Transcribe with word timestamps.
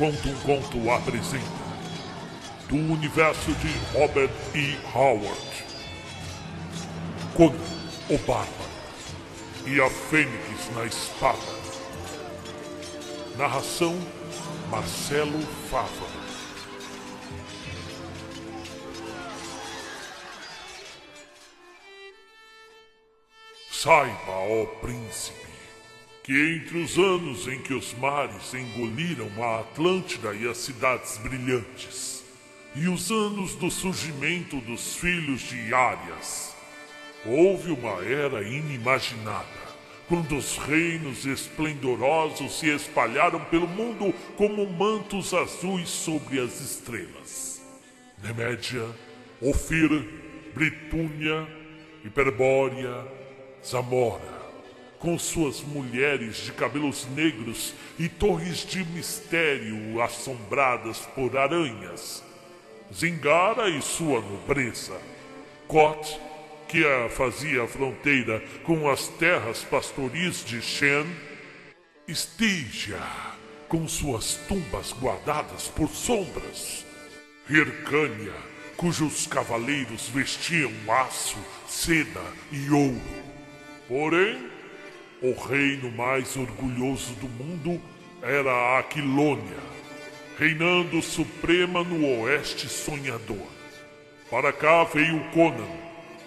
Conta 0.00 0.30
um 0.30 0.34
Conto 0.40 0.90
apresenta 0.90 1.44
do 2.70 2.76
universo 2.76 3.52
de 3.56 3.68
Robert 3.92 4.30
E. 4.54 4.78
Howard. 4.94 5.64
Conan, 7.36 7.52
o 8.08 8.16
Bárbaro 8.20 8.48
e 9.66 9.78
a 9.78 9.90
Fênix 9.90 10.74
na 10.74 10.86
Espada. 10.86 11.36
Narração 13.36 13.94
Marcelo 14.70 15.38
Fava. 15.70 16.06
Saiba, 23.70 24.32
ó 24.32 24.64
príncipe, 24.80 25.49
que 26.22 26.32
entre 26.32 26.82
os 26.82 26.98
anos 26.98 27.48
em 27.48 27.58
que 27.60 27.74
os 27.74 27.94
mares 27.94 28.52
engoliram 28.54 29.30
a 29.42 29.60
Atlântida 29.60 30.34
e 30.34 30.48
as 30.48 30.58
cidades 30.58 31.18
brilhantes, 31.18 32.22
e 32.74 32.88
os 32.88 33.10
anos 33.10 33.54
do 33.54 33.70
surgimento 33.70 34.56
dos 34.60 34.96
filhos 34.96 35.40
de 35.40 35.74
Arias, 35.74 36.54
houve 37.24 37.72
uma 37.72 38.04
era 38.04 38.42
inimaginada, 38.42 39.60
quando 40.08 40.36
os 40.36 40.56
reinos 40.58 41.24
esplendorosos 41.24 42.58
se 42.58 42.68
espalharam 42.68 43.40
pelo 43.46 43.66
mundo 43.66 44.12
como 44.36 44.66
mantos 44.66 45.32
azuis 45.32 45.88
sobre 45.88 46.40
as 46.40 46.60
estrelas. 46.60 47.62
Nemédia, 48.22 48.86
Ofir, 49.40 50.06
Britúnia, 50.54 51.46
Hiperbórea, 52.04 53.06
Zamora, 53.64 54.39
com 55.00 55.18
suas 55.18 55.62
mulheres 55.62 56.36
de 56.36 56.52
cabelos 56.52 57.08
negros 57.16 57.74
e 57.98 58.06
torres 58.06 58.58
de 58.58 58.84
mistério 58.84 60.00
assombradas 60.00 60.98
por 61.14 61.36
aranhas. 61.36 62.22
Zingara 62.92 63.70
e 63.70 63.80
sua 63.80 64.20
nobreza. 64.20 65.00
Kot, 65.66 66.20
que 66.68 66.84
a 66.84 67.08
fazia 67.08 67.66
fronteira 67.66 68.40
com 68.62 68.90
as 68.90 69.08
terras 69.08 69.64
pastoris 69.64 70.44
de 70.44 70.60
Shen. 70.60 71.06
Stygia, 72.06 73.00
com 73.68 73.88
suas 73.88 74.34
tumbas 74.48 74.92
guardadas 74.92 75.68
por 75.68 75.88
sombras. 75.88 76.84
Hircânia, 77.48 78.34
cujos 78.76 79.26
cavaleiros 79.26 80.08
vestiam 80.08 80.72
aço, 80.88 81.38
seda 81.66 82.22
e 82.52 82.68
ouro. 82.70 83.00
Porém, 83.88 84.49
o 85.22 85.32
reino 85.34 85.90
mais 85.92 86.36
orgulhoso 86.36 87.12
do 87.14 87.28
mundo 87.28 87.80
era 88.22 88.50
a 88.50 88.78
Aquilônia, 88.78 89.58
reinando 90.38 91.02
suprema 91.02 91.84
no 91.84 92.22
oeste 92.22 92.68
sonhador. 92.68 93.46
Para 94.30 94.52
cá 94.52 94.84
veio 94.84 95.20
Conan, 95.30 95.68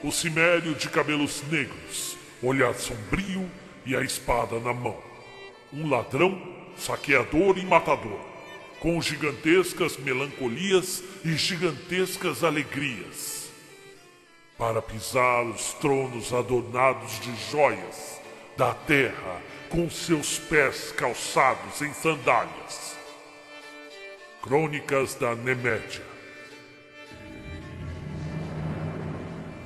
o 0.03 0.11
cimério 0.11 0.75
de 0.75 0.89
cabelos 0.89 1.41
negros, 1.49 2.17
olhar 2.41 2.75
sombrio 2.75 3.49
e 3.85 3.95
a 3.95 4.01
espada 4.01 4.59
na 4.59 4.73
mão. 4.73 4.97
Um 5.71 5.89
ladrão, 5.89 6.39
saqueador 6.77 7.57
e 7.57 7.65
matador, 7.65 8.19
com 8.79 9.01
gigantescas 9.01 9.97
melancolias 9.97 11.03
e 11.25 11.33
gigantescas 11.35 12.43
alegrias. 12.43 13.49
Para 14.55 14.83
pisar 14.83 15.45
os 15.45 15.73
tronos 15.73 16.31
adornados 16.31 17.19
de 17.19 17.33
joias, 17.49 18.22
da 18.57 18.73
terra 18.73 19.41
com 19.69 19.89
seus 19.89 20.37
pés 20.37 20.91
calçados 20.91 21.81
em 21.81 21.91
sandálias. 21.93 22.95
Crônicas 24.41 25.15
da 25.15 25.33
Nemédia. 25.35 26.03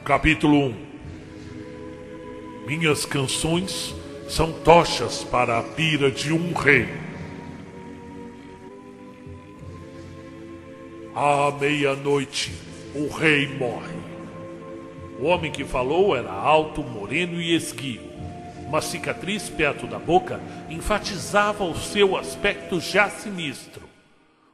Capítulo 0.06 0.68
1 0.68 0.88
Minhas 2.66 3.06
canções 3.06 3.94
são 4.30 4.54
tochas 4.54 5.24
para 5.24 5.60
a 5.60 5.64
pira 5.64 6.10
de 6.10 6.32
um 6.32 6.54
rei. 6.54 6.88
À 11.14 11.52
meia-noite, 11.60 12.54
o 12.94 13.08
rei 13.08 13.48
morre. 13.48 13.98
O 15.20 15.26
homem 15.26 15.52
que 15.52 15.66
falou 15.66 16.16
era 16.16 16.32
alto, 16.32 16.84
moreno 16.84 17.42
e 17.42 17.56
esguio. 17.56 18.07
Uma 18.68 18.82
cicatriz 18.82 19.50
perto 19.50 19.88
da 19.88 19.98
boca 19.98 20.42
enfatizava 20.70 21.64
o 21.64 21.74
seu 21.74 22.18
aspecto 22.18 22.82
já 22.82 23.10
sinistro. 23.10 23.84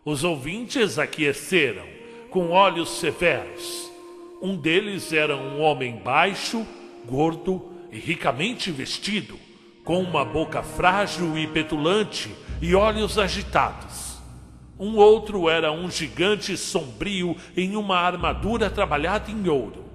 Os 0.06 0.24
ouvintes 0.24 1.00
aqueceram, 1.00 1.84
com 2.30 2.52
olhos 2.52 3.00
severos. 3.00 3.92
Um 4.40 4.56
deles 4.56 5.12
era 5.12 5.36
um 5.36 5.60
homem 5.60 5.98
baixo, 5.98 6.64
gordo 7.08 7.72
e 7.92 7.98
ricamente 7.98 8.70
vestido, 8.70 9.40
com 9.84 10.00
uma 10.00 10.24
boca 10.24 10.62
frágil 10.62 11.36
e 11.36 11.48
petulante 11.48 12.30
e 12.62 12.76
olhos 12.76 13.18
agitados. 13.18 14.18
Um 14.78 14.96
outro 14.96 15.50
era 15.50 15.72
um 15.72 15.90
gigante 15.90 16.56
sombrio 16.56 17.36
em 17.58 17.76
uma 17.76 17.98
armadura 17.98 18.70
trabalhada 18.70 19.32
em 19.32 19.50
ouro. 19.50 19.86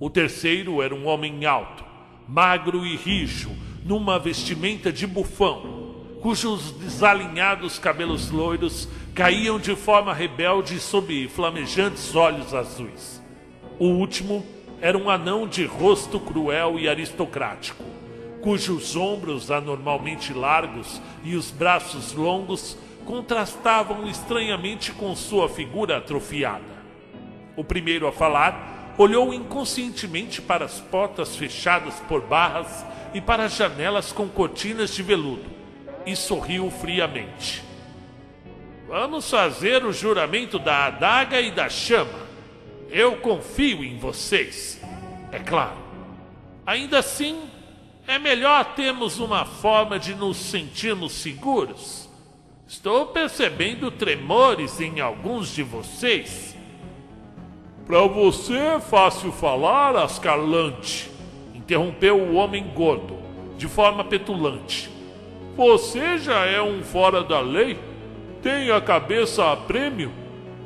O 0.00 0.10
terceiro 0.10 0.82
era 0.82 0.92
um 0.92 1.06
homem 1.06 1.46
alto, 1.46 1.91
magro 2.32 2.86
e 2.86 2.96
rijo, 2.96 3.50
numa 3.84 4.18
vestimenta 4.18 4.90
de 4.90 5.06
bufão, 5.06 6.06
cujos 6.22 6.70
desalinhados 6.72 7.78
cabelos 7.78 8.30
loiros 8.30 8.88
caíam 9.14 9.58
de 9.58 9.76
forma 9.76 10.14
rebelde 10.14 10.80
sob 10.80 11.28
flamejantes 11.28 12.16
olhos 12.16 12.54
azuis. 12.54 13.22
O 13.78 13.88
último 13.88 14.42
era 14.80 14.96
um 14.96 15.10
anão 15.10 15.46
de 15.46 15.66
rosto 15.66 16.18
cruel 16.18 16.78
e 16.78 16.88
aristocrático, 16.88 17.84
cujos 18.40 18.96
ombros 18.96 19.50
anormalmente 19.50 20.32
largos 20.32 21.02
e 21.22 21.36
os 21.36 21.50
braços 21.50 22.14
longos 22.14 22.78
contrastavam 23.04 24.08
estranhamente 24.08 24.90
com 24.92 25.14
sua 25.14 25.50
figura 25.50 25.98
atrofiada. 25.98 26.82
O 27.58 27.62
primeiro 27.62 28.06
a 28.06 28.12
falar 28.12 28.71
olhou 28.98 29.32
inconscientemente 29.32 30.40
para 30.42 30.64
as 30.64 30.80
portas 30.80 31.36
fechadas 31.36 31.94
por 32.08 32.20
barras 32.22 32.84
e 33.14 33.20
para 33.20 33.44
as 33.44 33.56
janelas 33.56 34.12
com 34.12 34.28
cortinas 34.28 34.94
de 34.94 35.02
veludo 35.02 35.50
e 36.06 36.16
sorriu 36.16 36.70
friamente. 36.70 37.62
Vamos 38.88 39.30
fazer 39.30 39.84
o 39.84 39.92
juramento 39.92 40.58
da 40.58 40.86
adaga 40.86 41.40
e 41.40 41.50
da 41.50 41.68
chama. 41.68 42.20
Eu 42.90 43.16
confio 43.16 43.82
em 43.82 43.96
vocês. 43.98 44.80
É 45.30 45.38
claro. 45.38 45.78
Ainda 46.66 46.98
assim, 46.98 47.48
é 48.06 48.18
melhor 48.18 48.74
termos 48.74 49.18
uma 49.18 49.46
forma 49.46 49.98
de 49.98 50.14
nos 50.14 50.36
sentirmos 50.36 51.12
seguros. 51.12 52.08
Estou 52.68 53.06
percebendo 53.06 53.90
tremores 53.90 54.80
em 54.80 55.00
alguns 55.00 55.54
de 55.54 55.62
vocês. 55.62 56.51
Para 57.86 58.06
você 58.06 58.56
é 58.56 58.80
fácil 58.80 59.32
falar, 59.32 59.96
Ascarlante, 59.96 61.10
interrompeu 61.52 62.16
o 62.16 62.34
homem 62.34 62.64
gordo, 62.74 63.18
de 63.58 63.66
forma 63.66 64.04
petulante. 64.04 64.88
Você 65.56 66.16
já 66.16 66.46
é 66.46 66.62
um 66.62 66.82
fora 66.82 67.22
da 67.24 67.40
lei? 67.40 67.78
Tem 68.40 68.70
a 68.70 68.80
cabeça 68.80 69.52
a 69.52 69.56
prêmio? 69.56 70.12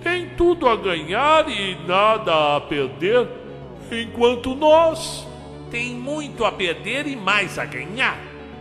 Tem 0.03 0.29
tudo 0.37 0.69
a 0.69 0.77
ganhar 0.77 1.49
e 1.49 1.75
nada 1.87 2.57
a 2.57 2.61
perder? 2.61 3.27
Enquanto 3.91 4.55
nós. 4.55 5.27
Tem 5.71 5.95
muito 5.95 6.45
a 6.45 6.53
perder 6.53 7.09
e 7.09 7.17
mais 7.17 7.59
a 7.59 7.65
ganhar, 7.65 8.17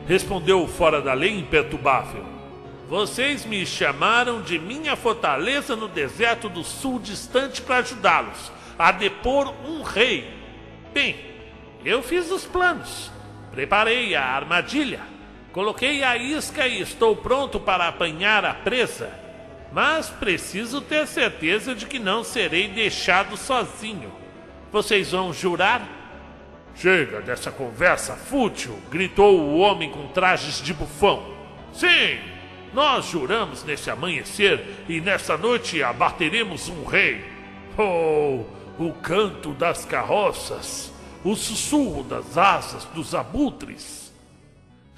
respondeu 0.07 0.63
o 0.63 0.67
fora 0.67 1.01
da 1.01 1.13
lei 1.13 1.37
imperturbável. 1.37 2.25
Vocês 2.89 3.45
me 3.45 3.63
chamaram 3.63 4.41
de 4.41 4.57
minha 4.57 4.95
fortaleza 4.95 5.75
no 5.75 5.87
deserto 5.87 6.49
do 6.49 6.63
sul 6.63 6.99
distante 6.99 7.61
para 7.61 7.77
ajudá-los 7.77 8.54
a 8.77 8.91
depor 8.91 9.53
um 9.65 9.81
rei. 9.81 10.29
Bem, 10.93 11.15
eu 11.83 12.01
fiz 12.01 12.31
os 12.31 12.45
planos, 12.45 13.11
preparei 13.51 14.15
a 14.15 14.23
armadilha, 14.23 15.01
coloquei 15.51 16.03
a 16.03 16.17
isca 16.17 16.67
e 16.67 16.81
estou 16.81 17.15
pronto 17.15 17.59
para 17.59 17.87
apanhar 17.87 18.43
a 18.45 18.53
presa. 18.53 19.11
Mas 19.71 20.09
preciso 20.09 20.79
ter 20.79 21.05
certeza 21.05 21.75
de 21.75 21.85
que 21.85 21.99
não 21.99 22.23
serei 22.23 22.67
deixado 22.67 23.35
sozinho. 23.35 24.11
Vocês 24.71 25.11
vão 25.11 25.33
jurar? 25.33 25.85
Chega 26.75 27.21
dessa 27.21 27.51
conversa 27.51 28.15
fútil! 28.15 28.79
gritou 28.89 29.39
o 29.39 29.57
homem 29.57 29.89
com 29.89 30.07
trajes 30.07 30.61
de 30.61 30.73
bufão. 30.73 31.33
Sim, 31.73 32.19
nós 32.73 33.05
juramos 33.05 33.63
nesse 33.63 33.89
amanhecer 33.89 34.61
e 34.87 34.99
nessa 34.99 35.37
noite 35.37 35.81
abateremos 35.81 36.67
um 36.67 36.83
rei. 36.83 37.23
Oh, 37.77 38.43
o 38.77 38.91
canto 38.93 39.53
das 39.53 39.85
carroças, 39.85 40.91
o 41.23 41.35
sussurro 41.35 42.03
das 42.03 42.37
asas 42.37 42.85
dos 42.85 43.15
abutres. 43.15 44.13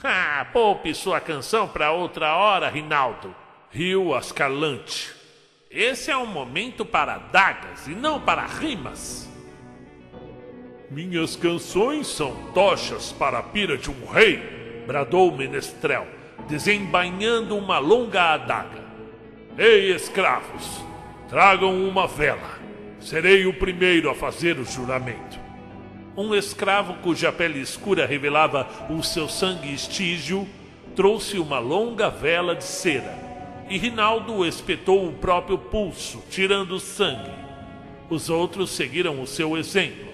Ah, 0.03 0.45
poupe 0.51 0.93
sua 0.93 1.19
canção 1.19 1.67
para 1.67 1.91
outra 1.91 2.35
hora, 2.35 2.69
Rinaldo, 2.69 3.33
riu 3.71 4.13
Ascalante. 4.13 5.13
Esse 5.69 6.11
é 6.11 6.17
um 6.17 6.25
momento 6.25 6.85
para 6.85 7.17
dagas 7.17 7.87
e 7.87 7.91
não 7.91 8.19
para 8.19 8.45
rimas. 8.45 9.27
Minhas 10.89 11.35
canções 11.35 12.07
são 12.07 12.33
tochas 12.53 13.11
para 13.11 13.39
a 13.39 13.43
pira 13.43 13.77
de 13.77 13.91
um 13.91 14.05
rei, 14.05 14.83
bradou 14.87 15.29
o 15.29 15.37
menestrel, 15.37 16.07
desembainhando 16.47 17.57
uma 17.57 17.77
longa 17.77 18.33
adaga. 18.33 18.81
Ei, 19.57 19.93
escravos, 19.93 20.81
tragam 21.27 21.73
uma 21.87 22.07
vela. 22.07 22.56
Serei 22.99 23.45
o 23.45 23.53
primeiro 23.53 24.09
a 24.09 24.15
fazer 24.15 24.57
o 24.57 24.65
juramento. 24.65 25.39
Um 26.15 26.33
escravo 26.33 26.95
cuja 26.95 27.31
pele 27.31 27.59
escura 27.59 28.05
revelava 28.05 28.67
o 28.89 29.03
seu 29.03 29.29
sangue 29.29 29.73
estígio 29.73 30.47
trouxe 30.95 31.37
uma 31.37 31.59
longa 31.59 32.09
vela 32.09 32.55
de 32.55 32.63
cera 32.63 33.27
e 33.69 33.77
Rinaldo 33.77 34.45
espetou 34.45 35.07
o 35.07 35.13
próprio 35.13 35.57
pulso, 35.57 36.23
tirando 36.29 36.79
sangue. 36.79 37.31
Os 38.09 38.29
outros 38.29 38.71
seguiram 38.71 39.21
o 39.21 39.27
seu 39.27 39.57
exemplo. 39.57 40.07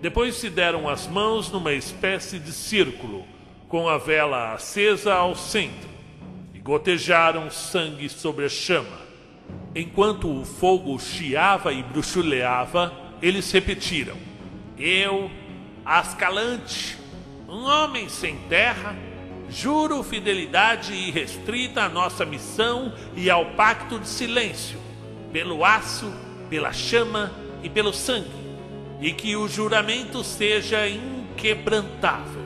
Depois 0.00 0.36
se 0.36 0.48
deram 0.48 0.88
as 0.88 1.08
mãos 1.08 1.50
numa 1.50 1.72
espécie 1.72 2.38
de 2.38 2.52
círculo, 2.52 3.24
com 3.68 3.88
a 3.88 3.98
vela 3.98 4.54
acesa 4.54 5.12
ao 5.12 5.34
centro, 5.34 5.90
e 6.54 6.58
gotejaram 6.58 7.50
sangue 7.50 8.08
sobre 8.08 8.44
a 8.44 8.48
chama. 8.48 9.09
Enquanto 9.74 10.28
o 10.28 10.44
fogo 10.44 10.98
chiava 10.98 11.72
e 11.72 11.82
bruxuleava, 11.82 12.92
eles 13.22 13.50
repetiram: 13.52 14.16
Eu, 14.78 15.30
Ascalante, 15.84 16.98
um 17.48 17.64
homem 17.64 18.08
sem 18.08 18.36
terra, 18.48 18.96
Juro 19.50 20.04
fidelidade 20.04 20.94
irrestrita 20.94 21.82
à 21.82 21.88
nossa 21.88 22.24
missão 22.24 22.92
e 23.16 23.28
ao 23.28 23.44
pacto 23.46 23.98
de 23.98 24.06
silêncio, 24.06 24.78
pelo 25.32 25.64
aço, 25.64 26.12
pela 26.48 26.72
chama 26.72 27.32
e 27.60 27.68
pelo 27.68 27.92
sangue, 27.92 28.30
e 29.00 29.12
que 29.12 29.34
o 29.34 29.48
juramento 29.48 30.22
seja 30.22 30.88
inquebrantável. 30.88 32.44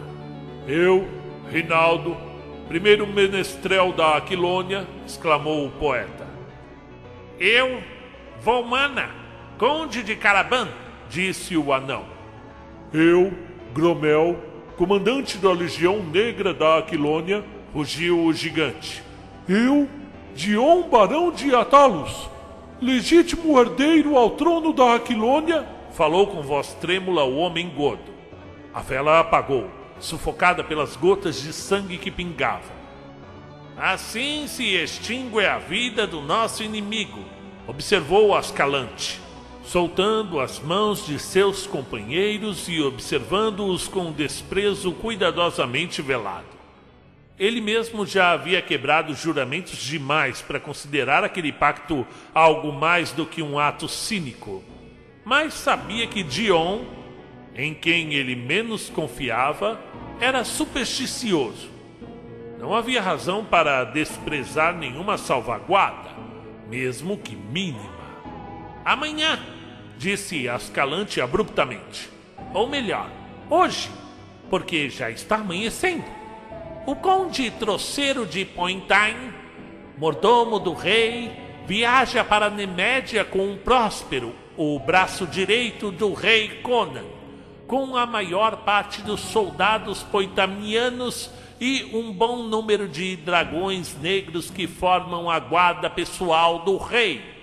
Eu, 0.67 1.07
Rinaldo, 1.51 2.17
primeiro 2.69 3.07
menestrel 3.07 3.93
da 3.93 4.17
Aquilônia, 4.17 4.89
exclamou 5.07 5.67
o 5.67 5.71
poeta. 5.73 6.24
Eu, 7.47 7.83
Volmana, 8.41 9.11
conde 9.59 10.03
de 10.03 10.17
Caraban, 10.17 10.67
disse 11.11 11.59
o 11.59 11.75
anão. 11.75 12.07
Eu, 12.91 13.35
Gromel, 13.75 14.43
comandante 14.79 15.37
da 15.37 15.53
Legião 15.53 16.03
Negra 16.03 16.55
da 16.55 16.79
Aquilônia, 16.79 17.45
rugiu 17.75 18.25
o 18.25 18.33
gigante. 18.33 19.03
Eu, 19.47 19.87
Dion 20.35 20.89
Barão 20.89 21.31
de 21.31 21.55
Atalos, 21.55 22.31
legítimo 22.81 23.61
herdeiro 23.61 24.17
ao 24.17 24.31
trono 24.31 24.73
da 24.73 24.95
Aquilônia, 24.95 25.69
falou 25.93 26.29
com 26.29 26.41
voz 26.41 26.73
trêmula 26.81 27.25
o 27.25 27.37
homem 27.37 27.69
gordo. 27.69 28.11
A 28.73 28.81
vela 28.81 29.21
apagou, 29.21 29.69
sufocada 30.01 30.65
pelas 30.65 30.97
gotas 30.97 31.43
de 31.43 31.53
sangue 31.53 31.99
que 31.99 32.11
pingavam. 32.11 32.75
Assim 33.77 34.47
se 34.47 34.77
extingue 34.77 35.45
a 35.45 35.59
vida 35.59 36.07
do 36.07 36.23
nosso 36.23 36.63
inimigo, 36.63 37.34
observou 37.67 38.35
Ascalante 38.35 39.25
soltando 39.65 40.39
as 40.39 40.61
mãos 40.61 41.07
de 41.07 41.19
seus 41.19 41.67
companheiros 41.67 42.69
e 42.69 42.81
observando-os 42.83 43.89
com 43.89 44.13
desprezo 44.13 44.93
cuidadosamente 44.93 46.03
velado. 46.03 46.47
Ele 47.39 47.61
mesmo 47.61 48.07
já 48.07 48.33
havia 48.33 48.63
quebrado 48.63 49.15
juramentos 49.15 49.79
demais 49.79 50.41
para 50.41 50.61
considerar 50.61 51.25
aquele 51.25 51.51
pacto 51.51 52.07
algo 52.33 52.73
mais 52.73 53.11
do 53.11 53.27
que 53.27 53.43
um 53.43 53.59
ato 53.59 53.89
cínico, 53.89 54.63
mas 55.25 55.55
sabia 55.55 56.07
que 56.07 56.23
Dion, 56.23 56.83
em 57.57 57.75
quem 57.75 58.15
ele 58.15 58.37
menos 58.37 58.89
confiava, 58.89 59.81
era 60.21 60.45
supersticioso. 60.45 61.69
Não 62.61 62.73
havia 62.73 63.03
razão 63.03 63.45
para 63.45 63.85
desprezar 63.85 64.77
nenhuma 64.77 65.19
salvaguarda, 65.19 66.11
mesmo 66.75 67.17
que 67.17 67.37
mínima. 67.37 68.05
Amanhã, 68.85 69.39
disse 69.97 70.49
Ascalante 70.49 71.21
abruptamente. 71.21 72.11
Ou 72.53 72.67
melhor, 72.67 73.09
hoje, 73.49 73.89
porque 74.51 74.91
já 74.91 75.09
está 75.09 75.37
amanhecendo. 75.37 76.05
O 76.85 76.97
conde 76.97 77.49
troceiro 77.53 78.27
de 78.27 78.45
Pointain, 78.45 79.33
mordomo 79.97 80.59
do 80.59 80.75
rei, 80.75 81.31
viaja 81.65 82.25
para 82.25 82.51
Nemédia 82.51 83.25
com 83.25 83.53
um 83.53 83.57
próspero, 83.57 84.35
o 84.57 84.77
braço 84.81 85.29
direito 85.29 85.93
do 85.93 86.13
rei 86.13 86.61
Conan, 86.61 87.05
com 87.69 87.97
a 87.97 88.05
maior 88.05 88.65
parte 88.65 89.01
dos 89.01 89.21
soldados 89.21 90.03
poitamianos 90.03 91.31
e 91.61 91.91
um 91.95 92.13
bom 92.13 92.43
número 92.43 92.89
de 92.89 93.17
dragões 93.17 93.97
negros 94.01 94.51
que 94.51 94.67
formam 94.67 95.31
a 95.31 95.39
guarda 95.39 95.89
pessoal 95.89 96.61
do 96.61 96.77
rei 96.77 97.35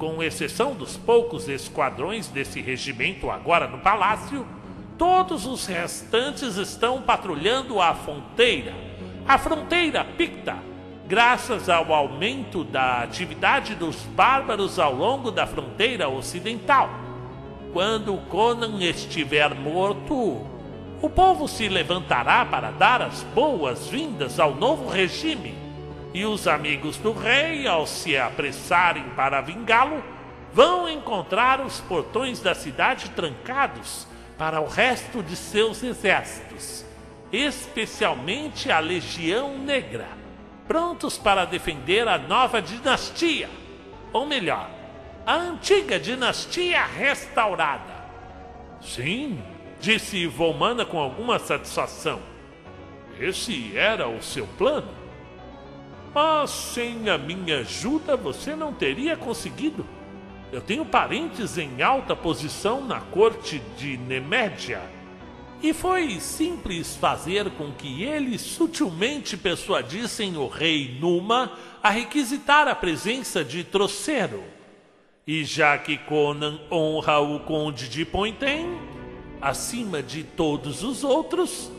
com 0.00 0.22
exceção 0.22 0.72
dos 0.72 0.96
poucos 0.96 1.46
esquadrões 1.46 2.26
desse 2.28 2.62
regimento 2.62 3.30
agora 3.30 3.68
no 3.68 3.78
palácio, 3.80 4.46
todos 4.96 5.44
os 5.46 5.66
restantes 5.66 6.56
estão 6.56 7.02
patrulhando 7.02 7.78
a 7.78 7.94
fronteira, 7.94 8.74
a 9.28 9.36
fronteira 9.36 10.02
picta, 10.02 10.56
graças 11.06 11.68
ao 11.68 11.92
aumento 11.92 12.64
da 12.64 13.02
atividade 13.02 13.74
dos 13.74 13.96
bárbaros 14.16 14.78
ao 14.78 14.94
longo 14.94 15.30
da 15.30 15.46
fronteira 15.46 16.08
ocidental. 16.08 16.88
Quando 17.70 18.16
Conan 18.28 18.82
estiver 18.82 19.54
morto, 19.54 20.46
o 21.02 21.08
povo 21.08 21.48
se 21.48 21.68
levantará 21.68 22.44
para 22.44 22.70
dar 22.70 23.00
as 23.00 23.22
boas-vindas 23.34 24.38
ao 24.38 24.54
novo 24.54 24.88
regime 24.88 25.54
e 26.12 26.24
os 26.24 26.46
amigos 26.46 26.96
do 26.98 27.12
rei, 27.12 27.66
ao 27.66 27.86
se 27.86 28.16
apressarem 28.16 29.04
para 29.16 29.40
vingá-lo, 29.40 30.02
vão 30.52 30.88
encontrar 30.88 31.60
os 31.60 31.80
portões 31.80 32.40
da 32.40 32.54
cidade 32.54 33.10
trancados 33.10 34.06
para 34.36 34.60
o 34.60 34.66
resto 34.66 35.22
de 35.22 35.36
seus 35.36 35.82
exércitos, 35.82 36.84
especialmente 37.32 38.70
a 38.70 38.80
Legião 38.80 39.56
Negra, 39.56 40.08
prontos 40.66 41.16
para 41.16 41.44
defender 41.44 42.08
a 42.08 42.18
nova 42.18 42.60
dinastia, 42.60 43.48
ou 44.12 44.26
melhor, 44.26 44.68
a 45.24 45.34
antiga 45.34 45.98
dinastia 45.98 46.84
restaurada. 46.84 48.00
Sim, 48.80 49.40
disse 49.80 50.26
Volmana 50.26 50.84
com 50.84 50.98
alguma 50.98 51.38
satisfação. 51.38 52.20
Esse 53.18 53.76
era 53.76 54.08
o 54.08 54.22
seu 54.22 54.46
plano. 54.58 54.88
Mas 56.14 56.50
sem 56.50 57.08
a 57.08 57.16
minha 57.16 57.60
ajuda 57.60 58.16
você 58.16 58.54
não 58.54 58.72
teria 58.72 59.16
conseguido. 59.16 59.86
Eu 60.52 60.60
tenho 60.60 60.84
parentes 60.84 61.56
em 61.56 61.80
alta 61.82 62.14
posição 62.16 62.84
na 62.84 63.00
corte 63.00 63.62
de 63.76 63.96
Nemédia. 63.96 64.82
E 65.62 65.72
foi 65.72 66.18
simples 66.18 66.96
fazer 66.96 67.50
com 67.50 67.70
que 67.70 68.02
eles 68.02 68.40
sutilmente 68.40 69.36
persuadissem 69.36 70.36
o 70.36 70.48
rei 70.48 70.96
Numa 70.98 71.52
a 71.82 71.90
requisitar 71.90 72.66
a 72.66 72.74
presença 72.74 73.44
de 73.44 73.62
Trocero. 73.62 74.42
E 75.26 75.44
já 75.44 75.76
que 75.78 75.98
Conan 75.98 76.58
honra 76.72 77.20
o 77.20 77.40
conde 77.40 77.88
de 77.88 78.04
Pointen, 78.04 78.78
acima 79.40 80.02
de 80.02 80.22
todos 80.22 80.82
os 80.82 81.02
outros, 81.02 81.70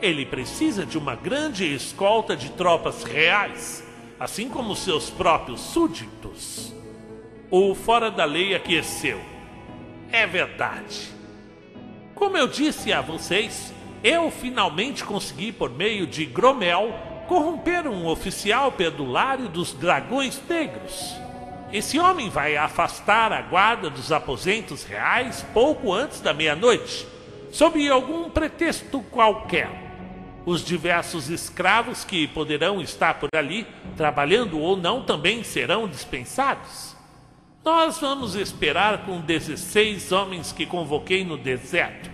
ele 0.00 0.24
precisa 0.24 0.86
de 0.86 0.96
uma 0.96 1.14
grande 1.14 1.72
escolta 1.74 2.36
de 2.36 2.50
tropas 2.50 3.02
reais, 3.02 3.84
assim 4.18 4.48
como 4.48 4.74
seus 4.76 5.10
próprios 5.10 5.60
súditos. 5.60 6.72
O 7.50 7.74
fora 7.74 8.10
da 8.10 8.24
lei 8.24 8.54
aqueceu. 8.54 9.20
É 10.12 10.26
verdade. 10.26 11.10
Como 12.14 12.36
eu 12.36 12.46
disse 12.46 12.92
a 12.92 13.00
vocês, 13.00 13.72
eu 14.02 14.30
finalmente 14.30 15.04
consegui, 15.04 15.52
por 15.52 15.70
meio 15.70 16.06
de 16.06 16.24
Gromel, 16.24 16.92
corromper 17.28 17.86
um 17.86 18.06
oficial 18.06 18.72
perdulário 18.72 19.48
dos 19.48 19.72
Dragões 19.72 20.40
Negros. 20.48 21.14
Esse 21.72 21.98
homem 21.98 22.28
vai 22.28 22.56
afastar 22.56 23.32
a 23.32 23.42
guarda 23.42 23.88
dos 23.88 24.10
aposentos 24.10 24.84
reais 24.84 25.44
pouco 25.54 25.92
antes 25.92 26.20
da 26.20 26.34
meia-noite, 26.34 27.06
sob 27.52 27.88
algum 27.88 28.28
pretexto 28.28 29.00
qualquer 29.10 29.90
os 30.44 30.64
diversos 30.64 31.28
escravos 31.28 32.04
que 32.04 32.26
poderão 32.28 32.80
estar 32.80 33.14
por 33.14 33.28
ali, 33.34 33.66
trabalhando 33.96 34.58
ou 34.58 34.76
não, 34.76 35.02
também 35.02 35.44
serão 35.44 35.86
dispensados. 35.86 36.96
Nós 37.64 37.98
vamos 37.98 38.34
esperar 38.34 39.04
com 39.04 39.20
16 39.20 40.12
homens 40.12 40.50
que 40.50 40.64
convoquei 40.64 41.24
no 41.24 41.36
deserto 41.36 42.10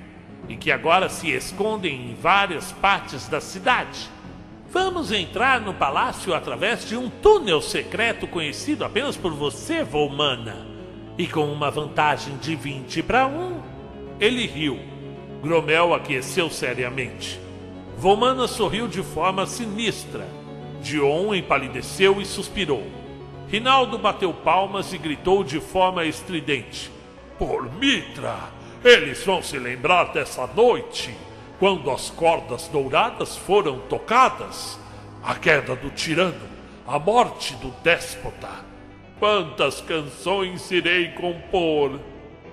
e 0.49 0.57
que 0.57 0.73
agora 0.73 1.09
se 1.09 1.31
escondem 1.31 2.11
em 2.11 2.15
várias 2.15 2.73
partes 2.73 3.29
da 3.29 3.41
cidade. 3.41 4.11
Vamos 4.79 5.11
entrar 5.11 5.59
no 5.59 5.73
palácio 5.73 6.35
através 6.35 6.87
de 6.87 6.99
um 6.99 7.09
túnel 7.09 7.63
secreto 7.63 8.27
conhecido 8.27 8.85
apenas 8.85 9.17
por 9.17 9.33
você, 9.33 9.83
Volmana. 9.83 10.67
E 11.17 11.27
com 11.27 11.51
uma 11.51 11.71
vantagem 11.71 12.37
de 12.37 12.55
20 12.55 13.03
para 13.03 13.27
1. 13.27 13.59
Ele 14.21 14.47
riu. 14.47 14.79
Gromel 15.43 15.95
aqueceu 15.95 16.51
seriamente. 16.51 17.41
Volmana 17.97 18.47
sorriu 18.47 18.87
de 18.87 19.03
forma 19.03 19.47
sinistra. 19.47 20.29
Dion 20.83 21.35
empalideceu 21.35 22.21
e 22.21 22.27
suspirou. 22.27 22.87
Rinaldo 23.49 23.97
bateu 23.97 24.35
palmas 24.35 24.93
e 24.93 24.99
gritou 24.99 25.43
de 25.43 25.59
forma 25.59 26.05
estridente: 26.05 26.93
Por 27.39 27.73
Mitra! 27.77 28.37
Eles 28.85 29.25
vão 29.25 29.43
se 29.43 29.59
lembrar 29.59 30.13
dessa 30.13 30.47
noite, 30.47 31.17
quando 31.59 31.91
as 31.91 32.11
cordas 32.11 32.69
douradas 32.69 33.37
foram 33.37 33.81
tocadas, 33.81 34.79
a 35.23 35.35
queda 35.35 35.75
do 35.75 35.91
tirano, 35.91 36.49
a 36.87 36.99
morte 36.99 37.55
do 37.55 37.71
déspota. 37.83 38.49
Quantas 39.19 39.81
canções 39.81 40.71
irei 40.71 41.09
compor! 41.13 41.99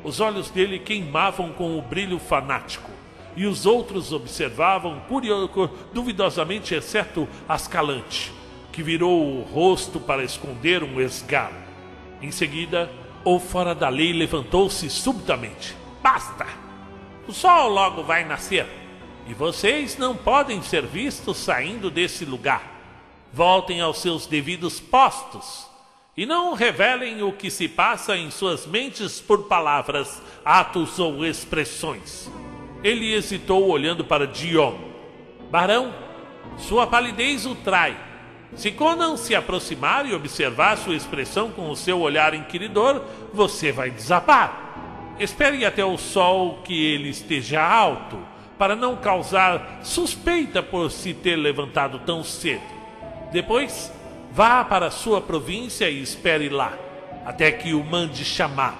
Os 0.03 0.19
olhos 0.19 0.50
dele 0.50 0.79
queimavam 0.79 1.51
com 1.51 1.77
o 1.77 1.81
brilho 1.81 2.19
fanático, 2.19 2.89
e 3.36 3.45
os 3.45 3.65
outros 3.65 4.13
observavam 4.13 5.01
curioso, 5.01 5.69
duvidosamente, 5.93 6.74
exceto 6.74 7.27
Ascalante, 7.48 8.31
que 8.72 8.81
virou 8.81 9.38
o 9.38 9.41
rosto 9.41 10.00
para 10.00 10.24
esconder 10.24 10.83
um 10.83 11.00
esgaro. 11.01 11.55
Em 12.22 12.31
seguida, 12.31 12.89
o 13.25 13.39
fora 13.39 13.75
da 13.75 13.89
lei 13.89 14.13
levantou-se 14.13 14.89
subitamente. 14.89 15.75
Basta! 16.01 16.45
O 17.27 17.33
sol 17.33 17.69
logo 17.69 18.03
vai 18.03 18.25
nascer, 18.25 18.83
e 19.27 19.34
vocês 19.34 19.98
não 19.98 20.15
podem 20.15 20.62
ser 20.62 20.86
vistos 20.86 21.38
saindo 21.38 21.89
desse 21.89 22.25
lugar. 22.25 22.74
Voltem 23.32 23.82
aos 23.82 24.00
seus 24.00 24.27
devidos 24.27 24.80
postos 24.80 25.68
e 26.15 26.25
não 26.25 26.53
revelem 26.53 27.24
o 27.24 27.32
que 27.32 27.50
se 27.50 27.68
passa 27.68 28.15
em 28.15 28.30
suas 28.30 28.68
mentes 28.68 29.20
por 29.20 29.44
palavras, 29.46 30.22
atos 30.46 31.00
ou 31.00 31.25
expressões. 31.25 32.30
Ele 32.84 33.13
hesitou 33.13 33.68
olhando 33.68 34.03
para 34.03 34.27
Dion. 34.27 34.75
Barão, 35.50 35.94
sua 36.58 36.86
palidez 36.86 37.46
o 37.46 37.56
trai. 37.56 37.98
Se 38.56 38.72
Conan 38.72 39.18
se 39.18 39.34
aproximar 39.34 40.06
e 40.06 40.13
observar 40.13 40.77
sua 40.77 40.96
expressão 40.96 41.50
com 41.50 41.72
o 41.72 41.75
seu 41.75 42.00
olhar 42.00 42.36
inquiridor, 42.36 43.01
você 43.34 43.72
vai 43.72 43.89
desabar. 43.89 45.15
Espere 45.20 45.65
até 45.65 45.84
o 45.84 45.98
sol 45.98 46.62
que 46.63 46.86
ele 46.86 47.10
esteja 47.10 47.63
alto, 47.63 48.20
para 48.63 48.77
não 48.77 48.96
causar 48.96 49.82
suspeita 49.84 50.63
por 50.63 50.89
se 50.89 51.13
ter 51.13 51.36
levantado 51.36 52.00
tão 52.00 52.24
cedo. 52.24 52.63
Depois, 53.29 53.91
Vá 54.36 54.65
para 54.65 54.89
sua 54.89 55.22
província 55.22 55.88
e 55.91 56.01
espere 56.01 56.50
lá, 56.50 56.75
até 57.24 57.51
que 57.51 57.72
o 57.75 57.84
mande 57.84 58.25
chamar. 58.25 58.79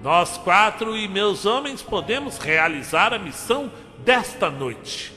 Nós 0.00 0.38
quatro 0.38 0.96
e 0.96 1.08
meus 1.08 1.44
homens 1.44 1.82
podemos 1.82 2.38
realizar 2.38 3.12
a 3.12 3.18
missão 3.18 3.72
desta 4.04 4.48
noite. 4.48 5.12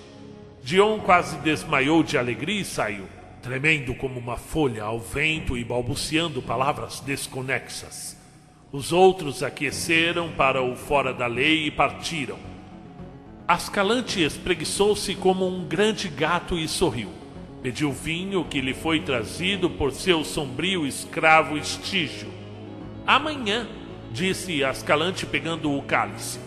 Dion 0.63 0.97
quase 0.97 1.37
desmaiou 1.37 2.01
de 2.01 2.17
alegria 2.17 2.61
e 2.61 2.65
saiu, 2.65 3.05
tremendo 3.43 3.93
como 3.93 4.19
uma 4.19 4.35
folha 4.35 4.83
ao 4.83 4.99
vento 4.99 5.55
e 5.55 5.63
balbuciando 5.63 6.41
palavras 6.41 6.99
desconexas. 6.99 8.17
Os 8.71 8.91
outros 8.91 9.43
aqueceram 9.43 10.31
para 10.31 10.63
o 10.63 10.75
fora 10.75 11.13
da 11.13 11.27
lei 11.27 11.67
e 11.67 11.71
partiram. 11.71 12.56
Ascalante 13.47 14.21
espreguiçou-se 14.21 15.15
como 15.15 15.47
um 15.47 15.63
grande 15.63 16.09
gato 16.09 16.57
e 16.57 16.67
sorriu. 16.67 17.07
Pediu 17.63 17.93
vinho 17.93 18.43
que 18.43 18.59
lhe 18.59 18.73
foi 18.73 18.99
trazido 18.99 19.69
por 19.69 19.93
seu 19.93 20.25
sombrio 20.25 20.85
escravo 20.85 21.57
Estígio. 21.57 22.27
Amanhã, 23.05 23.65
disse 24.11 24.65
Ascalante 24.65 25.25
pegando 25.25 25.71
o 25.71 25.81
cálice, 25.81 26.41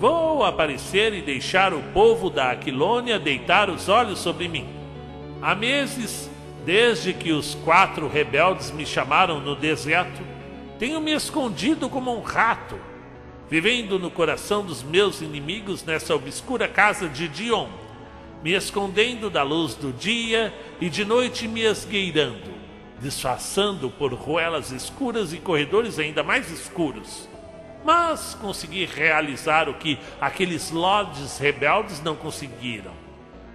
vou 0.00 0.44
aparecer 0.44 1.14
e 1.14 1.22
deixar 1.22 1.72
o 1.72 1.80
povo 1.92 2.28
da 2.28 2.50
Aquilônia 2.50 3.16
deitar 3.16 3.70
os 3.70 3.88
olhos 3.88 4.18
sobre 4.18 4.48
mim. 4.48 4.66
Há 5.40 5.54
meses, 5.54 6.28
desde 6.66 7.12
que 7.12 7.30
os 7.30 7.54
quatro 7.64 8.08
rebeldes 8.08 8.72
me 8.72 8.84
chamaram 8.84 9.38
no 9.38 9.54
deserto, 9.54 10.20
tenho 10.80 11.00
me 11.00 11.12
escondido 11.12 11.88
como 11.88 12.12
um 12.12 12.22
rato, 12.22 12.76
vivendo 13.50 13.98
no 13.98 14.10
coração 14.10 14.64
dos 14.64 14.82
meus 14.82 15.20
inimigos 15.20 15.84
nessa 15.84 16.14
obscura 16.14 16.66
casa 16.68 17.08
de 17.08 17.28
Dion 17.28 17.68
me 18.44 18.52
escondendo 18.52 19.30
da 19.30 19.42
luz 19.42 19.74
do 19.74 19.90
dia 19.90 20.52
e 20.78 20.90
de 20.90 21.02
noite 21.02 21.48
me 21.48 21.62
esgueirando, 21.62 22.52
disfarçando 23.00 23.88
por 23.88 24.12
ruelas 24.12 24.70
escuras 24.70 25.32
e 25.32 25.38
corredores 25.38 25.98
ainda 25.98 26.22
mais 26.22 26.50
escuros. 26.50 27.26
Mas 27.82 28.36
consegui 28.38 28.84
realizar 28.84 29.66
o 29.66 29.74
que 29.74 29.98
aqueles 30.20 30.70
lords 30.70 31.38
rebeldes 31.38 32.02
não 32.02 32.14
conseguiram. 32.14 32.92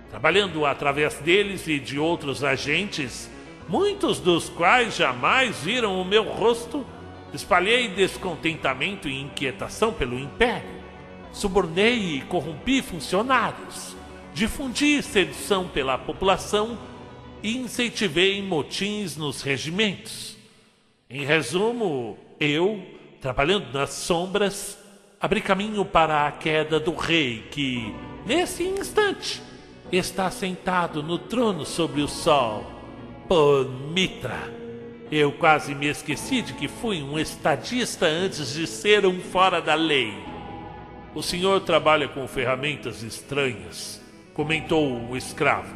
Trabalhando 0.10 0.66
através 0.66 1.14
deles 1.20 1.68
e 1.68 1.78
de 1.78 2.00
outros 2.00 2.44
agentes, 2.44 3.30
muitos 3.68 4.20
dos 4.20 4.50
quais 4.50 4.96
jamais 4.96 5.60
viram 5.60 6.02
o 6.02 6.06
meu 6.06 6.24
rosto, 6.24 6.84
espalhei 7.34 7.88
descontentamento 7.90 9.08
e 9.08 9.22
inquietação 9.22 9.94
pelo 9.94 10.18
império. 10.18 10.80
Subornei 11.32 12.18
e 12.18 12.22
corrompi 12.22 12.82
funcionários 12.82 14.00
difundi 14.34 15.02
sedição 15.02 15.68
pela 15.68 15.98
população 15.98 16.78
e 17.42 17.58
incentivei 17.58 18.42
motins 18.42 19.18
nos 19.18 19.42
regimentos. 19.42 20.38
Em 21.10 21.26
resumo, 21.26 22.18
eu, 22.40 22.82
trabalhando 23.20 23.74
nas 23.74 23.92
sombras, 23.92 24.78
abri 25.20 25.42
caminho 25.42 25.84
para 25.84 26.28
a 26.28 26.32
queda 26.32 26.80
do 26.80 26.96
rei 26.96 27.44
que, 27.52 27.94
nesse 28.26 28.64
instante, 28.64 29.42
está 29.92 30.30
sentado 30.30 31.02
no 31.02 31.18
trono 31.18 31.66
sobre 31.66 32.02
o 32.02 32.08
sol. 32.08 32.64
Por 33.28 33.70
Mitra. 33.70 34.59
Eu 35.12 35.32
quase 35.32 35.74
me 35.74 35.88
esqueci 35.88 36.42
de 36.42 36.54
que 36.54 36.68
fui 36.68 37.02
um 37.02 37.18
estadista 37.18 38.06
antes 38.06 38.54
de 38.54 38.68
ser 38.68 39.06
um 39.06 39.20
fora 39.20 39.62
da 39.62 39.76
lei. 39.76 40.14
O 41.16 41.24
senhor 41.24 41.62
trabalha 41.62 42.08
com 42.08 42.28
ferramentas 42.28 43.02
estranhas 43.02 44.00
comentou 44.40 45.10
o 45.10 45.18
escravo. 45.18 45.76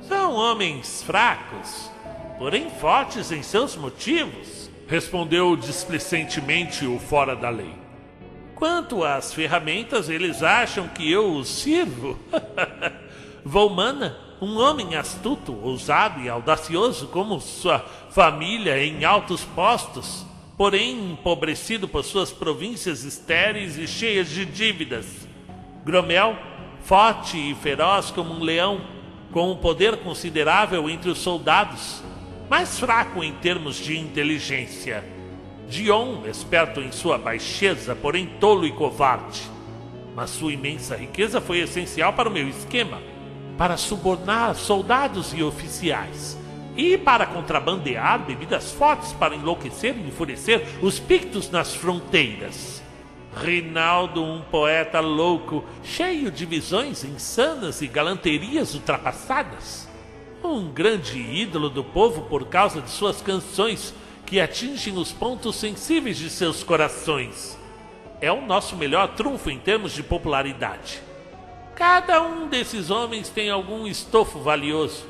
São 0.00 0.32
homens 0.32 1.02
fracos, 1.02 1.90
porém 2.38 2.70
fortes 2.70 3.30
em 3.30 3.42
seus 3.42 3.76
motivos, 3.76 4.70
respondeu 4.88 5.54
displicentemente 5.58 6.86
o 6.86 6.98
fora 6.98 7.36
da 7.36 7.50
lei. 7.50 7.74
Quanto 8.54 9.04
às 9.04 9.34
ferramentas, 9.34 10.08
eles 10.08 10.42
acham 10.42 10.88
que 10.88 11.12
eu 11.12 11.34
os 11.34 11.48
sirvo. 11.48 12.18
Volmana, 13.44 14.16
um 14.42 14.58
homem 14.58 14.96
astuto, 14.96 15.56
ousado 15.62 16.20
e 16.20 16.28
audacioso 16.28 17.06
como 17.06 17.40
sua 17.40 17.78
família 18.10 18.84
em 18.84 19.04
altos 19.04 19.44
postos, 19.44 20.26
porém 20.58 21.12
empobrecido 21.12 21.86
por 21.86 22.02
suas 22.02 22.32
províncias 22.32 23.04
estéreis 23.04 23.78
e 23.78 23.86
cheias 23.86 24.28
de 24.28 24.44
dívidas. 24.44 25.06
Gromel, 25.84 26.36
forte 26.82 27.38
e 27.38 27.54
feroz 27.54 28.10
como 28.10 28.34
um 28.34 28.42
leão, 28.42 28.80
com 29.30 29.52
um 29.52 29.56
poder 29.56 29.98
considerável 29.98 30.90
entre 30.90 31.08
os 31.08 31.18
soldados, 31.18 32.02
mas 32.50 32.80
fraco 32.80 33.22
em 33.22 33.32
termos 33.34 33.76
de 33.76 33.96
inteligência. 33.96 35.04
Dion, 35.68 36.26
esperto 36.26 36.80
em 36.80 36.90
sua 36.90 37.16
baixeza, 37.16 37.94
porém 37.94 38.26
tolo 38.40 38.66
e 38.66 38.72
covarde. 38.72 39.40
Mas 40.16 40.30
sua 40.30 40.52
imensa 40.52 40.96
riqueza 40.96 41.40
foi 41.40 41.60
essencial 41.60 42.12
para 42.12 42.28
o 42.28 42.32
meu 42.32 42.48
esquema, 42.48 43.11
para 43.56 43.76
subornar 43.76 44.54
soldados 44.54 45.32
e 45.32 45.42
oficiais, 45.42 46.38
e 46.76 46.96
para 46.96 47.26
contrabandear 47.26 48.24
bebidas 48.24 48.72
fortes 48.72 49.12
para 49.12 49.34
enlouquecer 49.34 49.96
e 49.96 50.08
enfurecer 50.08 50.66
os 50.80 50.98
pictos 50.98 51.50
nas 51.50 51.74
fronteiras. 51.74 52.82
Rinaldo, 53.36 54.22
um 54.22 54.42
poeta 54.42 55.00
louco, 55.00 55.64
cheio 55.82 56.30
de 56.30 56.44
visões 56.44 57.02
insanas 57.02 57.80
e 57.80 57.86
galanterias 57.86 58.74
ultrapassadas. 58.74 59.88
Um 60.44 60.70
grande 60.70 61.18
ídolo 61.18 61.70
do 61.70 61.82
povo 61.82 62.22
por 62.22 62.46
causa 62.46 62.80
de 62.80 62.90
suas 62.90 63.22
canções 63.22 63.94
que 64.26 64.40
atingem 64.40 64.96
os 64.98 65.12
pontos 65.12 65.56
sensíveis 65.56 66.18
de 66.18 66.28
seus 66.28 66.62
corações. 66.62 67.58
É 68.20 68.30
o 68.30 68.40
nosso 68.40 68.76
melhor 68.76 69.08
trunfo 69.08 69.50
em 69.50 69.58
termos 69.58 69.92
de 69.92 70.02
popularidade. 70.02 71.00
Cada 71.74 72.22
um 72.22 72.48
desses 72.48 72.90
homens 72.90 73.28
tem 73.28 73.50
algum 73.50 73.86
estofo 73.86 74.38
valioso. 74.40 75.06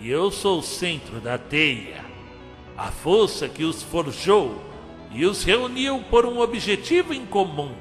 E 0.00 0.10
eu 0.10 0.30
sou 0.30 0.58
o 0.58 0.62
centro 0.62 1.20
da 1.20 1.38
teia. 1.38 2.04
A 2.76 2.90
força 2.90 3.48
que 3.48 3.64
os 3.64 3.82
forjou 3.82 4.60
e 5.12 5.24
os 5.24 5.44
reuniu 5.44 6.02
por 6.10 6.26
um 6.26 6.40
objetivo 6.40 7.14
em 7.14 7.24
comum. 7.24 7.72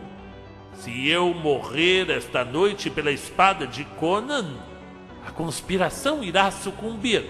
Se 0.76 1.08
eu 1.08 1.34
morrer 1.34 2.10
esta 2.10 2.44
noite 2.44 2.90
pela 2.90 3.12
espada 3.12 3.66
de 3.66 3.86
Conan, 3.86 4.58
a 5.26 5.32
conspiração 5.32 6.24
irá 6.24 6.52
sucumbir. 6.52 7.24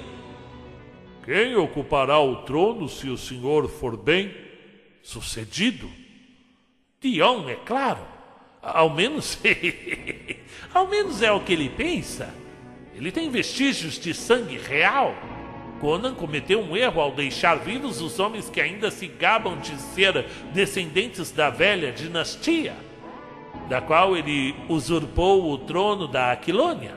Quem 1.23 1.55
ocupará 1.55 2.19
o 2.19 2.43
trono 2.43 2.89
se 2.89 3.07
o 3.09 3.17
senhor 3.17 3.69
for 3.69 3.95
bem 3.95 4.35
sucedido? 5.01 5.89
Dion, 6.99 7.47
é 7.47 7.55
claro. 7.55 8.12
Ao 8.63 8.89
menos. 8.89 9.38
ao 10.74 10.88
menos 10.88 11.22
é 11.22 11.32
o 11.32 11.41
que 11.41 11.51
ele 11.51 11.70
pensa. 11.70 12.34
Ele 12.96 13.12
tem 13.12 13.29
vestígios 13.29 14.00
de 14.00 14.13
sangue 14.13 14.58
real. 14.58 15.13
Conan 15.82 16.13
cometeu 16.13 16.62
um 16.62 16.77
erro 16.77 17.01
ao 17.01 17.12
deixar 17.12 17.55
vivos 17.55 18.00
os 18.00 18.17
homens 18.17 18.50
que 18.50 18.62
ainda 18.62 18.89
se 18.89 19.05
gabam 19.05 19.60
de 19.60 19.77
ser 19.77 20.25
descendentes 20.53 21.29
da 21.29 21.50
velha 21.50 21.91
dinastia, 21.91 22.74
da 23.67 23.82
qual 23.82 24.15
ele 24.15 24.55
usurpou 24.70 25.51
o 25.51 25.58
trono 25.58 26.08
da 26.08 26.32
Aquilônia. 26.32 26.96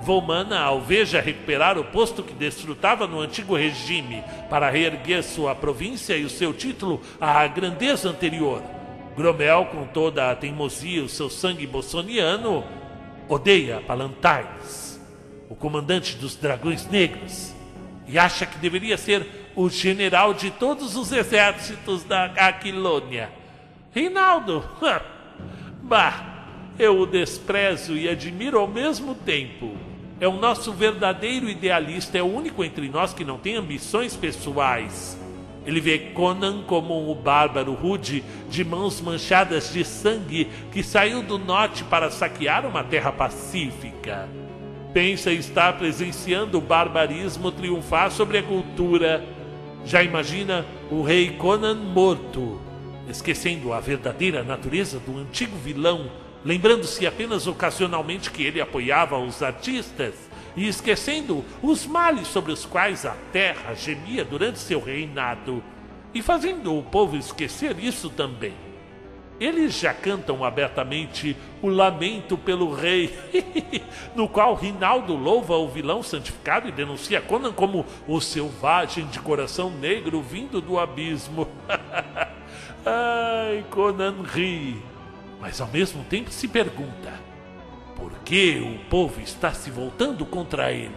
Volmana 0.00 0.60
alveja 0.60 1.20
recuperar 1.20 1.78
o 1.78 1.84
posto 1.84 2.22
que 2.22 2.32
desfrutava 2.32 3.06
no 3.06 3.20
antigo 3.20 3.54
regime 3.54 4.24
para 4.48 4.70
reerguer 4.70 5.22
sua 5.22 5.54
província 5.54 6.16
e 6.16 6.24
o 6.24 6.30
seu 6.30 6.54
título 6.54 7.02
à 7.20 7.46
grandeza 7.46 8.08
anterior. 8.08 8.62
Gromel, 9.16 9.66
com 9.66 9.86
toda 9.86 10.30
a 10.30 10.36
teimosia 10.36 11.02
o 11.02 11.08
seu 11.08 11.30
sangue 11.30 11.66
bossoniano, 11.66 12.62
odeia 13.28 13.80
Palantides, 13.80 15.00
o 15.48 15.54
comandante 15.54 16.16
dos 16.16 16.36
Dragões 16.36 16.86
Negros 16.86 17.54
e 18.06 18.18
acha 18.18 18.44
que 18.44 18.58
deveria 18.58 18.98
ser 18.98 19.26
o 19.56 19.70
general 19.70 20.34
de 20.34 20.50
todos 20.50 20.96
os 20.96 21.12
exércitos 21.12 22.04
da 22.04 22.26
Aquilônia. 22.26 23.30
Reinaldo, 23.90 24.62
bah, 25.82 26.74
eu 26.78 27.00
o 27.00 27.06
desprezo 27.06 27.96
e 27.96 28.08
admiro 28.08 28.58
ao 28.58 28.68
mesmo 28.68 29.14
tempo. 29.14 29.74
É 30.20 30.28
o 30.28 30.36
nosso 30.36 30.72
verdadeiro 30.72 31.48
idealista, 31.48 32.18
é 32.18 32.22
o 32.22 32.26
único 32.26 32.62
entre 32.62 32.88
nós 32.88 33.14
que 33.14 33.24
não 33.24 33.38
tem 33.38 33.56
ambições 33.56 34.14
pessoais. 34.14 35.18
Ele 35.66 35.80
vê 35.80 35.98
Conan 35.98 36.62
como 36.62 37.10
o 37.10 37.14
bárbaro 37.14 37.74
rude 37.74 38.22
de 38.48 38.64
mãos 38.64 39.00
manchadas 39.00 39.72
de 39.72 39.84
sangue 39.84 40.48
que 40.70 40.82
saiu 40.82 41.22
do 41.22 41.38
norte 41.38 41.82
para 41.84 42.10
saquear 42.10 42.64
uma 42.64 42.84
terra 42.84 43.10
pacífica 43.10 44.28
pensa 44.96 45.30
estar 45.30 45.74
presenciando 45.74 46.56
o 46.56 46.60
barbarismo 46.62 47.52
triunfar 47.52 48.10
sobre 48.10 48.38
a 48.38 48.42
cultura. 48.42 49.22
Já 49.84 50.02
imagina 50.02 50.64
o 50.90 51.02
rei 51.02 51.32
Conan 51.32 51.74
morto, 51.74 52.58
esquecendo 53.06 53.74
a 53.74 53.78
verdadeira 53.78 54.42
natureza 54.42 54.98
do 54.98 55.18
antigo 55.18 55.54
vilão, 55.58 56.10
lembrando-se 56.42 57.06
apenas 57.06 57.46
ocasionalmente 57.46 58.30
que 58.30 58.42
ele 58.42 58.58
apoiava 58.58 59.18
os 59.18 59.42
artistas 59.42 60.14
e 60.56 60.66
esquecendo 60.66 61.44
os 61.62 61.86
males 61.86 62.26
sobre 62.28 62.50
os 62.50 62.64
quais 62.64 63.04
a 63.04 63.14
terra 63.32 63.74
gemia 63.74 64.24
durante 64.24 64.58
seu 64.58 64.80
reinado, 64.80 65.62
e 66.14 66.22
fazendo 66.22 66.76
o 66.76 66.82
povo 66.82 67.16
esquecer 67.16 67.78
isso 67.78 68.08
também. 68.08 68.54
Eles 69.38 69.78
já 69.78 69.92
cantam 69.92 70.42
abertamente 70.42 71.36
o 71.60 71.68
lamento 71.68 72.38
pelo 72.38 72.72
rei, 72.72 73.14
no 74.16 74.26
qual 74.26 74.54
Rinaldo 74.54 75.14
louva 75.14 75.56
o 75.56 75.68
vilão 75.68 76.02
santificado 76.02 76.68
e 76.68 76.72
denuncia 76.72 77.20
Conan 77.20 77.52
como 77.52 77.84
o 78.08 78.18
selvagem 78.18 79.06
de 79.08 79.20
coração 79.20 79.68
negro 79.68 80.22
vindo 80.22 80.58
do 80.58 80.78
abismo. 80.78 81.46
Ai, 82.86 83.62
Conan 83.70 84.22
ri, 84.22 84.80
mas 85.38 85.60
ao 85.60 85.68
mesmo 85.68 86.02
tempo 86.04 86.30
se 86.30 86.48
pergunta: 86.48 87.25
por 87.96 88.12
que 88.24 88.58
o 88.60 88.88
povo 88.88 89.20
está 89.20 89.52
se 89.52 89.70
voltando 89.70 90.24
contra 90.24 90.70
ele? 90.70 90.94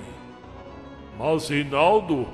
Mas 1.18 1.50
Rinaldo, 1.50 2.28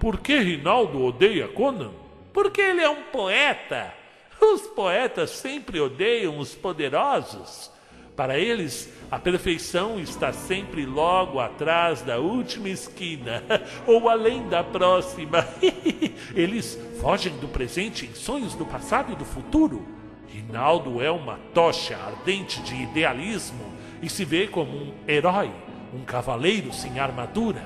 por 0.00 0.18
que 0.20 0.36
Rinaldo 0.38 1.04
odeia 1.04 1.46
Conan? 1.48 1.92
Porque 2.32 2.60
ele 2.60 2.80
é 2.80 2.88
um 2.88 3.02
poeta 3.04 4.02
os 4.44 4.62
poetas 4.62 5.30
sempre 5.30 5.80
odeiam 5.80 6.38
os 6.38 6.54
poderosos. 6.54 7.70
Para 8.16 8.38
eles, 8.38 8.92
a 9.10 9.18
perfeição 9.18 9.98
está 9.98 10.32
sempre 10.32 10.84
logo 10.84 11.40
atrás 11.40 12.02
da 12.02 12.18
última 12.18 12.68
esquina, 12.68 13.42
ou 13.86 14.08
além 14.08 14.48
da 14.48 14.62
próxima. 14.62 15.46
Eles 16.34 16.78
fogem 17.00 17.34
do 17.38 17.48
presente 17.48 18.04
em 18.04 18.14
sonhos 18.14 18.54
do 18.54 18.66
passado 18.66 19.12
e 19.12 19.16
do 19.16 19.24
futuro. 19.24 19.86
Rinaldo 20.28 21.00
é 21.00 21.10
uma 21.10 21.38
tocha 21.54 21.96
ardente 21.96 22.60
de 22.62 22.74
idealismo 22.82 23.71
e 24.02 24.10
se 24.10 24.24
vê 24.24 24.48
como 24.48 24.76
um 24.76 24.92
herói, 25.06 25.50
um 25.94 26.04
cavaleiro 26.04 26.72
sem 26.72 26.98
armadura. 26.98 27.62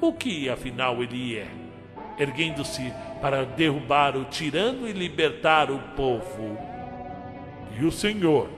O 0.00 0.12
que 0.12 0.48
afinal 0.48 1.02
ele 1.02 1.36
é? 1.36 1.46
Erguendo-se 2.18 2.92
para 3.20 3.44
derrubar 3.44 4.16
o 4.16 4.24
tirano 4.24 4.88
e 4.88 4.92
libertar 4.92 5.70
o 5.70 5.78
povo. 5.94 6.58
E 7.78 7.84
o 7.84 7.92
Senhor? 7.92 8.48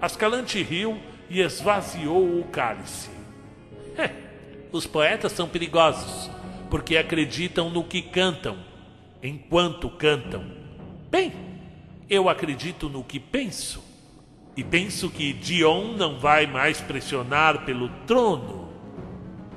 Ascalante 0.00 0.62
riu 0.62 0.98
e 1.28 1.40
esvaziou 1.40 2.38
o 2.38 2.44
cálice. 2.44 3.10
Os 4.74 4.86
poetas 4.88 5.30
são 5.30 5.48
perigosos, 5.48 6.28
porque 6.68 6.96
acreditam 6.96 7.70
no 7.70 7.84
que 7.84 8.02
cantam, 8.02 8.58
enquanto 9.22 9.88
cantam. 9.88 10.44
Bem, 11.08 11.32
eu 12.10 12.28
acredito 12.28 12.88
no 12.88 13.04
que 13.04 13.20
penso. 13.20 13.93
E 14.56 14.62
penso 14.62 15.10
que 15.10 15.32
Dion 15.32 15.94
não 15.96 16.18
vai 16.18 16.46
mais 16.46 16.80
pressionar 16.80 17.64
pelo 17.64 17.88
trono. 18.06 18.68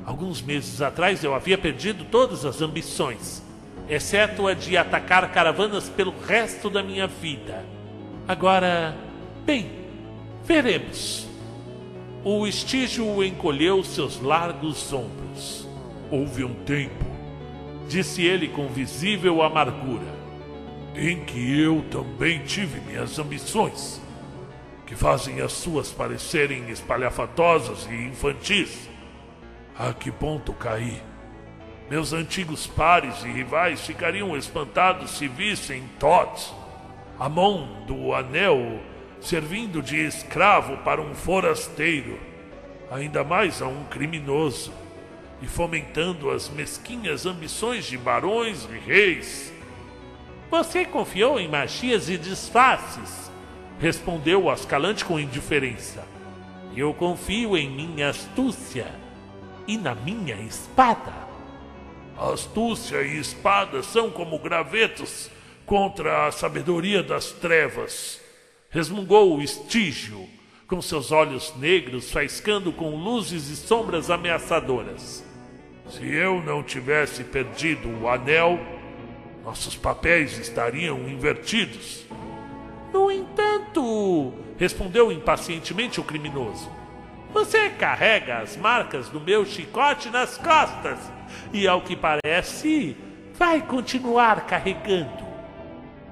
Alguns 0.05 0.41
meses 0.41 0.81
atrás 0.81 1.23
eu 1.23 1.35
havia 1.35 1.57
perdido 1.57 2.05
todas 2.05 2.45
as 2.45 2.61
ambições 2.61 3.45
exceto 3.89 4.47
a 4.47 4.53
de 4.53 4.75
atacar 4.75 5.31
caravanas 5.31 5.89
pelo 5.89 6.13
resto 6.27 6.69
da 6.69 6.83
minha 6.83 7.07
vida. 7.07 7.63
Agora, 8.27 8.95
bem, 9.45 9.69
veremos. 10.43 11.27
O 12.23 12.45
estígio 12.45 13.23
encolheu 13.23 13.83
seus 13.83 14.19
largos 14.21 14.91
ombros. 14.91 15.67
Houve 16.11 16.43
um 16.43 16.53
tempo, 16.53 17.05
disse 17.87 18.23
ele 18.23 18.47
com 18.47 18.67
visível 18.67 19.41
amargura, 19.41 20.07
em 20.95 21.23
que 21.23 21.59
eu 21.59 21.83
também 21.89 22.39
tive 22.39 22.79
minhas 22.81 23.19
ambições, 23.19 24.01
que 24.87 24.95
fazem 24.95 25.41
as 25.41 25.51
suas 25.51 25.91
parecerem 25.91 26.69
espalhafatosas 26.69 27.85
e 27.91 27.93
infantis. 27.93 28.89
A 29.77 29.93
que 29.93 30.09
ponto 30.09 30.53
caí? 30.53 31.03
Meus 31.89 32.13
antigos 32.13 32.65
pares 32.65 33.23
e 33.23 33.27
rivais 33.27 33.81
ficariam 33.81 34.35
espantados 34.35 35.11
se 35.11 35.27
vissem 35.27 35.83
Todd, 35.99 36.41
a 37.19 37.27
mão 37.27 37.83
do 37.85 38.13
anel, 38.13 38.79
servindo 39.19 39.81
de 39.81 39.97
escravo 39.97 40.77
para 40.77 41.01
um 41.01 41.13
forasteiro, 41.13 42.17
ainda 42.89 43.23
mais 43.23 43.61
a 43.61 43.67
um 43.67 43.83
criminoso, 43.85 44.71
e 45.41 45.47
fomentando 45.47 46.31
as 46.31 46.49
mesquinhas 46.49 47.25
ambições 47.25 47.85
de 47.85 47.97
barões 47.97 48.67
e 48.71 48.79
reis. 48.79 49.53
Você 50.49 50.85
confiou 50.85 51.39
em 51.39 51.47
magias 51.47 52.09
e 52.09 52.17
disfarces, 52.17 53.27
respondeu 53.79 54.49
Ascalante 54.49 55.05
com 55.05 55.19
indiferença. 55.19 56.03
Eu 56.75 56.93
confio 56.93 57.57
em 57.57 57.69
minha 57.69 58.09
astúcia 58.09 58.87
e 59.67 59.77
na 59.77 59.95
minha 59.95 60.35
espada. 60.35 61.13
Astúcia 62.17 63.01
e 63.01 63.19
espada 63.19 63.83
são 63.83 64.09
como 64.09 64.39
gravetos 64.39 65.29
contra 65.65 66.27
a 66.27 66.31
sabedoria 66.31 67.03
das 67.03 67.31
trevas. 67.31 68.19
Resmungou 68.69 69.37
o 69.37 69.41
estígio, 69.41 70.27
com 70.67 70.81
seus 70.81 71.11
olhos 71.11 71.53
negros 71.57 72.11
faiscando 72.11 72.71
com 72.71 72.95
luzes 72.95 73.49
e 73.49 73.55
sombras 73.55 74.09
ameaçadoras. 74.09 75.23
Se 75.89 76.05
eu 76.05 76.41
não 76.43 76.61
tivesse 76.61 77.23
perdido 77.23 77.87
o 78.01 78.09
anel, 78.09 78.59
nossos 79.43 79.75
papéis 79.75 80.37
estariam 80.37 81.07
invertidos. 81.07 82.05
No 82.93 83.11
entanto, 83.11 84.33
respondeu 84.57 85.11
impacientemente 85.11 85.99
o 85.99 86.03
criminoso, 86.03 86.69
você 87.33 87.69
carrega 87.69 88.39
as 88.39 88.55
marcas 88.55 89.09
do 89.09 89.19
meu 89.19 89.45
chicote 89.45 90.09
nas 90.09 90.37
costas 90.37 90.97
e, 91.53 91.67
ao 91.67 91.81
que 91.81 91.95
parece, 91.95 92.95
vai 93.33 93.61
continuar 93.61 94.47
carregando. 94.47 95.25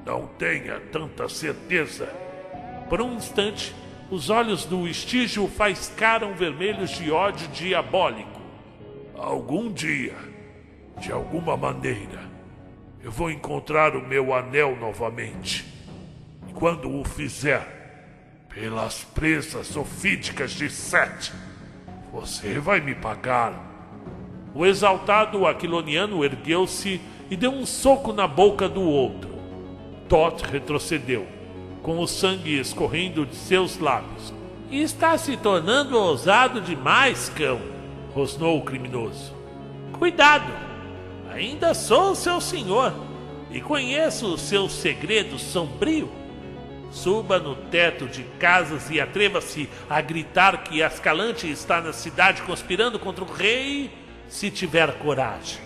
Não 0.06 0.28
tenha 0.28 0.80
tanta 0.92 1.28
certeza. 1.28 2.08
Por 2.90 3.02
um 3.02 3.14
instante, 3.14 3.74
os 4.12 4.30
olhos 4.30 4.66
do 4.66 4.88
estígio 4.88 5.48
faiscaram 5.48 6.36
vermelhos 6.36 6.92
de 6.92 7.10
ódio 7.10 7.48
diabólico. 7.48 8.42
Algum 9.18 9.72
dia, 9.72 10.16
de 11.00 11.12
alguma 11.12 11.58
maneira, 11.58 12.30
eu 13.02 13.10
vou 13.10 13.32
encontrar 13.32 13.96
o 13.96 14.06
meu 14.06 14.34
anel 14.34 14.76
novamente. 14.76 15.75
Quando 16.56 16.90
o 16.90 17.04
fizer, 17.04 17.68
pelas 18.48 19.04
presas 19.04 19.76
ofídicas 19.76 20.52
de 20.52 20.70
Sete, 20.70 21.34
Você 22.14 22.60
vai 22.60 22.80
me 22.80 22.96
pagar. 22.96 23.54
O 24.54 24.66
exaltado 24.66 25.46
aquiloniano 25.46 26.24
ergueu-se 26.24 27.02
e 27.30 27.36
deu 27.36 27.52
um 27.52 27.66
soco 27.66 28.14
na 28.14 28.26
boca 28.26 28.70
do 28.70 28.82
outro. 28.82 29.36
Tot 30.08 30.42
retrocedeu, 30.46 31.28
com 31.84 32.00
o 32.00 32.08
sangue 32.08 32.58
escorrendo 32.58 33.26
de 33.26 33.36
seus 33.36 33.78
lábios. 33.78 34.34
Está 34.72 35.18
se 35.18 35.36
tornando 35.36 35.98
ousado 35.98 36.62
demais, 36.62 37.28
cão, 37.28 37.60
rosnou 38.14 38.60
o 38.60 38.64
criminoso. 38.64 39.36
Cuidado! 39.92 40.54
Ainda 41.34 41.74
sou 41.74 42.16
seu 42.16 42.40
senhor 42.40 42.94
e 43.52 43.60
conheço 43.60 44.34
o 44.34 44.38
seu 44.38 44.70
segredo 44.70 45.38
sombrio. 45.38 46.24
Suba 46.96 47.40
no 47.40 47.58
teto 47.58 48.08
de 48.08 48.24
casas 48.40 48.90
e 48.90 49.02
atreva-se 49.02 49.70
a 49.90 50.00
gritar 50.00 50.64
que 50.64 50.82
Ascalante 50.82 51.46
está 51.52 51.82
na 51.82 51.92
cidade 51.92 52.42
conspirando 52.44 52.98
contra 52.98 53.22
o 53.22 53.30
rei, 53.30 53.92
se 54.30 54.50
tiver 54.50 54.98
coragem. 55.00 55.60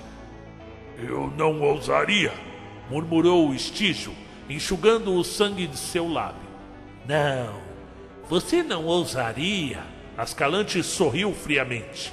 Eu 0.97 1.31
não 1.37 1.61
ousaria, 1.61 2.33
murmurou 2.89 3.47
o 3.47 3.53
estígio, 3.53 4.11
enxugando 4.49 5.13
o 5.13 5.23
sangue 5.23 5.67
de 5.67 5.77
seu 5.77 6.11
lábio. 6.11 6.49
Não, 7.07 7.61
você 8.27 8.63
não 8.63 8.85
ousaria. 8.85 9.83
Ascalante 10.17 10.81
sorriu 10.81 11.31
friamente. 11.31 12.11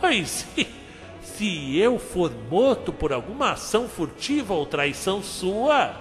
Pois, 0.00 0.46
se 1.20 1.76
eu 1.76 1.98
for 1.98 2.30
morto 2.48 2.92
por 2.92 3.12
alguma 3.12 3.50
ação 3.50 3.88
furtiva 3.88 4.54
ou 4.54 4.64
traição 4.64 5.20
sua, 5.20 5.96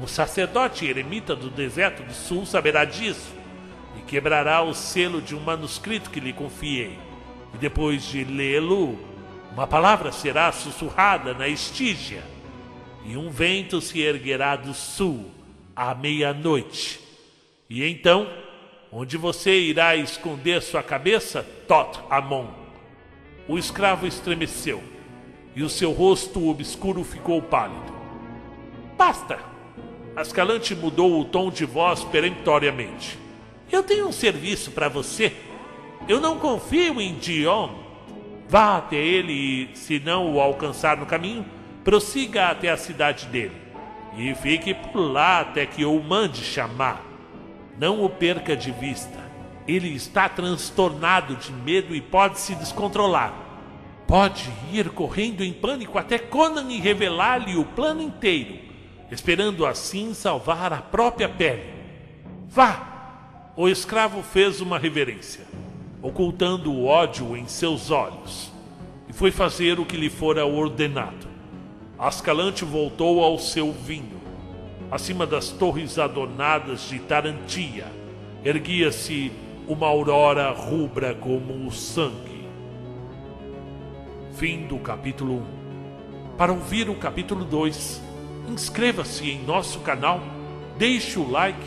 um 0.00 0.06
sacerdote 0.06 0.86
eremita 0.86 1.36
do 1.36 1.48
deserto 1.48 2.02
do 2.02 2.12
sul 2.12 2.44
saberá 2.44 2.84
disso 2.84 3.32
e 3.96 4.02
quebrará 4.02 4.62
o 4.62 4.74
selo 4.74 5.22
de 5.22 5.36
um 5.36 5.40
manuscrito 5.40 6.10
que 6.10 6.20
lhe 6.20 6.32
confiei. 6.32 6.98
E 7.54 7.58
depois 7.58 8.02
de 8.02 8.24
lê-lo, 8.24 8.98
uma 9.52 9.66
palavra 9.66 10.10
será 10.10 10.50
sussurrada 10.50 11.32
na 11.32 11.46
estígia, 11.46 12.24
e 13.04 13.16
um 13.16 13.30
vento 13.30 13.80
se 13.80 14.00
erguerá 14.00 14.56
do 14.56 14.74
sul 14.74 15.30
à 15.76 15.94
meia-noite. 15.94 16.98
E 17.70 17.84
então, 17.84 18.28
onde 18.90 19.16
você 19.16 19.56
irá 19.60 19.94
esconder 19.94 20.60
sua 20.60 20.82
cabeça, 20.82 21.46
Tot 21.68 22.00
Amon? 22.10 22.48
O 23.46 23.56
escravo 23.56 24.08
estremeceu, 24.08 24.82
e 25.54 25.62
o 25.62 25.68
seu 25.68 25.92
rosto 25.92 26.48
obscuro 26.48 27.04
ficou 27.04 27.40
pálido. 27.40 27.94
Basta! 28.98 29.53
Ascalante 30.16 30.76
mudou 30.76 31.20
o 31.20 31.24
tom 31.24 31.50
de 31.50 31.64
voz 31.64 32.04
peremptoriamente. 32.04 33.18
Eu 33.70 33.82
tenho 33.82 34.06
um 34.06 34.12
serviço 34.12 34.70
para 34.70 34.88
você. 34.88 35.32
Eu 36.06 36.20
não 36.20 36.38
confio 36.38 37.00
em 37.00 37.14
Dion. 37.14 37.70
Vá 38.48 38.76
até 38.76 38.96
ele 38.96 39.32
e, 39.32 39.76
se 39.76 39.98
não 39.98 40.32
o 40.32 40.40
alcançar 40.40 40.96
no 40.96 41.04
caminho, 41.04 41.44
prossiga 41.82 42.46
até 42.46 42.70
a 42.70 42.76
cidade 42.76 43.26
dele. 43.26 43.56
E 44.16 44.32
fique 44.36 44.72
por 44.72 45.00
lá 45.00 45.40
até 45.40 45.66
que 45.66 45.82
eu 45.82 45.96
o 45.96 46.04
mande 46.04 46.44
chamar. 46.44 47.04
Não 47.76 48.04
o 48.04 48.08
perca 48.08 48.56
de 48.56 48.70
vista. 48.70 49.18
Ele 49.66 49.88
está 49.88 50.28
transtornado 50.28 51.34
de 51.34 51.50
medo 51.50 51.92
e 51.92 52.00
pode 52.00 52.38
se 52.38 52.54
descontrolar. 52.54 53.34
Pode 54.06 54.48
ir 54.72 54.90
correndo 54.90 55.42
em 55.42 55.52
pânico 55.52 55.98
até 55.98 56.18
Conan 56.18 56.68
revelar-lhe 56.78 57.56
o 57.56 57.64
plano 57.64 58.00
inteiro 58.00 58.63
esperando 59.10 59.66
assim 59.66 60.14
salvar 60.14 60.72
a 60.72 60.78
própria 60.78 61.28
pele. 61.28 61.64
Vá! 62.48 62.92
O 63.56 63.68
escravo 63.68 64.22
fez 64.22 64.60
uma 64.60 64.78
reverência, 64.78 65.44
ocultando 66.02 66.72
o 66.72 66.86
ódio 66.86 67.36
em 67.36 67.46
seus 67.46 67.90
olhos, 67.90 68.50
e 69.08 69.12
foi 69.12 69.30
fazer 69.30 69.78
o 69.78 69.86
que 69.86 69.96
lhe 69.96 70.10
fora 70.10 70.44
ordenado. 70.44 71.28
Ascalante 71.96 72.64
voltou 72.64 73.22
ao 73.22 73.38
seu 73.38 73.72
vinho. 73.72 74.20
Acima 74.90 75.24
das 75.24 75.50
torres 75.50 75.98
adornadas 75.98 76.88
de 76.88 76.98
Tarantia, 76.98 77.86
erguia-se 78.44 79.30
uma 79.68 79.86
aurora 79.86 80.50
rubra 80.50 81.14
como 81.14 81.66
o 81.66 81.70
sangue. 81.70 82.44
Fim 84.34 84.66
do 84.66 84.78
capítulo 84.78 85.36
1. 85.36 86.36
Para 86.36 86.52
ouvir 86.52 86.90
o 86.90 86.96
capítulo 86.96 87.44
2, 87.44 88.02
inscreva-se 88.48 89.30
em 89.30 89.42
nosso 89.44 89.80
canal, 89.80 90.20
deixe 90.76 91.18
o 91.18 91.30
like 91.30 91.58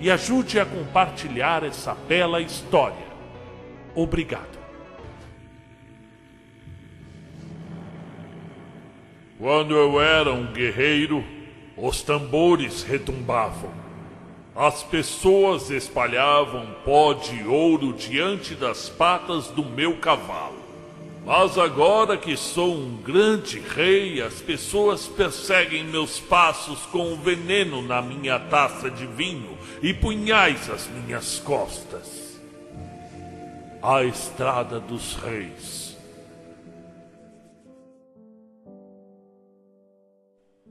e 0.00 0.10
ajude 0.10 0.58
a 0.58 0.66
compartilhar 0.66 1.62
essa 1.62 1.94
bela 1.94 2.40
história. 2.40 3.06
Obrigado. 3.94 4.58
Quando 9.38 9.74
eu 9.74 10.00
era 10.00 10.32
um 10.32 10.52
guerreiro, 10.52 11.24
os 11.76 12.02
tambores 12.02 12.82
retumbavam. 12.82 13.70
As 14.56 14.82
pessoas 14.84 15.70
espalhavam 15.70 16.76
pó 16.84 17.12
de 17.12 17.44
ouro 17.46 17.92
diante 17.92 18.54
das 18.54 18.88
patas 18.88 19.48
do 19.48 19.64
meu 19.64 19.98
cavalo. 19.98 20.63
Mas 21.26 21.56
agora 21.56 22.18
que 22.18 22.36
sou 22.36 22.74
um 22.74 22.96
grande 22.98 23.58
rei, 23.58 24.20
as 24.20 24.42
pessoas 24.42 25.06
perseguem 25.06 25.82
meus 25.82 26.20
passos 26.20 26.80
com 26.86 27.16
veneno 27.16 27.80
na 27.80 28.02
minha 28.02 28.38
taça 28.38 28.90
de 28.90 29.06
vinho 29.06 29.56
e 29.82 29.94
punhais 29.94 30.68
às 30.68 30.86
minhas 30.86 31.38
costas. 31.38 32.38
A 33.82 34.04
Estrada 34.04 34.78
dos 34.78 35.14
Reis. 35.14 35.96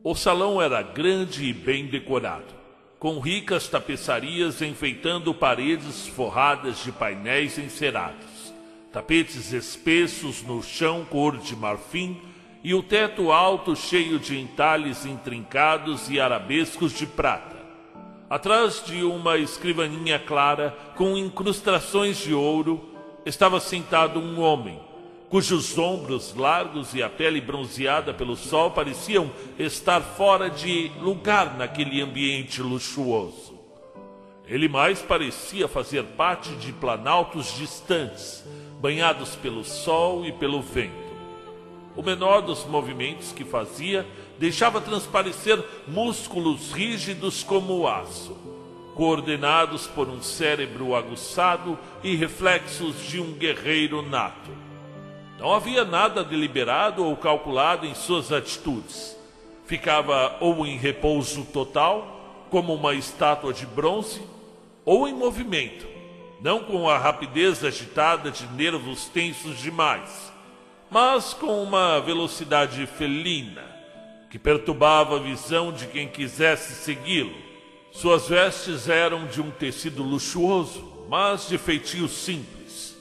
O 0.03 0.13
salão 0.13 0.61
era 0.61 0.83
grande 0.83 1.45
e 1.45 1.53
bem 1.53 1.87
decorado, 1.87 2.53
com 2.99 3.19
ricas 3.19 3.67
tapeçarias 3.67 4.61
enfeitando 4.61 5.33
paredes 5.33 6.07
forradas 6.09 6.83
de 6.83 6.91
painéis 6.91 7.57
encerados 7.57 8.32
tapetes 8.93 9.51
espessos 9.51 10.43
no 10.43 10.61
chão 10.61 11.03
cor 11.03 11.37
de 11.37 11.55
marfim 11.55 12.21
e 12.63 12.75
o 12.75 12.83
teto 12.83 13.31
alto 13.31 13.75
cheio 13.75 14.19
de 14.19 14.39
entalhes 14.39 15.03
intrincados 15.03 16.11
e 16.11 16.19
arabescos 16.19 16.93
de 16.93 17.07
prata. 17.07 17.57
Atrás 18.29 18.83
de 18.85 19.03
uma 19.03 19.39
escrivaninha 19.39 20.19
clara 20.19 20.77
com 20.95 21.17
incrustações 21.17 22.19
de 22.19 22.35
ouro 22.35 22.87
estava 23.25 23.59
sentado 23.59 24.19
um 24.19 24.39
homem, 24.39 24.79
cujos 25.27 25.75
ombros 25.75 26.35
largos 26.35 26.93
e 26.93 27.01
a 27.01 27.09
pele 27.09 27.41
bronzeada 27.41 28.13
pelo 28.13 28.35
sol 28.35 28.69
pareciam 28.69 29.31
estar 29.57 30.01
fora 30.01 30.51
de 30.51 30.91
lugar 31.01 31.57
naquele 31.57 31.99
ambiente 31.99 32.61
luxuoso. 32.61 33.59
Ele 34.45 34.67
mais 34.67 35.01
parecia 35.01 35.67
fazer 35.67 36.03
parte 36.03 36.51
de 36.57 36.71
planaltos 36.73 37.55
distantes, 37.57 38.43
banhados 38.83 39.33
pelo 39.37 39.63
sol 39.63 40.25
e 40.25 40.31
pelo 40.33 40.61
vento. 40.61 40.91
O 41.95 42.03
menor 42.03 42.41
dos 42.41 42.65
movimentos 42.65 43.31
que 43.31 43.45
fazia 43.45 44.05
deixava 44.37 44.81
transparecer 44.81 45.57
músculos 45.87 46.73
rígidos 46.73 47.43
como 47.43 47.87
aço, 47.87 48.35
coordenados 48.93 49.87
por 49.87 50.09
um 50.09 50.21
cérebro 50.21 50.95
aguçado 50.95 51.79
e 52.03 52.13
reflexos 52.17 53.01
de 53.07 53.21
um 53.21 53.31
guerreiro 53.31 54.01
nato. 54.01 54.51
Não 55.39 55.53
havia 55.53 55.85
nada 55.85 56.21
deliberado 56.21 57.05
ou 57.05 57.15
calculado 57.15 57.85
em 57.85 57.95
suas 57.95 58.33
atitudes. 58.33 59.17
Ficava 59.65 60.35
ou 60.41 60.65
em 60.65 60.75
repouso 60.75 61.45
total, 61.45 62.45
como 62.49 62.73
uma 62.73 62.93
estátua 62.93 63.53
de 63.53 63.65
bronze, 63.65 64.21
ou 64.83 65.07
em 65.07 65.13
movimento, 65.13 65.92
não 66.43 66.59
com 66.61 66.89
a 66.89 66.97
rapidez 66.97 67.63
agitada 67.63 68.29
de 68.29 68.45
nervos 68.47 69.05
tensos 69.05 69.57
demais, 69.59 70.29
mas 70.91 71.33
com 71.33 71.63
uma 71.63 72.01
velocidade 72.01 72.85
felina 72.85 73.63
que 74.29 74.37
perturbava 74.37 75.15
a 75.15 75.19
visão 75.19 75.71
de 75.71 75.87
quem 75.87 76.05
quisesse 76.05 76.73
segui-lo. 76.83 77.33
Suas 77.93 78.27
vestes 78.27 78.89
eram 78.89 79.25
de 79.25 79.39
um 79.39 79.51
tecido 79.51 80.03
luxuoso, 80.03 81.05
mas 81.07 81.47
de 81.47 81.57
feitio 81.57 82.09
simples. 82.09 82.93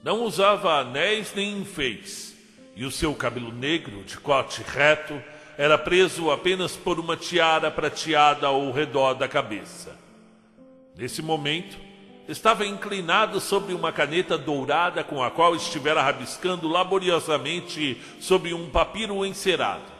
Não 0.00 0.22
usava 0.22 0.78
anéis 0.78 1.34
nem 1.34 1.58
enfeites, 1.58 2.36
e 2.76 2.84
o 2.84 2.92
seu 2.92 3.12
cabelo 3.12 3.50
negro, 3.50 4.04
de 4.04 4.18
corte 4.18 4.62
reto, 4.62 5.20
era 5.58 5.76
preso 5.76 6.30
apenas 6.30 6.76
por 6.76 7.00
uma 7.00 7.16
tiara 7.16 7.72
prateada 7.72 8.46
ao 8.46 8.70
redor 8.70 9.14
da 9.14 9.26
cabeça. 9.26 9.98
Nesse 10.94 11.20
momento, 11.20 11.76
estava 12.28 12.66
inclinado 12.66 13.40
sobre 13.40 13.74
uma 13.74 13.92
caneta 13.92 14.38
dourada 14.38 15.04
com 15.04 15.22
a 15.22 15.30
qual 15.30 15.54
estivera 15.54 16.02
rabiscando 16.02 16.68
laboriosamente 16.68 18.00
sobre 18.18 18.54
um 18.54 18.70
papiro 18.70 19.24
encerado, 19.24 19.92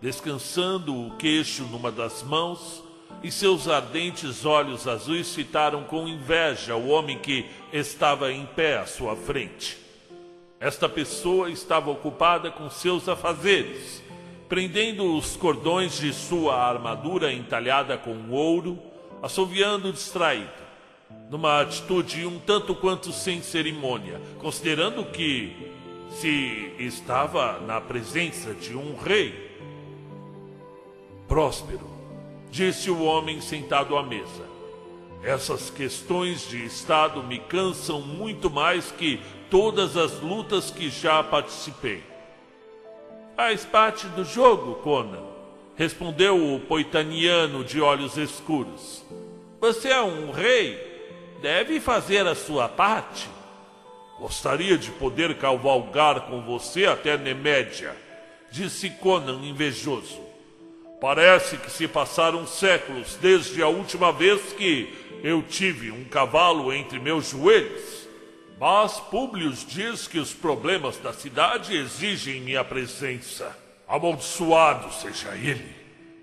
descansando 0.00 0.94
o 0.94 1.16
queixo 1.16 1.64
numa 1.64 1.92
das 1.92 2.22
mãos, 2.22 2.82
e 3.22 3.30
seus 3.30 3.66
ardentes 3.68 4.44
olhos 4.44 4.86
azuis 4.86 5.34
fitaram 5.34 5.84
com 5.84 6.06
inveja 6.06 6.76
o 6.76 6.88
homem 6.88 7.18
que 7.18 7.46
estava 7.72 8.32
em 8.32 8.44
pé 8.46 8.78
à 8.78 8.86
sua 8.86 9.16
frente. 9.16 9.78
Esta 10.60 10.88
pessoa 10.88 11.50
estava 11.50 11.90
ocupada 11.90 12.50
com 12.50 12.70
seus 12.70 13.08
afazeres, 13.08 14.02
prendendo 14.48 15.16
os 15.16 15.36
cordões 15.36 15.98
de 15.98 16.12
sua 16.12 16.56
armadura 16.56 17.32
entalhada 17.32 17.96
com 17.98 18.30
ouro, 18.30 18.78
assoviando 19.22 19.92
distraído, 19.92 20.65
numa 21.30 21.60
atitude 21.60 22.26
um 22.26 22.38
tanto 22.38 22.74
quanto 22.74 23.12
sem 23.12 23.42
cerimônia, 23.42 24.20
considerando 24.38 25.04
que 25.04 25.72
se 26.10 26.72
estava 26.78 27.60
na 27.60 27.80
presença 27.80 28.54
de 28.54 28.76
um 28.76 28.96
rei. 28.96 29.46
Próspero, 31.28 31.86
disse 32.50 32.90
o 32.90 33.02
homem 33.02 33.40
sentado 33.40 33.96
à 33.96 34.02
mesa. 34.02 34.46
Essas 35.22 35.70
questões 35.70 36.48
de 36.48 36.64
Estado 36.64 37.22
me 37.22 37.38
cansam 37.38 38.00
muito 38.00 38.48
mais 38.48 38.92
que 38.92 39.20
todas 39.50 39.96
as 39.96 40.20
lutas 40.20 40.70
que 40.70 40.88
já 40.88 41.22
participei. 41.22 42.02
Faz 43.34 43.64
parte 43.64 44.06
do 44.08 44.24
jogo, 44.24 44.76
Conan, 44.76 45.22
respondeu 45.74 46.54
o 46.54 46.60
poitaniano 46.60 47.64
de 47.64 47.80
olhos 47.80 48.16
escuros. 48.16 49.04
Você 49.60 49.88
é 49.88 50.00
um 50.00 50.30
rei, 50.30 50.85
deve 51.46 51.78
fazer 51.78 52.26
a 52.26 52.34
sua 52.34 52.68
parte. 52.68 53.28
Gostaria 54.18 54.76
de 54.76 54.90
poder 54.90 55.38
cavalgar 55.38 56.22
com 56.22 56.42
você 56.42 56.86
até 56.86 57.16
Nemédia, 57.16 57.94
disse 58.50 58.90
Conan 58.90 59.46
invejoso. 59.46 60.20
Parece 61.00 61.56
que 61.56 61.70
se 61.70 61.86
passaram 61.86 62.44
séculos 62.48 63.16
desde 63.20 63.62
a 63.62 63.68
última 63.68 64.12
vez 64.12 64.54
que 64.54 64.92
eu 65.22 65.40
tive 65.40 65.92
um 65.92 66.02
cavalo 66.02 66.72
entre 66.72 66.98
meus 66.98 67.30
joelhos. 67.30 68.08
Mas 68.58 68.98
Públio 68.98 69.52
diz 69.52 70.08
que 70.08 70.18
os 70.18 70.34
problemas 70.34 70.96
da 70.96 71.12
cidade 71.12 71.76
exigem 71.76 72.40
minha 72.40 72.64
presença. 72.64 73.56
Amaldiçoado 73.86 74.92
seja 74.92 75.32
ele. 75.36 75.76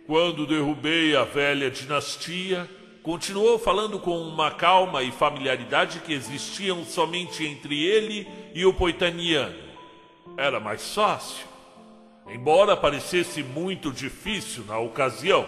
Quando 0.06 0.46
derrubei 0.46 1.16
a 1.16 1.24
velha 1.24 1.72
dinastia, 1.72 2.70
continuou 3.04 3.60
falando 3.60 4.00
com 4.00 4.18
uma 4.18 4.50
calma 4.50 5.04
e 5.04 5.12
familiaridade 5.12 6.00
que 6.00 6.14
existiam 6.14 6.86
somente 6.86 7.46
entre 7.46 7.84
ele 7.84 8.26
e 8.56 8.66
o 8.66 8.74
poitaniano. 8.74 9.56
Era 10.38 10.58
mais 10.60 10.96
fácil. 10.96 11.46
Embora 12.30 12.78
parecesse 12.78 13.44
muito 13.44 13.92
difícil 13.92 14.64
na 14.66 14.80
ocasião, 14.80 15.46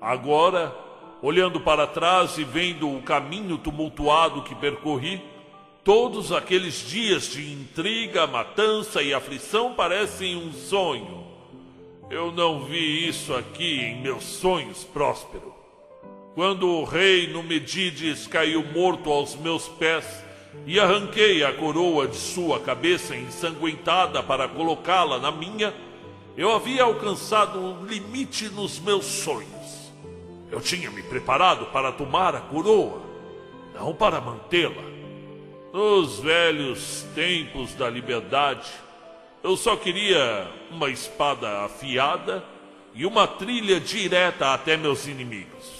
agora, 0.00 0.74
olhando 1.20 1.60
para 1.60 1.86
trás 1.86 2.38
e 2.38 2.44
vendo 2.44 2.90
o 2.90 3.02
caminho 3.02 3.58
tumultuado 3.58 4.42
que 4.42 4.54
percorri, 4.54 5.22
todos 5.84 6.32
aqueles 6.32 6.88
dias 6.88 7.30
de 7.30 7.52
intriga, 7.52 8.26
matança 8.26 9.02
e 9.02 9.12
aflição 9.12 9.74
parecem 9.74 10.34
um 10.34 10.50
sonho. 10.54 11.26
Eu 12.08 12.32
não 12.32 12.64
vi 12.64 13.06
isso 13.06 13.34
aqui 13.34 13.80
em 13.80 14.00
meus 14.00 14.24
sonhos, 14.24 14.82
Próspero. 14.82 15.49
Quando 16.34 16.68
o 16.68 16.84
rei 16.84 17.26
Numedides 17.26 18.28
caiu 18.28 18.64
morto 18.64 19.10
aos 19.10 19.34
meus 19.34 19.66
pés 19.66 20.24
e 20.64 20.78
arranquei 20.78 21.42
a 21.42 21.52
coroa 21.52 22.06
de 22.06 22.16
sua 22.16 22.60
cabeça 22.60 23.16
ensanguentada 23.16 24.22
para 24.22 24.46
colocá-la 24.46 25.18
na 25.18 25.32
minha, 25.32 25.74
eu 26.36 26.54
havia 26.54 26.84
alcançado 26.84 27.58
um 27.58 27.84
limite 27.84 28.48
nos 28.48 28.78
meus 28.78 29.04
sonhos. 29.04 29.92
Eu 30.52 30.60
tinha 30.60 30.88
me 30.90 31.02
preparado 31.02 31.66
para 31.66 31.90
tomar 31.90 32.36
a 32.36 32.40
coroa, 32.40 33.02
não 33.74 33.92
para 33.92 34.20
mantê-la. 34.20 34.90
Nos 35.72 36.20
velhos 36.20 37.04
tempos 37.12 37.74
da 37.74 37.90
liberdade, 37.90 38.70
eu 39.42 39.56
só 39.56 39.74
queria 39.74 40.48
uma 40.70 40.90
espada 40.90 41.64
afiada 41.64 42.44
e 42.94 43.04
uma 43.04 43.26
trilha 43.26 43.80
direta 43.80 44.54
até 44.54 44.76
meus 44.76 45.08
inimigos. 45.08 45.79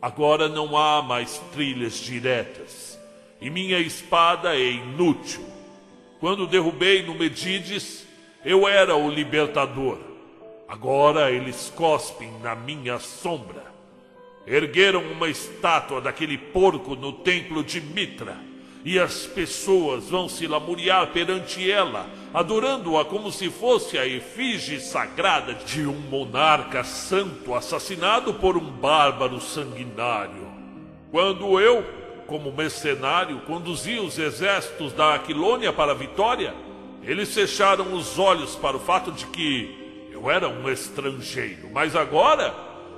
Agora 0.00 0.48
não 0.48 0.76
há 0.76 1.02
mais 1.02 1.38
trilhas 1.52 1.94
diretas, 1.94 2.98
e 3.40 3.50
minha 3.50 3.78
espada 3.78 4.56
é 4.56 4.70
inútil. 4.70 5.44
Quando 6.20 6.46
derrubei 6.46 7.02
no 7.02 7.14
Medides, 7.14 8.06
eu 8.44 8.66
era 8.66 8.96
o 8.96 9.10
libertador. 9.10 9.98
Agora 10.68 11.30
eles 11.30 11.72
cospem 11.74 12.30
na 12.42 12.54
minha 12.54 12.98
sombra. 12.98 13.66
Ergueram 14.46 15.02
uma 15.02 15.28
estátua 15.28 16.00
daquele 16.00 16.38
porco 16.38 16.94
no 16.94 17.12
templo 17.12 17.62
de 17.62 17.80
Mitra 17.80 18.47
e 18.88 18.98
as 18.98 19.26
pessoas 19.26 20.08
vão 20.08 20.30
se 20.30 20.46
lamuriar 20.46 21.08
perante 21.08 21.70
ela, 21.70 22.06
adorando-a 22.32 23.04
como 23.04 23.30
se 23.30 23.50
fosse 23.50 23.98
a 23.98 24.06
efígie 24.06 24.80
sagrada 24.80 25.52
de 25.52 25.86
um 25.86 25.92
monarca 25.92 26.82
santo 26.82 27.54
assassinado 27.54 28.32
por 28.32 28.56
um 28.56 28.64
bárbaro 28.64 29.42
sanguinário. 29.42 30.48
Quando 31.10 31.60
eu, 31.60 31.84
como 32.26 32.50
mercenário, 32.50 33.40
conduzi 33.40 33.98
os 33.98 34.18
exércitos 34.18 34.94
da 34.94 35.16
Aquilônia 35.16 35.70
para 35.70 35.92
a 35.92 35.94
vitória, 35.94 36.54
eles 37.02 37.34
fecharam 37.34 37.92
os 37.92 38.18
olhos 38.18 38.56
para 38.56 38.78
o 38.78 38.80
fato 38.80 39.12
de 39.12 39.26
que 39.26 40.08
eu 40.10 40.30
era 40.30 40.48
um 40.48 40.66
estrangeiro, 40.66 41.68
mas 41.74 41.94
agora 41.94 42.54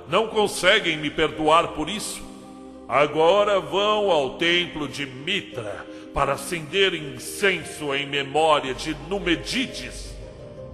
não 0.07 0.27
conseguem 0.27 0.95
me 0.95 1.09
perdoar 1.09 1.67
por 1.73 1.89
isso. 1.89 2.30
Agora 2.91 3.57
vão 3.61 4.11
ao 4.11 4.31
templo 4.31 4.85
de 4.85 5.05
Mitra 5.05 5.87
para 6.13 6.33
acender 6.33 6.93
incenso 6.93 7.95
em 7.95 8.05
memória 8.05 8.73
de 8.73 8.93
Numedides, 9.07 10.13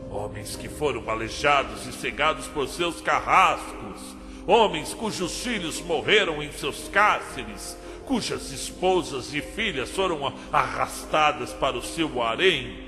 homens 0.10 0.56
que 0.56 0.68
foram 0.68 1.08
aleijados 1.08 1.86
e 1.86 1.94
cegados 1.94 2.48
por 2.48 2.68
seus 2.70 3.02
carrascos, 3.02 4.02
homens 4.48 4.96
cujos 4.96 5.44
filhos 5.44 5.80
morreram 5.80 6.42
em 6.42 6.52
seus 6.52 6.88
cárceres, 6.88 7.78
cujas 8.08 8.52
esposas 8.52 9.32
e 9.36 9.40
filhas 9.40 9.92
foram 9.92 10.34
arrastadas 10.52 11.54
para 11.54 11.78
o 11.78 11.84
seu 11.84 12.24
harém, 12.24 12.80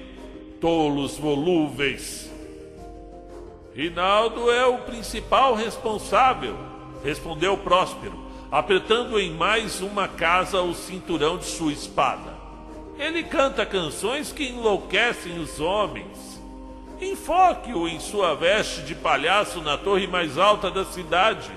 tolos 0.60 1.20
volúveis. 1.20 2.32
Rinaldo 3.76 4.50
é 4.50 4.66
o 4.66 4.80
principal 4.80 5.54
responsável, 5.54 6.58
respondeu 7.04 7.56
Próspero 7.56 8.29
apertando 8.52 9.20
em 9.20 9.32
mais 9.32 9.82
uma 9.82 10.08
casa 10.08 10.62
o 10.62 10.74
cinturão 10.74 11.38
de 11.38 11.46
sua 11.46 11.72
espada. 11.72 12.34
Ele 12.98 13.24
canta 13.24 13.66
canções 13.66 14.32
que 14.32 14.50
enlouquecem 14.50 15.40
os 15.40 15.60
homens. 15.60 16.42
Enfoque-o 17.00 17.88
em 17.88 18.00
sua 18.00 18.36
veste 18.36 18.82
de 18.82 18.94
palhaço 18.96 19.62
na 19.62 19.78
torre 19.78 20.06
mais 20.06 20.38
alta 20.38 20.70
da 20.70 20.84
cidade, 20.84 21.50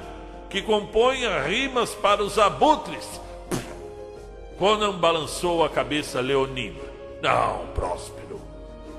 que 0.49 0.63
componha 0.63 1.43
rimas 1.43 1.95
para 1.95 2.23
os 2.23 2.39
abutres. 2.39 3.21
Conan 4.59 4.93
balançou 4.93 5.65
a 5.65 5.69
cabeça 5.69 6.21
leonina. 6.21 6.79
Não, 7.21 7.67
Próspero. 7.75 8.41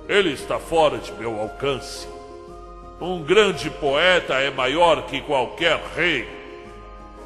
Ele 0.09 0.31
está 0.31 0.59
fora 0.59 0.97
de 0.97 1.13
meu 1.13 1.39
alcance. 1.39 2.07
Um 2.99 3.23
grande 3.23 3.69
poeta 3.69 4.33
é 4.33 4.49
maior 4.49 5.03
que 5.03 5.21
qualquer 5.21 5.81
rei. 5.95 6.42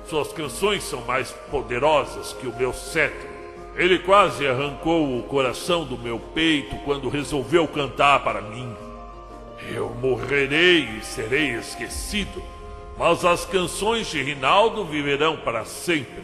Suas 0.10 0.32
canções 0.32 0.84
são 0.84 1.02
mais 1.02 1.32
poderosas 1.52 2.32
que 2.32 2.48
o 2.48 2.56
meu 2.56 2.72
cetro. 2.72 3.28
Ele 3.76 4.00
quase 4.00 4.48
arrancou 4.48 5.20
o 5.20 5.24
coração 5.24 5.84
do 5.84 5.98
meu 5.98 6.18
peito 6.18 6.78
quando 6.86 7.10
resolveu 7.10 7.68
cantar 7.68 8.24
para 8.24 8.42
mim. 8.42 8.74
Eu 9.70 9.90
morrerei 10.02 10.88
e 10.98 11.04
serei 11.04 11.50
esquecido, 11.56 12.42
mas 12.98 13.26
as 13.26 13.44
canções 13.44 14.08
de 14.08 14.24
Rinaldo 14.24 14.86
viverão 14.86 15.36
para 15.36 15.66
sempre. 15.66 16.24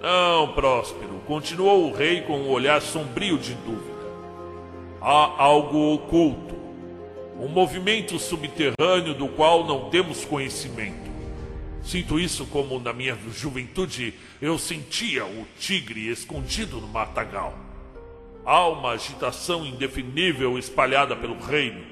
Não, 0.00 0.48
Próspero, 0.48 1.20
continuou 1.24 1.88
o 1.88 1.92
rei 1.92 2.22
com 2.22 2.36
um 2.36 2.50
olhar 2.50 2.82
sombrio 2.82 3.38
de 3.38 3.54
dúvida. 3.54 4.08
Há 5.00 5.40
algo 5.40 5.94
oculto, 5.94 6.56
um 7.38 7.46
movimento 7.46 8.18
subterrâneo 8.18 9.14
do 9.14 9.28
qual 9.28 9.64
não 9.64 9.88
temos 9.88 10.24
conhecimento. 10.24 11.07
Sinto 11.82 12.18
isso 12.18 12.46
como 12.46 12.78
na 12.78 12.92
minha 12.92 13.16
juventude 13.34 14.14
eu 14.42 14.58
sentia 14.58 15.24
o 15.24 15.46
tigre 15.58 16.08
escondido 16.08 16.80
no 16.80 16.88
matagal. 16.88 17.56
Há 18.44 18.66
uma 18.68 18.90
agitação 18.90 19.64
indefinível 19.64 20.58
espalhada 20.58 21.14
pelo 21.16 21.38
reino. 21.38 21.82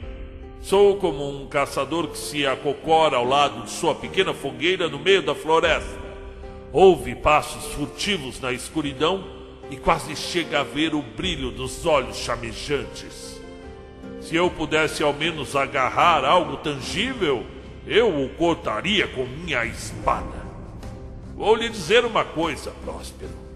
Sou 0.61 0.97
como 0.97 1.29
um 1.29 1.47
caçador 1.47 2.09
que 2.09 2.19
se 2.19 2.47
acocora 2.47 3.17
ao 3.17 3.25
lado 3.25 3.63
de 3.63 3.71
sua 3.71 3.95
pequena 3.95 4.35
fogueira 4.35 4.89
no 4.89 4.99
meio 4.99 5.23
da 5.23 5.35
floresta. 5.35 6.07
Ouve 6.73 7.15
passos 7.15 7.73
furtivos 7.73 8.41
na 8.41 8.53
escuridão 8.53 9.25
e 9.71 9.77
quase 9.77 10.17
chega 10.17 10.61
a 10.61 10.65
ver 10.65 10.95
o 10.95 11.03
brilho 11.03 11.51
dos 11.51 11.87
olhos 11.87 12.17
chamejantes. 12.17 13.41
Se 14.21 14.35
eu 14.35 14.51
pudesse 14.51 15.03
ao 15.03 15.13
menos 15.13 15.55
agarrar 15.55 16.25
algo 16.25 16.57
tangível, 16.57 17.47
eu 17.87 18.25
o 18.25 18.29
cortaria 18.31 19.07
com 19.07 19.25
minha 19.25 19.65
espada. 19.65 20.45
Vou 21.37 21.55
lhe 21.55 21.69
dizer 21.69 22.05
uma 22.05 22.25
coisa, 22.25 22.73
Próspero. 22.85 23.47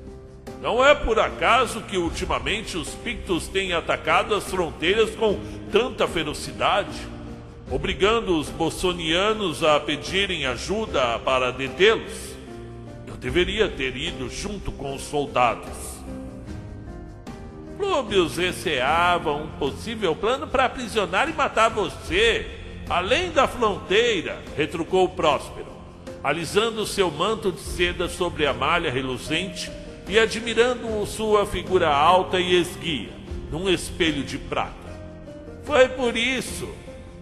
Não 0.60 0.84
é 0.84 0.94
por 0.94 1.18
acaso 1.18 1.80
que 1.82 1.96
ultimamente 1.96 2.76
os 2.76 2.90
Pictos 2.90 3.48
têm 3.48 3.72
atacado 3.72 4.34
as 4.34 4.44
fronteiras 4.44 5.14
com 5.16 5.40
tanta 5.72 6.06
ferocidade, 6.06 7.00
obrigando 7.70 8.38
os 8.38 8.50
bossonianos 8.50 9.64
a 9.64 9.80
pedirem 9.80 10.44
ajuda 10.44 11.18
para 11.20 11.50
detê-los. 11.50 12.36
Eu 13.06 13.16
deveria 13.16 13.68
ter 13.68 13.96
ido 13.96 14.28
junto 14.28 14.70
com 14.70 14.94
os 14.94 15.02
soldados. 15.02 15.90
Plúbios 17.78 18.36
receava 18.36 19.32
um 19.32 19.46
possível 19.48 20.14
plano 20.14 20.46
para 20.46 20.66
aprisionar 20.66 21.30
e 21.30 21.32
matar 21.32 21.70
você, 21.70 22.60
além 22.90 23.31
da 23.31 23.46
fronteira, 23.46 24.42
retrucou 24.57 25.09
Próspero, 25.11 25.70
alisando 26.24 26.85
seu 26.85 27.09
manto 27.09 27.53
de 27.53 27.61
seda 27.61 28.09
sobre 28.09 28.44
a 28.48 28.53
malha 28.53 28.90
reluzente 28.90 29.70
e 30.09 30.18
admirando 30.18 31.07
sua 31.07 31.46
figura 31.46 31.88
alta 31.88 32.40
e 32.40 32.61
esguia, 32.61 33.12
num 33.48 33.70
espelho 33.70 34.24
de 34.24 34.37
prata. 34.37 34.74
Foi 35.62 35.88
por 35.88 36.16
isso, 36.16 36.68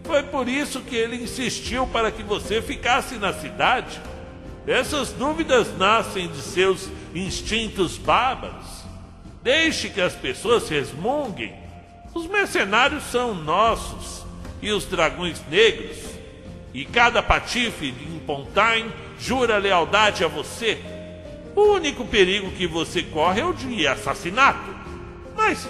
foi 0.04 0.22
por 0.22 0.48
isso 0.48 0.80
que 0.80 0.96
ele 0.96 1.16
insistiu 1.16 1.86
para 1.86 2.10
que 2.10 2.22
você 2.22 2.62
ficasse 2.62 3.16
na 3.16 3.34
cidade. 3.34 4.00
Essas 4.66 5.12
dúvidas 5.12 5.76
nascem 5.76 6.28
de 6.28 6.38
seus 6.38 6.88
instintos 7.14 7.98
bárbaros. 7.98 8.84
Deixe 9.42 9.90
que 9.90 10.00
as 10.00 10.14
pessoas 10.14 10.66
resmunguem. 10.68 11.54
Os 12.14 12.26
mercenários 12.26 13.04
são 13.04 13.34
nossos 13.34 14.27
e 14.62 14.70
os 14.70 14.84
dragões 14.84 15.42
negros. 15.50 15.96
E 16.74 16.84
cada 16.84 17.22
patife 17.22 17.86
em 17.86 18.18
Pontaine 18.20 18.90
jura 19.18 19.58
lealdade 19.58 20.24
a 20.24 20.28
você. 20.28 20.78
O 21.56 21.72
único 21.72 22.04
perigo 22.04 22.50
que 22.52 22.66
você 22.66 23.02
corre 23.02 23.40
é 23.40 23.44
o 23.44 23.52
de 23.52 23.86
assassinato. 23.86 24.76
Mas 25.36 25.68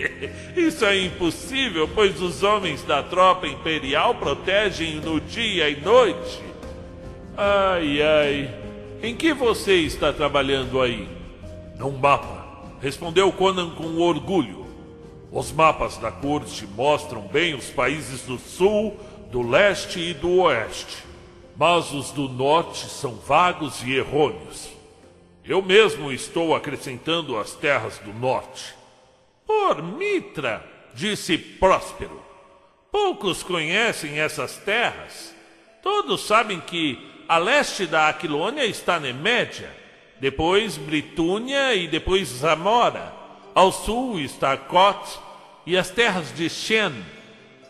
isso 0.56 0.84
é 0.84 0.98
impossível, 0.98 1.88
pois 1.94 2.20
os 2.20 2.42
homens 2.42 2.82
da 2.82 3.02
tropa 3.02 3.46
imperial 3.46 4.14
protegem 4.14 4.96
no 4.96 5.20
dia 5.20 5.68
e 5.68 5.80
noite. 5.80 6.42
Ai, 7.36 8.02
ai. 8.02 8.54
Em 9.02 9.14
que 9.14 9.32
você 9.32 9.76
está 9.76 10.12
trabalhando 10.12 10.80
aí? 10.80 11.08
Num 11.78 11.92
mapa 11.92 12.36
respondeu 12.80 13.32
Conan 13.32 13.70
com 13.70 13.98
orgulho. 13.98 14.65
Os 15.30 15.52
mapas 15.52 15.96
da 15.98 16.10
corte 16.10 16.66
mostram 16.66 17.22
bem 17.22 17.54
os 17.54 17.70
países 17.70 18.22
do 18.22 18.38
sul, 18.38 18.98
do 19.30 19.42
leste 19.42 19.98
e 19.98 20.14
do 20.14 20.42
oeste, 20.42 21.04
mas 21.56 21.92
os 21.92 22.10
do 22.10 22.28
norte 22.28 22.86
são 22.88 23.14
vagos 23.14 23.82
e 23.82 23.94
errôneos. 23.94 24.68
Eu 25.44 25.62
mesmo 25.62 26.10
estou 26.12 26.54
acrescentando 26.54 27.38
as 27.38 27.52
terras 27.52 27.98
do 27.98 28.12
norte. 28.12 28.74
Por 29.46 29.82
Mitra, 29.82 30.64
disse 30.94 31.38
Próspero. 31.38 32.22
Poucos 32.90 33.42
conhecem 33.42 34.18
essas 34.18 34.56
terras. 34.56 35.34
Todos 35.82 36.26
sabem 36.26 36.60
que 36.60 36.98
a 37.28 37.38
leste 37.38 37.86
da 37.86 38.08
Aquilônia 38.08 38.64
está 38.64 38.98
Nemédia 38.98 39.86
depois 40.20 40.76
Britúnia 40.76 41.74
e 41.74 41.86
depois 41.86 42.28
Zamora. 42.28 43.12
Ao 43.56 43.72
sul 43.72 44.20
está 44.20 44.54
Cote 44.54 45.18
e 45.64 45.78
as 45.78 45.88
terras 45.88 46.30
de 46.30 46.46
Shen. 46.46 46.92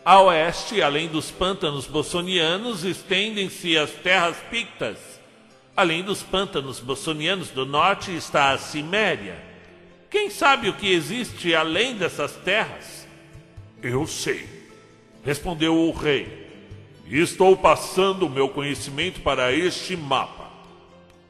A 0.03 0.19
oeste, 0.19 0.81
além 0.81 1.07
dos 1.07 1.31
pântanos 1.31 1.87
bossonianos, 1.87 2.83
estendem-se 2.83 3.77
as 3.77 3.89
terras 3.91 4.35
pictas. 4.51 4.97
Além 5.77 6.03
dos 6.03 6.21
pântanos 6.21 6.81
bossonianos 6.81 7.51
do 7.51 7.65
norte 7.65 8.13
está 8.13 8.51
a 8.51 8.57
Ciméria. 8.57 9.41
Quem 10.09 10.29
sabe 10.29 10.67
o 10.67 10.73
que 10.73 10.91
existe 10.91 11.55
além 11.55 11.95
dessas 11.95 12.33
terras? 12.35 13.07
Eu 13.81 14.05
sei, 14.05 14.45
respondeu 15.23 15.73
o 15.73 15.93
rei. 15.93 16.49
E 17.05 17.17
estou 17.17 17.55
passando 17.55 18.25
o 18.25 18.29
meu 18.29 18.49
conhecimento 18.49 19.21
para 19.21 19.53
este 19.53 19.95
mapa. 19.95 20.51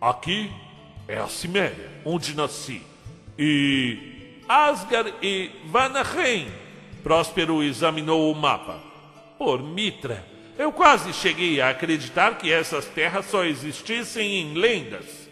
Aqui 0.02 0.52
é 1.08 1.20
a 1.20 1.28
Ciméria, 1.28 1.92
onde 2.04 2.36
nasci. 2.36 2.82
E 3.38 4.17
Asgard 4.48 5.14
e 5.22 5.52
Vanaheim. 5.66 6.48
Próspero 7.04 7.64
examinou 7.64 8.32
o 8.32 8.36
mapa. 8.36 8.80
Por 9.38 9.62
Mitra, 9.62 10.26
eu 10.58 10.72
quase 10.72 11.14
cheguei 11.14 11.62
a 11.62 11.70
acreditar 11.70 12.38
que 12.38 12.52
essas 12.52 12.86
terras 12.86 13.26
só 13.26 13.46
existissem 13.46 14.42
em 14.42 14.54
lendas. 14.54 15.30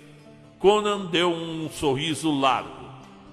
Conan 0.60 1.06
deu 1.08 1.32
um 1.32 1.70
sorriso 1.70 2.32
largo, 2.32 2.70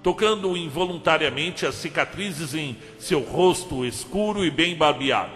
tocando 0.03 0.57
involuntariamente 0.57 1.67
as 1.67 1.75
cicatrizes 1.75 2.55
em 2.55 2.77
seu 2.99 3.21
rosto 3.21 3.85
escuro 3.85 4.45
e 4.45 4.51
bem 4.51 4.75
barbeado. 4.75 5.33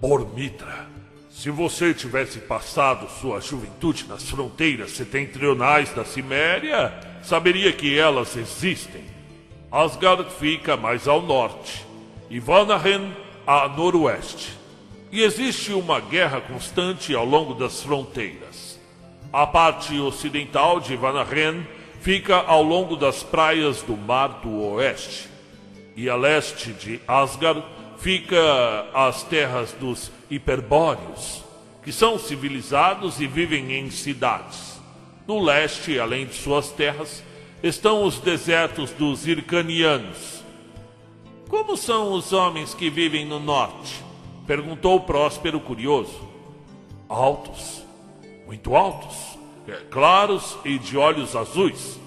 Por 0.00 0.34
Mitra, 0.34 0.86
se 1.30 1.50
você 1.50 1.92
tivesse 1.92 2.38
passado 2.40 3.08
sua 3.20 3.40
juventude 3.40 4.06
nas 4.08 4.28
fronteiras 4.28 4.92
setentrionais 4.92 5.92
da 5.92 6.04
Ciméria, 6.04 6.92
saberia 7.22 7.72
que 7.72 7.98
elas 7.98 8.36
existem. 8.36 9.11
Asgard 9.72 10.30
fica 10.38 10.76
mais 10.76 11.08
ao 11.08 11.22
norte 11.22 11.86
e 12.28 12.38
Vanaheim 12.38 13.10
a 13.46 13.66
noroeste. 13.68 14.52
E 15.10 15.22
existe 15.22 15.72
uma 15.72 15.98
guerra 15.98 16.42
constante 16.42 17.14
ao 17.14 17.24
longo 17.24 17.54
das 17.54 17.82
fronteiras. 17.82 18.78
A 19.32 19.46
parte 19.46 19.98
ocidental 19.98 20.78
de 20.78 20.94
Vanaheim 20.94 21.66
fica 22.02 22.36
ao 22.36 22.62
longo 22.62 22.96
das 22.96 23.22
praias 23.22 23.80
do 23.80 23.96
Mar 23.96 24.40
do 24.42 24.60
Oeste. 24.60 25.30
E 25.96 26.06
a 26.06 26.16
leste 26.16 26.74
de 26.74 27.00
Asgard 27.08 27.64
fica 27.96 28.36
as 28.92 29.22
terras 29.22 29.72
dos 29.72 30.12
hiperbóreos, 30.30 31.42
que 31.82 31.92
são 31.92 32.18
civilizados 32.18 33.22
e 33.22 33.26
vivem 33.26 33.72
em 33.72 33.90
cidades. 33.90 34.78
No 35.26 35.42
leste, 35.42 35.98
além 35.98 36.26
de 36.26 36.34
suas 36.34 36.68
terras, 36.68 37.22
estão 37.62 38.04
os 38.04 38.18
desertos 38.18 38.90
dos 38.90 39.26
Ircanianos. 39.26 40.42
Como 41.48 41.76
são 41.76 42.12
os 42.12 42.32
homens 42.32 42.74
que 42.74 42.90
vivem 42.90 43.24
no 43.24 43.38
norte? 43.38 44.02
perguntou 44.46 45.00
Próspero 45.00 45.60
curioso. 45.60 46.28
Altos, 47.08 47.84
muito 48.46 48.74
altos, 48.74 49.38
é, 49.68 49.72
claros 49.90 50.56
e 50.64 50.78
de 50.78 50.96
olhos 50.96 51.36
azuis, 51.36 52.00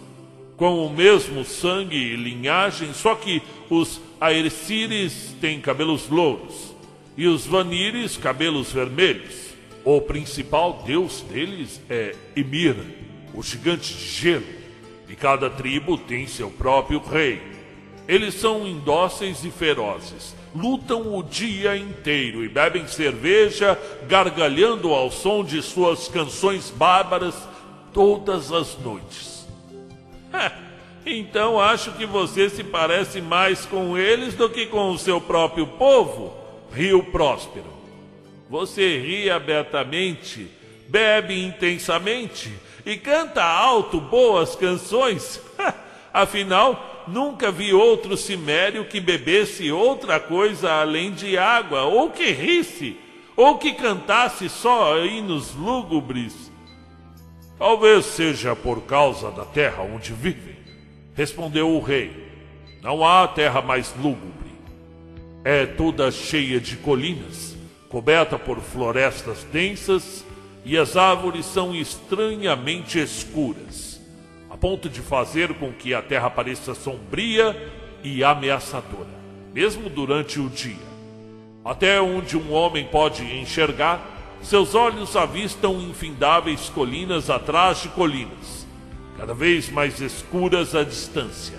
com 0.58 0.86
o 0.86 0.90
mesmo 0.90 1.46
sangue 1.46 1.96
e 1.96 2.16
linhagem, 2.16 2.94
só 2.94 3.16
que 3.16 3.42
os 3.70 4.02
Aercires 4.20 5.36
têm 5.40 5.62
cabelos 5.62 6.10
louros 6.10 6.74
e 7.16 7.28
os 7.28 7.46
Vanires 7.46 8.18
cabelos 8.18 8.72
vermelhos. 8.72 9.54
O 9.84 10.02
principal 10.02 10.84
deus 10.86 11.22
deles 11.22 11.80
é 11.90 12.16
Ymir, 12.36 12.76
o 13.34 13.44
gigante 13.44 13.94
de 13.94 14.06
gelo, 14.06 14.65
e 15.10 15.16
cada 15.16 15.50
tribo 15.50 15.98
tem 15.98 16.28
seu 16.28 16.50
próprio 16.50 17.00
rei. 17.00 17.42
Eles 18.08 18.36
são 18.36 18.68
indóceis 18.68 19.44
e 19.44 19.50
ferozes, 19.50 20.36
lutam 20.54 21.18
o 21.18 21.24
dia 21.24 21.76
inteiro 21.76 22.44
e 22.44 22.50
bebem 22.50 22.88
cerveja, 22.88 23.80
gargalhando 24.08 24.94
ao 24.94 25.12
som 25.12 25.44
de 25.44 25.62
suas 25.62 26.08
canções 26.08 26.70
bárbaras 26.70 27.36
todas 27.94 28.52
as 28.52 28.78
noites. 28.78 29.46
Então 31.08 31.60
acho 31.60 31.92
que 31.92 32.04
você 32.04 32.50
se 32.50 32.64
parece 32.64 33.22
mais 33.22 33.64
com 33.64 33.96
eles 33.96 34.34
do 34.34 34.50
que 34.50 34.66
com 34.66 34.90
o 34.90 34.98
seu 34.98 35.22
próprio 35.22 35.68
povo, 35.68 36.36
riu 36.74 37.04
Próspero. 37.04 37.72
Você 38.50 39.00
ri 39.00 39.30
abertamente, 39.30 40.50
bebe 40.90 41.40
intensamente 41.40 42.52
e 42.86 42.98
canta 42.98 43.44
alto 43.44 44.00
boas 44.00 44.56
canções. 44.56 45.42
Afinal, 46.14 47.06
nunca 47.08 47.52
vi 47.52 47.74
outro 47.74 48.16
cimério 48.16 48.86
que 48.86 49.00
bebesse 49.00 49.72
outra 49.72 50.20
coisa 50.20 50.72
além 50.72 51.12
de 51.12 51.38
água, 51.38 51.84
ou 51.84 52.10
que 52.10 52.32
risse, 52.32 52.98
ou 53.36 53.58
que 53.58 53.74
cantasse 53.74 54.48
só 54.48 54.98
hinos 55.04 55.54
lúgubres. 55.56 56.52
Talvez 57.58 58.06
seja 58.06 58.56
por 58.56 58.82
causa 58.82 59.32
da 59.32 59.46
terra 59.46 59.82
onde 59.84 60.14
vivem 60.14 60.56
Respondeu 61.16 61.72
o 61.72 61.82
rei: 61.82 62.12
Não 62.82 63.04
há 63.04 63.28
terra 63.28 63.62
mais 63.62 63.96
lúgubre. 63.96 64.52
É 65.44 65.66
toda 65.66 66.12
cheia 66.12 66.60
de 66.60 66.76
colinas, 66.76 67.56
coberta 67.88 68.38
por 68.38 68.60
florestas 68.60 69.44
densas, 69.46 70.26
e 70.66 70.78
as 70.78 70.98
árvores 70.98 71.46
são 71.46 71.74
estranhamente 71.76 73.00
escuras, 73.00 74.02
a 74.50 74.58
ponto 74.58 74.90
de 74.90 75.00
fazer 75.00 75.54
com 75.54 75.72
que 75.72 75.94
a 75.94 76.02
terra 76.02 76.30
pareça 76.30 76.74
sombria 76.74 77.56
e 78.04 78.24
ameaçadora, 78.24 79.16
mesmo 79.54 79.90
durante 79.90 80.40
o 80.40 80.50
dia. 80.50 80.96
Até 81.64 82.02
onde 82.02 82.36
um 82.36 82.52
homem 82.52 82.86
pode 82.86 83.24
enxergar, 83.24 84.38
seus 84.42 84.76
olhos 84.76 85.16
avistam 85.16 85.80
infindáveis 85.82 86.70
colinas 86.70 87.30
atrás 87.30 87.82
de 87.82 87.90
colinas 87.90 88.66
cada 89.18 89.34
vez 89.34 89.70
mais 89.70 90.00
escuras 90.02 90.76
à 90.76 90.84
distância. 90.84 91.58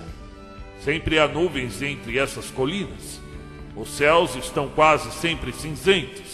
Sempre 0.80 1.18
há 1.18 1.26
nuvens 1.26 1.82
entre 1.82 2.18
essas 2.18 2.50
colinas. 2.50 3.20
Os 3.74 3.88
céus 3.90 4.36
estão 4.36 4.68
quase 4.68 5.10
sempre 5.12 5.52
cinzentos. 5.52 6.25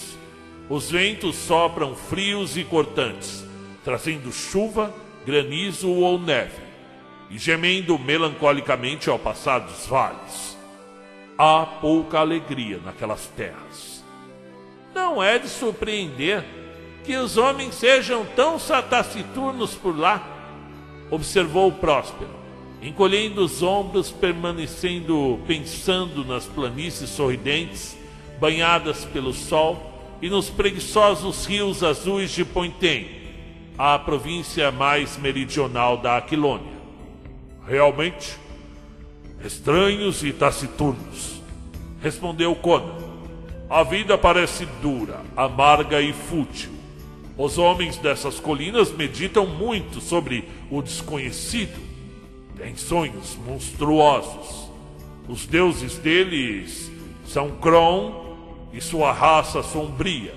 Os 0.72 0.90
ventos 0.90 1.36
sopram 1.36 1.94
frios 1.94 2.56
e 2.56 2.64
cortantes, 2.64 3.44
trazendo 3.84 4.32
chuva, 4.32 4.90
granizo 5.22 5.90
ou 5.90 6.18
neve, 6.18 6.62
e 7.28 7.36
gemendo 7.36 7.98
melancolicamente 7.98 9.10
ao 9.10 9.18
passar 9.18 9.58
dos 9.58 9.86
vales. 9.86 10.56
Há 11.36 11.66
pouca 11.66 12.20
alegria 12.20 12.80
naquelas 12.82 13.26
terras. 13.36 14.02
Não 14.94 15.22
é 15.22 15.38
de 15.38 15.46
surpreender 15.46 16.42
que 17.04 17.16
os 17.16 17.36
homens 17.36 17.74
sejam 17.74 18.24
tão 18.34 18.56
taciturnos 18.88 19.74
por 19.74 19.94
lá, 19.94 20.26
observou 21.10 21.70
Próspero 21.70 22.40
encolhendo 22.80 23.44
os 23.44 23.62
ombros, 23.62 24.10
permanecendo 24.10 25.38
pensando 25.46 26.24
nas 26.24 26.46
planícies 26.46 27.10
sorridentes, 27.10 27.94
banhadas 28.40 29.04
pelo 29.04 29.34
sol, 29.34 29.91
e 30.22 30.30
nos 30.30 30.48
preguiçosos 30.48 31.44
rios 31.44 31.82
azuis 31.82 32.30
de 32.30 32.44
Pointem, 32.44 33.20
a 33.76 33.98
província 33.98 34.70
mais 34.70 35.18
meridional 35.18 35.96
da 35.96 36.16
Aquilônia. 36.16 36.80
Realmente, 37.66 38.38
estranhos 39.44 40.22
e 40.22 40.32
taciturnos, 40.32 41.42
respondeu 42.00 42.54
Conan. 42.54 43.02
A 43.68 43.82
vida 43.82 44.16
parece 44.16 44.64
dura, 44.80 45.20
amarga 45.36 46.00
e 46.00 46.12
fútil. 46.12 46.70
Os 47.36 47.58
homens 47.58 47.96
dessas 47.96 48.38
colinas 48.38 48.92
meditam 48.92 49.46
muito 49.46 50.00
sobre 50.00 50.48
o 50.70 50.80
desconhecido 50.80 51.92
têm 52.62 52.76
sonhos 52.76 53.36
monstruosos. 53.44 54.70
Os 55.28 55.46
deuses 55.46 55.98
deles 55.98 56.90
são 57.26 57.50
Kron 57.50 58.21
e 58.72 58.80
sua 58.80 59.12
raça 59.12 59.62
sombria. 59.62 60.34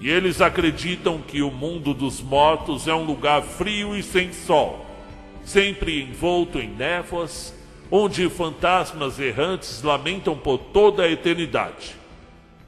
E 0.00 0.08
eles 0.08 0.40
acreditam 0.40 1.20
que 1.20 1.42
o 1.42 1.50
mundo 1.50 1.92
dos 1.92 2.20
mortos 2.20 2.86
é 2.86 2.94
um 2.94 3.04
lugar 3.04 3.42
frio 3.42 3.96
e 3.96 4.02
sem 4.02 4.32
sol, 4.32 4.86
sempre 5.44 6.02
envolto 6.02 6.58
em 6.58 6.68
névoas, 6.68 7.52
onde 7.90 8.28
fantasmas 8.28 9.18
errantes 9.18 9.82
lamentam 9.82 10.36
por 10.36 10.58
toda 10.58 11.02
a 11.02 11.10
eternidade. 11.10 11.96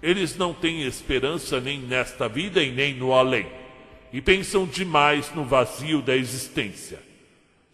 Eles 0.03 0.37
não 0.37 0.53
têm 0.53 0.83
esperança 0.83 1.61
nem 1.61 1.79
nesta 1.79 2.29
vida 2.29 2.63
e 2.63 2.73
nem 2.73 2.95
no 2.95 3.13
além, 3.13 3.47
e 4.13 4.21
pensam 4.21 4.67
demais 4.67 5.33
no 5.35 5.45
vazio 5.45 6.03
da 6.03 6.17
existência. 6.17 6.99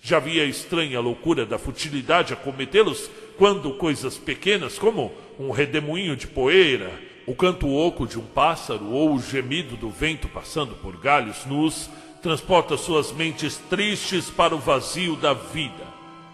Já 0.03 0.19
havia 0.19 0.43
a 0.43 0.47
estranha 0.47 1.01
loucura 1.01 1.47
da 1.47 1.59
futilidade 1.59 2.33
a 2.33 2.37
cometê-los 2.37 3.11
quando 3.39 3.73
coisas 3.75 4.19
pequenas, 4.19 4.79
como 4.79 5.13
um 5.39 5.51
redemoinho 5.51 6.15
de 6.15 6.27
poeira, 6.27 6.93
o 7.27 7.35
canto 7.35 7.69
oco 7.69 8.07
de 8.07 8.19
um 8.19 8.25
pássaro 8.25 8.87
ou 8.87 9.15
o 9.15 9.21
gemido 9.21 9.77
do 9.77 9.91
vento 9.91 10.29
passando 10.29 10.75
por 10.77 10.97
galhos 10.97 11.45
nus, 11.45 11.91
transporta 12.23 12.77
suas 12.77 13.11
mentes 13.13 13.57
tristes 13.69 14.31
para 14.31 14.55
o 14.55 14.59
vazio 14.59 15.17
da 15.17 15.35
vida 15.35 15.85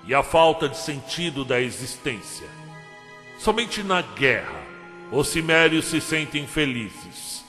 e 0.07 0.14
a 0.14 0.22
falta 0.22 0.68
de 0.68 0.76
sentido 0.76 1.45
da 1.45 1.61
existência. 1.61 2.47
Somente 3.38 3.82
na 3.82 4.03
guerra 4.03 4.62
os 5.11 5.28
cimérios 5.28 5.86
se 5.86 6.01
sentem 6.01 6.47
felizes. 6.47 7.45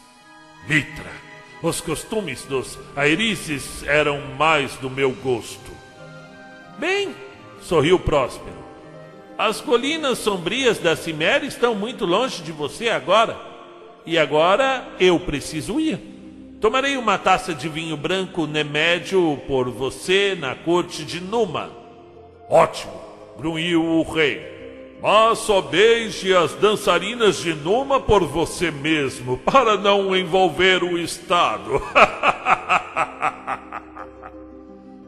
Mitra, 0.67 1.11
os 1.61 1.79
costumes 1.79 2.43
dos 2.43 2.77
aerices 2.95 3.83
eram 3.83 4.21
mais 4.37 4.75
do 4.77 4.89
meu 4.89 5.11
gosto. 5.11 5.71
Bem, 6.77 7.15
sorriu 7.61 7.99
Próspero. 7.99 8.62
As 9.37 9.59
colinas 9.59 10.19
sombrias 10.19 10.77
da 10.77 10.95
Ciméria 10.95 11.47
estão 11.47 11.73
muito 11.73 12.05
longe 12.05 12.43
de 12.43 12.51
você 12.51 12.89
agora. 12.89 13.35
E 14.05 14.17
agora 14.17 14.87
eu 14.99 15.19
preciso 15.19 15.79
ir. 15.79 15.99
Tomarei 16.61 16.95
uma 16.97 17.17
taça 17.17 17.53
de 17.53 17.67
vinho 17.67 17.97
branco 17.97 18.45
Nemédio 18.45 19.41
por 19.47 19.69
você 19.69 20.35
na 20.39 20.55
corte 20.55 21.03
de 21.03 21.19
Numa. 21.19 21.69
Ótimo, 22.49 22.93
grunhiu 23.37 23.83
o 23.83 24.03
rei. 24.03 24.53
Mas 25.01 25.39
só 25.39 25.61
beije 25.61 26.33
as 26.33 26.53
dançarinas 26.53 27.37
de 27.37 27.53
Numa 27.53 27.99
por 27.99 28.23
você 28.23 28.71
mesmo, 28.71 29.37
para 29.37 29.75
não 29.75 30.15
envolver 30.15 30.83
o 30.83 30.97
Estado. 30.97 31.81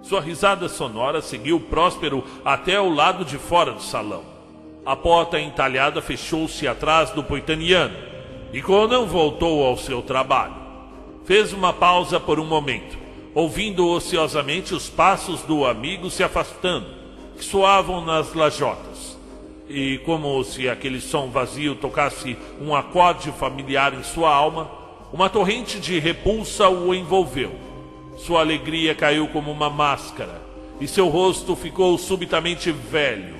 Sua 0.08 0.22
risada 0.22 0.70
sonora 0.70 1.20
seguiu 1.20 1.60
Próspero 1.60 2.24
até 2.46 2.80
o 2.80 2.94
lado 2.94 3.26
de 3.26 3.40
fora 3.40 3.72
do 3.72 3.82
salão. 3.82 4.22
A 4.86 4.96
porta 4.96 5.40
entalhada 5.40 6.00
fechou-se 6.00 6.68
atrás 6.68 7.10
do 7.10 7.24
poitaniano 7.24 7.96
e 8.54 8.62
Conan 8.62 9.06
voltou 9.06 9.66
ao 9.66 9.76
seu 9.76 10.04
trabalho. 10.04 10.54
Fez 11.26 11.52
uma 11.54 11.74
pausa 11.74 12.20
por 12.20 12.40
um 12.40 12.46
momento, 12.46 12.96
ouvindo 13.34 13.88
ociosamente 13.88 14.76
os 14.76 14.88
passos 14.88 15.42
do 15.42 15.66
amigo 15.66 16.12
se 16.12 16.24
afastando, 16.24 16.86
que 17.36 17.44
soavam 17.44 18.06
nas 18.06 18.32
lajotas. 18.36 19.18
E 19.68 19.98
como 20.06 20.44
se 20.44 20.70
aquele 20.70 21.02
som 21.02 21.32
vazio 21.32 21.74
tocasse 21.74 22.38
um 22.62 22.76
acorde 22.76 23.32
familiar 23.32 23.92
em 23.96 24.04
sua 24.04 24.32
alma, 24.32 24.70
uma 25.12 25.32
torrente 25.32 25.80
de 25.80 25.98
repulsa 25.98 26.70
o 26.70 26.94
envolveu 26.94 27.65
sua 28.18 28.42
alegria 28.42 28.96
caiu 28.96 29.28
como 29.28 29.52
uma 29.52 29.70
máscara 29.70 30.42
e 30.80 30.88
seu 30.88 31.08
rosto 31.08 31.56
ficou 31.56 31.98
subitamente 31.98 32.72
velho, 32.72 33.36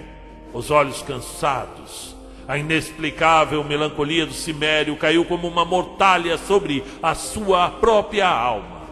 os 0.54 0.72
olhos 0.72 1.02
cansados. 1.02 2.16
A 2.48 2.58
inexplicável 2.58 3.64
melancolia 3.64 4.26
do 4.26 4.34
cimério 4.34 4.96
caiu 4.96 5.26
como 5.26 5.48
uma 5.48 5.66
mortalha 5.66 6.38
sobre 6.38 6.84
a 7.02 7.16
sua 7.16 7.70
própria 7.70 8.28
alma, 8.28 8.84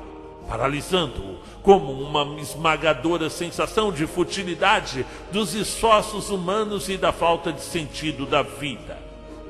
paralisando-o 0.50 1.38
como 1.62 1.94
uma 1.94 2.42
esmagadora 2.42 3.30
sensação 3.30 3.92
de 3.92 4.06
futilidade 4.06 5.06
dos 5.32 5.54
esforços 5.54 6.30
humanos 6.30 6.90
e 6.90 6.98
da 6.98 7.14
falta 7.14 7.54
de 7.54 7.62
sentido 7.62 8.26
da 8.26 8.42
vida. 8.42 8.98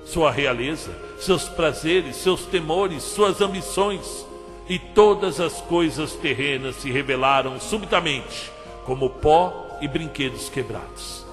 Sua 0.05 0.29
realeza, 0.29 0.91
seus 1.19 1.45
prazeres, 1.45 2.17
seus 2.17 2.45
temores, 2.45 3.01
suas 3.01 3.41
ambições, 3.41 4.25
e 4.67 4.79
todas 4.79 5.39
as 5.39 5.61
coisas 5.61 6.13
terrenas 6.13 6.77
se 6.77 6.91
revelaram 6.91 7.59
subitamente 7.59 8.51
como 8.85 9.09
pó 9.09 9.77
e 9.81 9.87
brinquedos 9.87 10.49
quebrados. 10.49 11.25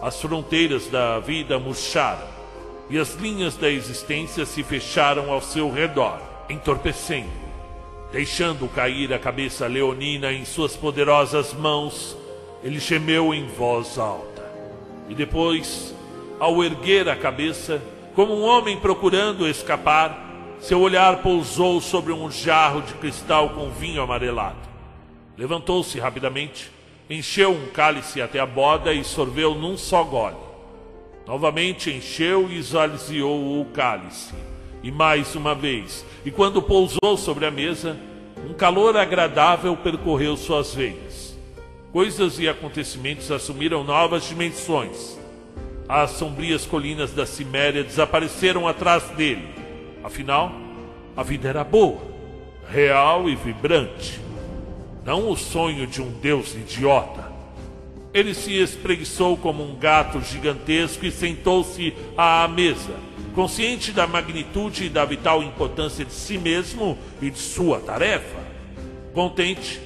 As 0.00 0.20
fronteiras 0.20 0.86
da 0.86 1.18
vida 1.18 1.58
murcharam 1.58 2.26
e 2.90 2.98
as 2.98 3.14
linhas 3.14 3.56
da 3.56 3.68
existência 3.68 4.46
se 4.46 4.62
fecharam 4.62 5.30
ao 5.30 5.40
seu 5.40 5.70
redor, 5.70 6.20
entorpecendo. 6.48 7.48
Deixando 8.10 8.68
cair 8.68 9.12
a 9.12 9.18
cabeça 9.18 9.66
leonina 9.66 10.32
em 10.32 10.44
suas 10.44 10.74
poderosas 10.74 11.52
mãos, 11.52 12.16
ele 12.62 12.78
gemeu 12.78 13.34
em 13.34 13.46
voz 13.48 13.98
alta. 13.98 14.50
E 15.08 15.14
depois, 15.14 15.94
ao 16.40 16.64
erguer 16.64 17.08
a 17.08 17.16
cabeça, 17.16 17.82
como 18.14 18.34
um 18.34 18.42
homem 18.42 18.78
procurando 18.78 19.46
escapar, 19.46 20.27
seu 20.60 20.80
olhar 20.80 21.22
pousou 21.22 21.80
sobre 21.80 22.12
um 22.12 22.30
jarro 22.30 22.82
de 22.82 22.92
cristal 22.94 23.50
com 23.50 23.70
vinho 23.70 24.02
amarelado. 24.02 24.56
Levantou-se 25.36 25.98
rapidamente, 26.00 26.70
encheu 27.08 27.52
um 27.52 27.66
cálice 27.68 28.20
até 28.20 28.40
a 28.40 28.46
borda 28.46 28.92
e 28.92 29.04
sorveu 29.04 29.54
num 29.54 29.76
só 29.76 30.02
gole. 30.02 30.36
Novamente 31.26 31.90
encheu 31.90 32.50
e 32.50 32.58
esvaziou 32.58 33.60
o 33.60 33.64
cálice. 33.66 34.34
E 34.82 34.90
mais 34.90 35.34
uma 35.34 35.54
vez, 35.54 36.04
e 36.24 36.30
quando 36.30 36.62
pousou 36.62 37.16
sobre 37.16 37.46
a 37.46 37.50
mesa, 37.50 37.96
um 38.48 38.54
calor 38.54 38.96
agradável 38.96 39.76
percorreu 39.76 40.36
suas 40.36 40.74
veias. 40.74 41.36
Coisas 41.92 42.38
e 42.38 42.48
acontecimentos 42.48 43.30
assumiram 43.30 43.84
novas 43.84 44.24
dimensões. 44.24 45.18
As 45.88 46.12
sombrias 46.12 46.66
colinas 46.66 47.12
da 47.12 47.26
Ciméria 47.26 47.82
desapareceram 47.82 48.68
atrás 48.68 49.04
dele 49.10 49.57
Afinal, 50.08 50.50
a 51.14 51.22
vida 51.22 51.50
era 51.50 51.62
boa, 51.62 51.98
real 52.70 53.28
e 53.28 53.36
vibrante. 53.36 54.18
Não 55.04 55.30
o 55.30 55.36
sonho 55.36 55.86
de 55.86 56.00
um 56.00 56.10
deus 56.12 56.54
idiota. 56.54 57.30
Ele 58.14 58.32
se 58.32 58.54
espreguiçou 58.54 59.36
como 59.36 59.62
um 59.62 59.76
gato 59.76 60.18
gigantesco 60.22 61.04
e 61.04 61.10
sentou-se 61.10 61.92
à 62.16 62.48
mesa, 62.48 62.94
consciente 63.34 63.92
da 63.92 64.06
magnitude 64.06 64.86
e 64.86 64.88
da 64.88 65.04
vital 65.04 65.42
importância 65.42 66.06
de 66.06 66.14
si 66.14 66.38
mesmo 66.38 66.96
e 67.20 67.28
de 67.28 67.38
sua 67.38 67.78
tarefa. 67.78 68.38
Contente, 69.12 69.78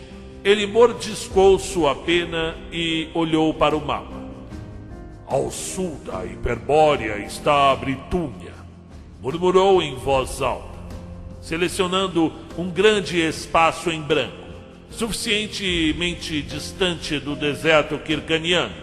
ele 0.44 0.68
mordiscou 0.68 1.58
sua 1.58 1.96
pena 1.96 2.54
e 2.70 3.08
olhou 3.12 3.52
para 3.52 3.76
o 3.76 3.84
mapa. 3.84 4.22
Ao 5.26 5.50
sul 5.50 5.98
da 6.06 6.24
Hiperbórea 6.24 7.18
está 7.18 7.72
a 7.72 7.76
Britúnia 7.76 8.61
murmurou 9.22 9.80
em 9.80 9.94
voz 9.94 10.42
alta, 10.42 10.76
selecionando 11.40 12.32
um 12.58 12.68
grande 12.68 13.20
espaço 13.20 13.88
em 13.88 14.02
branco. 14.02 14.42
suficientemente 14.90 16.42
distante 16.42 17.18
do 17.18 17.34
deserto 17.34 17.96
kirkaniano 17.98 18.74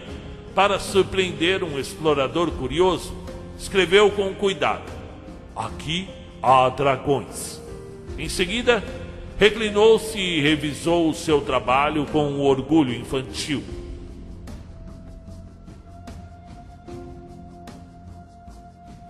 para 0.56 0.80
surpreender 0.80 1.64
um 1.64 1.78
explorador 1.78 2.50
curioso, 2.52 3.14
escreveu 3.60 4.10
com 4.10 4.34
cuidado: 4.34 4.92
Aqui 5.56 6.08
há 6.42 6.70
dragões. 6.70 7.62
Em 8.18 8.30
seguida, 8.30 8.84
reclinou-se 9.38 10.18
e 10.18 10.42
revisou 10.42 11.10
o 11.10 11.14
seu 11.14 11.42
trabalho 11.42 12.06
com 12.06 12.24
um 12.24 12.42
orgulho 12.42 12.96
infantil. 12.96 13.62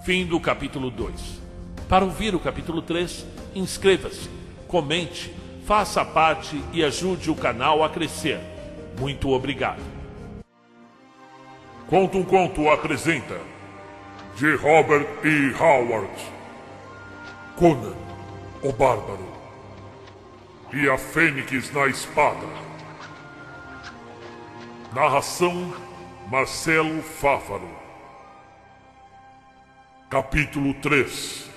Fim 0.03 0.25
do 0.25 0.39
capítulo 0.39 0.89
2. 0.89 1.41
Para 1.89 2.05
ouvir 2.05 2.33
o 2.33 2.39
capítulo 2.39 2.81
3, 2.81 3.25
inscreva-se, 3.53 4.29
comente, 4.67 5.33
faça 5.65 6.05
parte 6.05 6.61
e 6.71 6.83
ajude 6.83 7.29
o 7.29 7.35
canal 7.35 7.83
a 7.83 7.89
crescer. 7.89 8.39
Muito 8.97 9.29
obrigado. 9.29 9.81
Conto 11.87 12.17
um 12.17 12.23
Conto 12.23 12.69
apresenta 12.69 13.39
de 14.37 14.55
Robert 14.55 15.05
E. 15.23 15.53
Howard 15.61 16.13
Conan, 17.57 17.95
o 18.63 18.71
Bárbaro 18.71 19.27
e 20.71 20.89
a 20.89 20.97
Fênix 20.97 21.73
na 21.73 21.87
Espada. 21.87 22.47
Narração 24.93 25.73
Marcelo 26.31 27.01
Fáfaro. 27.01 27.78
Capítulo 30.09 30.73
3 30.73 31.47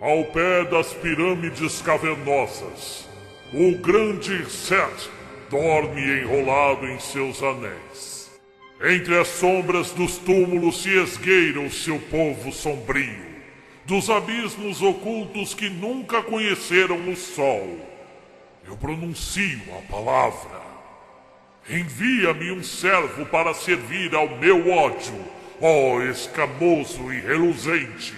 Ao 0.00 0.24
pé 0.26 0.64
das 0.66 0.92
pirâmides 0.92 1.82
cavernosas, 1.82 3.08
o 3.52 3.76
grande 3.78 4.48
Set 4.48 5.10
dorme 5.50 6.00
enrolado 6.00 6.86
em 6.86 7.00
seus 7.00 7.42
anéis. 7.42 8.30
Entre 8.80 9.18
as 9.18 9.26
sombras 9.26 9.90
dos 9.90 10.16
túmulos 10.18 10.84
se 10.84 10.96
esgueira 10.96 11.58
o 11.58 11.72
seu 11.72 11.98
povo 11.98 12.52
sombrio, 12.52 13.26
dos 13.84 14.08
abismos 14.08 14.80
ocultos 14.80 15.54
que 15.54 15.68
nunca 15.68 16.22
conheceram 16.22 17.10
o 17.10 17.16
sol. 17.16 17.80
Eu 18.64 18.76
pronuncio 18.76 19.60
a 19.76 19.92
palavra. 19.92 20.65
Envia-me 21.68 22.52
um 22.52 22.62
servo 22.62 23.26
para 23.26 23.52
servir 23.52 24.14
ao 24.14 24.28
meu 24.38 24.70
ódio, 24.70 25.24
ó 25.60 26.00
escamoso 26.02 27.12
e 27.12 27.20
reluzente. 27.20 28.14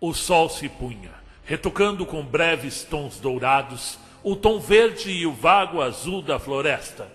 O 0.00 0.14
sol 0.14 0.48
se 0.48 0.68
punha 0.68 1.18
retocando 1.48 2.04
com 2.04 2.22
breves 2.22 2.84
tons 2.84 3.18
dourados 3.18 3.98
o 4.22 4.36
tom 4.36 4.60
verde 4.60 5.10
e 5.10 5.26
o 5.26 5.32
vago 5.32 5.80
azul 5.80 6.20
da 6.20 6.38
floresta. 6.38 7.10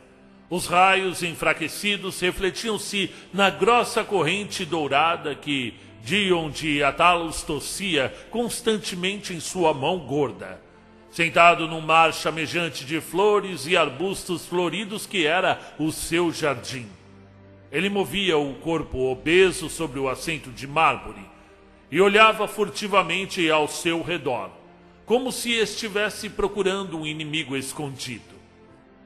Os 0.50 0.66
raios 0.66 1.22
enfraquecidos 1.22 2.20
refletiam-se 2.20 3.12
na 3.32 3.52
grossa 3.52 4.04
corrente 4.04 4.66
dourada 4.66 5.36
que 5.36 5.76
De 6.04 6.84
Atalos 6.84 7.44
tossia 7.44 8.14
constantemente 8.30 9.34
em 9.34 9.40
sua 9.40 9.74
mão 9.74 10.00
gorda. 10.00 10.62
Sentado 11.10 11.68
num 11.68 11.80
mar 11.80 12.14
chamejante 12.14 12.84
de 12.86 13.00
flores 13.00 13.66
e 13.66 13.78
arbustos 13.78 14.46
floridos 14.46 15.06
que 15.06 15.26
era 15.26 15.60
o 15.80 15.92
seu 15.92 16.32
jardim. 16.32 16.88
Ele 17.72 17.90
movia 17.90 18.38
o 18.38 18.54
corpo 18.56 19.12
obeso 19.12 19.70
sobre 19.70 20.00
o 20.00 20.10
assento 20.10 20.52
de 20.52 20.68
mármore, 20.68 21.34
e 21.90 22.02
olhava 22.02 22.48
furtivamente 22.48 23.50
ao 23.52 23.68
seu 23.68 24.02
redor, 24.02 24.50
como 25.06 25.32
se 25.32 25.52
estivesse 25.52 26.28
procurando 26.28 26.98
um 26.98 27.06
inimigo 27.06 27.56
escondido. 27.56 28.34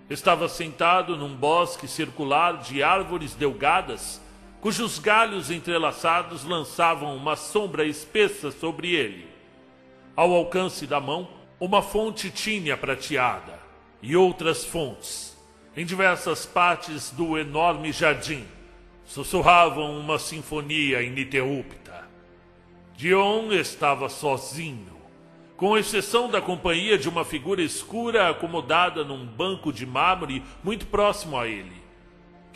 Estava 0.09 0.47
sentado 0.47 1.17
num 1.17 1.35
bosque 1.35 1.85
circular 1.85 2.61
de 2.61 2.81
árvores 2.81 3.35
delgadas, 3.35 4.21
cujos 4.61 4.99
galhos 4.99 5.51
entrelaçados 5.51 6.43
lançavam 6.43 7.15
uma 7.15 7.35
sombra 7.35 7.85
espessa 7.85 8.51
sobre 8.51 8.93
ele. 8.93 9.27
Ao 10.15 10.33
alcance 10.33 10.87
da 10.87 10.99
mão, 10.99 11.27
uma 11.59 11.81
fonte 11.81 12.29
tinha 12.29 12.75
prateada 12.75 13.59
e 14.01 14.15
outras 14.15 14.65
fontes, 14.65 15.37
em 15.75 15.85
diversas 15.85 16.45
partes 16.45 17.11
do 17.11 17.37
enorme 17.37 17.91
jardim, 17.91 18.45
sussurravam 19.05 19.97
uma 19.99 20.19
sinfonia 20.19 21.01
ininterrupta. 21.01 22.07
Dion 22.95 23.51
estava 23.51 24.09
sozinho, 24.09 24.97
com 25.55 25.77
exceção 25.77 26.29
da 26.29 26.41
companhia 26.41 26.97
de 26.97 27.07
uma 27.07 27.23
figura 27.23 27.61
escura 27.61 28.29
acomodada 28.29 29.03
num 29.03 29.25
banco 29.25 29.71
de 29.71 29.85
mármore 29.85 30.43
muito 30.63 30.85
próximo 30.87 31.37
a 31.37 31.47
ele, 31.47 31.76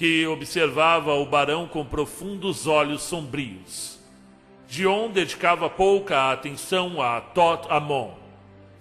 que 0.02 0.26
observava 0.26 1.14
o 1.14 1.28
barão 1.28 1.68
com 1.68 1.86
profundos 1.86 2.66
olhos 2.66 3.04
sombrios. 3.04 4.00
Dion 4.68 5.12
dedicava 5.12 5.70
pouca 5.70 6.32
atenção 6.32 7.00
a 7.00 7.22
Tot 7.22 7.68
Amon. 7.70 8.16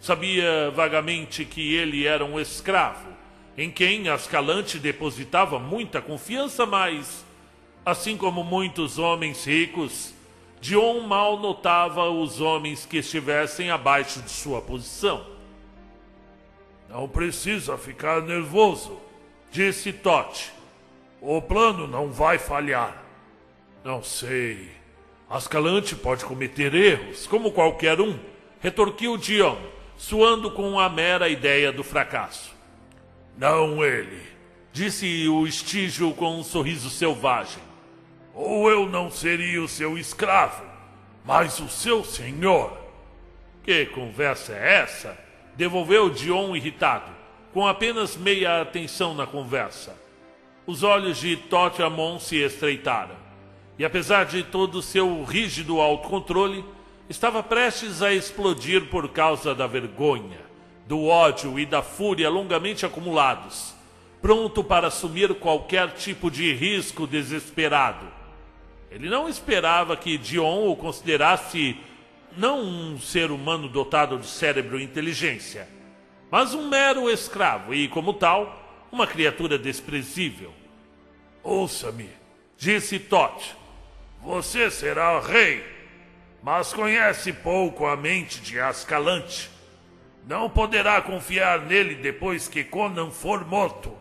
Sabia 0.01 0.71
vagamente 0.71 1.45
que 1.45 1.75
ele 1.75 2.07
era 2.07 2.25
um 2.25 2.41
escravo, 2.41 3.07
em 3.55 3.71
quem 3.71 4.09
Ascalante 4.09 4.79
depositava 4.79 5.59
muita 5.59 6.01
confiança, 6.01 6.65
mas, 6.65 7.23
assim 7.85 8.17
como 8.17 8.43
muitos 8.43 8.99
homens 8.99 9.45
ricos, 9.47 10.15
Dion 10.59 11.01
mal 11.01 11.39
notava 11.39 12.09
os 12.09 12.41
homens 12.41 12.87
que 12.87 12.97
estivessem 12.97 13.71
abaixo 13.71 14.23
de 14.23 14.31
sua 14.31 14.63
posição. 14.63 15.27
Não 16.89 17.07
precisa 17.07 17.77
ficar 17.77 18.23
nervoso, 18.23 18.99
disse 19.53 19.93
Tote. 19.93 20.60
O 21.21 21.41
plano 21.43 21.87
não 21.87 22.11
vai 22.11 22.39
falhar. 22.39 23.05
Não 23.85 24.03
sei. 24.03 24.71
Ascalante 25.29 25.95
pode 25.95 26.25
cometer 26.25 26.75
erros, 26.75 27.27
como 27.27 27.53
qualquer 27.53 28.01
um, 28.01 28.19
retorquiu 28.61 29.17
Dion, 29.17 29.57
suando 29.97 30.51
com 30.51 30.79
a 30.79 30.89
mera 30.89 31.29
ideia 31.29 31.71
do 31.71 31.85
fracasso. 31.85 32.55
Não 33.37 33.85
ele, 33.85 34.23
disse 34.73 35.29
o 35.29 35.47
estígio 35.47 36.13
com 36.15 36.39
um 36.39 36.43
sorriso 36.43 36.91
selvagem 36.91 37.71
ou 38.35 38.71
eu 38.71 38.89
não 38.89 39.11
seria 39.11 39.63
o 39.63 39.69
seu 39.69 39.99
escravo, 39.99 40.65
mas 41.25 41.59
o 41.61 41.69
seu 41.69 42.05
senhor. 42.05 42.79
Que 43.63 43.87
conversa 43.87 44.55
é 44.55 44.81
essa? 44.83 45.19
Devolveu 45.57 46.09
Dion 46.09 46.57
irritado, 46.57 47.13
com 47.53 47.67
apenas 47.67 48.17
meia 48.17 48.63
atenção 48.63 49.15
na 49.15 49.27
conversa. 49.27 49.95
Os 50.71 50.85
olhos 50.85 51.19
de 51.19 51.37
Tote 51.37 51.83
Amon 51.83 52.21
se 52.21 52.37
estreitaram, 52.37 53.17
e 53.77 53.85
apesar 53.85 54.25
de 54.25 54.45
todo 54.45 54.77
o 54.77 54.83
seu 54.83 55.25
rígido 55.25 55.81
autocontrole, 55.81 56.65
estava 57.09 57.43
prestes 57.43 58.01
a 58.03 58.15
explodir 58.15 58.87
por 58.87 59.09
causa 59.09 59.53
da 59.53 59.67
vergonha, 59.67 60.39
do 60.87 61.07
ódio 61.07 61.59
e 61.59 61.67
da 61.67 61.83
fúria 61.83 62.31
longamente 62.31 62.87
acumulados, 62.87 63.75
pronto 64.23 64.63
para 64.63 64.87
assumir 64.87 65.35
qualquer 65.35 65.91
tipo 65.95 66.31
de 66.31 66.55
risco 66.55 67.05
desesperado 67.05 68.21
ele 68.91 69.09
não 69.09 69.29
esperava 69.29 69.97
que 69.97 70.19
Dion 70.19 70.69
o 70.69 70.77
considerasse 70.77 71.77
não 72.37 72.61
um 72.61 72.99
ser 72.99 73.31
humano 73.31 73.69
dotado 73.69 74.19
de 74.19 74.27
cérebro 74.27 74.81
e 74.81 74.85
inteligência, 74.85 75.69
mas 76.31 76.55
um 76.55 76.69
mero 76.69 77.09
escravo 77.09 77.73
e, 77.73 77.87
como 77.87 78.13
tal, 78.15 78.89
uma 78.91 79.07
criatura 79.07 79.57
desprezível. 79.57 80.53
Ouça-me, 81.43 82.11
disse 82.57 82.99
Tot. 82.99 83.57
Você 84.23 84.71
será 84.71 85.19
rei, 85.21 85.65
mas 86.43 86.73
conhece 86.73 87.33
pouco 87.33 87.87
a 87.87 87.97
mente 87.97 88.41
de 88.41 88.61
Ascalante. 88.61 89.51
Não 90.27 90.51
poderá 90.51 91.01
confiar 91.01 91.61
nele 91.61 91.95
depois 91.95 92.47
que 92.47 92.63
Conan 92.63 93.11
for 93.11 93.47
morto. 93.47 93.97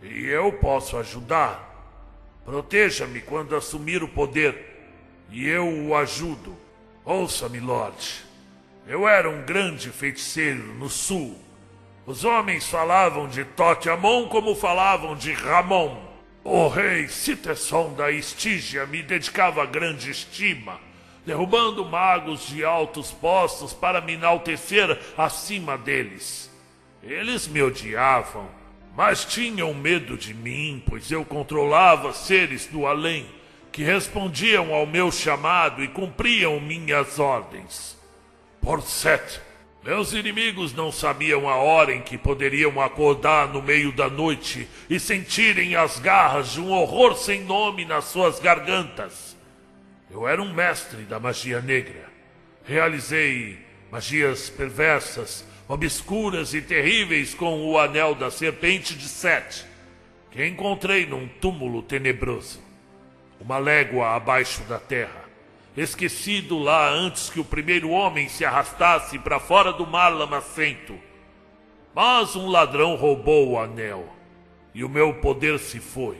E 0.00 0.26
eu 0.26 0.52
posso 0.54 0.96
ajudar. 0.96 1.70
Proteja-me 2.44 3.20
quando 3.20 3.54
assumir 3.54 4.02
o 4.02 4.08
poder, 4.08 4.90
e 5.30 5.48
eu 5.48 5.68
o 5.68 5.96
ajudo. 5.96 6.56
Ouça-me, 7.04 7.58
Lorde. 7.58 8.24
Eu 8.86 9.08
era 9.08 9.28
um 9.28 9.42
grande 9.42 9.90
feiticeiro 9.90 10.74
no 10.74 10.88
sul. 10.88 11.38
Os 12.04 12.24
homens 12.24 12.68
falavam 12.68 13.28
de 13.28 13.44
Tote 13.44 13.88
Amon 13.88 14.28
como 14.28 14.54
falavam 14.54 15.14
de 15.16 15.32
Ramon. 15.32 16.11
O 16.44 16.68
rei 16.68 17.08
Citesson 17.08 17.94
da 17.94 18.10
Estígia 18.10 18.86
me 18.86 19.02
dedicava 19.02 19.64
grande 19.64 20.10
estima, 20.10 20.80
derrubando 21.24 21.84
magos 21.84 22.46
de 22.48 22.64
altos 22.64 23.12
postos 23.12 23.72
para 23.72 24.00
me 24.00 24.14
enaltecer 24.14 24.98
acima 25.16 25.78
deles. 25.78 26.50
Eles 27.02 27.46
me 27.46 27.62
odiavam 27.62 28.62
mas 28.94 29.24
tinham 29.24 29.72
medo 29.72 30.16
de 30.16 30.34
mim, 30.34 30.82
pois 30.86 31.10
eu 31.10 31.24
controlava 31.24 32.12
seres 32.12 32.66
do 32.66 32.86
além, 32.86 33.26
que 33.70 33.82
respondiam 33.82 34.74
ao 34.74 34.86
meu 34.86 35.10
chamado 35.10 35.82
e 35.82 35.88
cumpriam 35.88 36.60
minhas 36.60 37.18
ordens. 37.18 37.96
Por 38.60 38.82
sete, 38.82 39.40
meus 39.84 40.12
inimigos 40.12 40.72
não 40.72 40.92
sabiam 40.92 41.48
a 41.48 41.56
hora 41.56 41.92
em 41.92 42.00
que 42.00 42.16
poderiam 42.16 42.80
acordar 42.80 43.48
no 43.48 43.60
meio 43.60 43.90
da 43.90 44.08
noite 44.08 44.68
e 44.88 45.00
sentirem 45.00 45.74
as 45.74 45.98
garras 45.98 46.52
de 46.52 46.60
um 46.60 46.70
horror 46.70 47.16
sem 47.16 47.42
nome 47.42 47.84
nas 47.84 48.04
suas 48.04 48.38
gargantas. 48.38 49.36
Eu 50.08 50.28
era 50.28 50.40
um 50.40 50.52
mestre 50.52 51.02
da 51.02 51.18
magia 51.18 51.60
negra. 51.60 52.08
Realizei 52.64 53.58
magias 53.90 54.48
perversas, 54.48 55.44
obscuras 55.66 56.54
e 56.54 56.62
terríveis 56.62 57.34
com 57.34 57.66
o 57.66 57.76
anel 57.76 58.14
da 58.14 58.30
serpente 58.30 58.94
de 58.94 59.08
Sete, 59.08 59.66
que 60.30 60.46
encontrei 60.46 61.06
num 61.06 61.26
túmulo 61.26 61.82
tenebroso, 61.82 62.62
uma 63.40 63.58
légua 63.58 64.14
abaixo 64.14 64.62
da 64.64 64.78
terra 64.78 65.21
esquecido 65.76 66.58
lá 66.58 66.90
antes 66.90 67.30
que 67.30 67.40
o 67.40 67.44
primeiro 67.44 67.90
homem 67.90 68.28
se 68.28 68.44
arrastasse 68.44 69.18
para 69.18 69.40
fora 69.40 69.72
do 69.72 69.86
mar 69.86 70.10
lamacento. 70.10 70.98
Mas 71.94 72.36
um 72.36 72.48
ladrão 72.48 72.94
roubou 72.94 73.50
o 73.50 73.58
anel, 73.58 74.06
e 74.74 74.84
o 74.84 74.88
meu 74.88 75.14
poder 75.14 75.58
se 75.58 75.80
foi. 75.80 76.18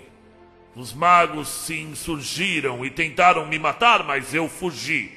Os 0.74 0.94
magos 0.94 1.48
se 1.48 1.78
insurgiram 1.80 2.84
e 2.84 2.90
tentaram 2.90 3.46
me 3.46 3.58
matar, 3.58 4.02
mas 4.04 4.32
eu 4.32 4.48
fugi. 4.48 5.12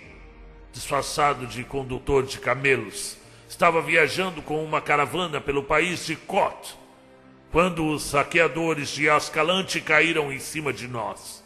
Disfarçado 0.73 1.47
de 1.47 1.63
condutor 1.63 2.23
de 2.23 2.39
camelos, 2.39 3.17
estava 3.47 3.81
viajando 3.81 4.41
com 4.41 4.61
uma 4.61 4.81
caravana 4.81 5.39
pelo 5.39 5.63
país 5.63 6.05
de 6.05 6.17
Kot, 6.17 6.77
quando 7.51 7.87
os 7.87 8.03
saqueadores 8.03 8.89
de 8.89 9.09
Ascalante 9.09 9.79
caíram 9.79 10.33
em 10.33 10.39
cima 10.39 10.73
de 10.73 10.89
nós. 10.89 11.44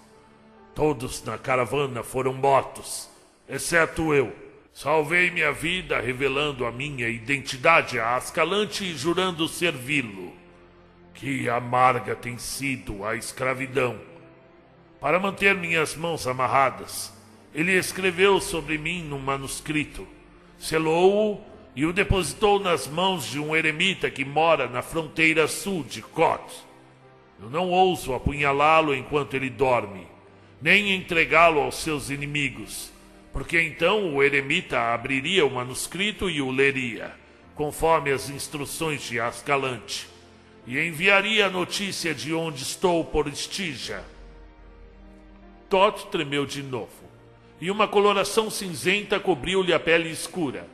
Todos 0.79 1.21
na 1.25 1.37
caravana 1.37 2.03
foram 2.03 2.31
mortos, 2.31 3.09
exceto 3.49 4.13
eu. 4.13 4.33
Salvei 4.73 5.29
minha 5.29 5.51
vida 5.51 5.99
revelando 5.99 6.65
a 6.65 6.71
minha 6.71 7.09
identidade 7.09 7.99
a 7.99 8.15
Ascalante 8.15 8.85
e 8.85 8.95
jurando 8.95 9.45
servi-lo. 9.45 10.31
Que 11.13 11.49
amarga 11.49 12.15
tem 12.15 12.37
sido 12.37 13.03
a 13.03 13.17
escravidão. 13.17 13.99
Para 15.01 15.19
manter 15.19 15.53
minhas 15.53 15.97
mãos 15.97 16.25
amarradas, 16.25 17.13
ele 17.53 17.73
escreveu 17.73 18.39
sobre 18.39 18.77
mim 18.77 19.03
num 19.03 19.19
manuscrito, 19.19 20.07
selou-o 20.57 21.41
e 21.75 21.85
o 21.85 21.91
depositou 21.91 22.57
nas 22.57 22.87
mãos 22.87 23.25
de 23.25 23.37
um 23.37 23.53
eremita 23.53 24.09
que 24.09 24.23
mora 24.23 24.65
na 24.65 24.81
fronteira 24.81 25.45
sul 25.45 25.83
de 25.83 26.01
Kot. 26.01 26.41
Eu 27.37 27.49
não 27.49 27.69
ouso 27.69 28.13
apunhalá-lo 28.13 28.95
enquanto 28.95 29.33
ele 29.33 29.49
dorme 29.49 30.07
nem 30.61 30.93
entregá-lo 30.93 31.61
aos 31.61 31.75
seus 31.75 32.09
inimigos, 32.09 32.91
porque 33.31 33.61
então 33.61 34.13
o 34.13 34.23
eremita 34.23 34.93
abriria 34.93 35.45
o 35.45 35.51
manuscrito 35.51 36.29
e 36.29 36.41
o 36.41 36.51
leria, 36.51 37.13
conforme 37.55 38.11
as 38.11 38.29
instruções 38.29 39.01
de 39.03 39.19
Ascalante, 39.19 40.07
e 40.65 40.77
enviaria 40.79 41.45
a 41.47 41.49
notícia 41.49 42.13
de 42.13 42.33
onde 42.33 42.63
estou 42.63 43.03
por 43.05 43.27
Estígia. 43.27 44.03
Tot 45.69 46.07
tremeu 46.07 46.45
de 46.45 46.63
novo, 46.63 47.09
e 47.61 47.69
uma 47.69 47.87
coloração 47.87 48.49
cinzenta 48.49 49.19
cobriu-lhe 49.19 49.73
a 49.73 49.79
pele 49.79 50.09
escura. 50.09 50.67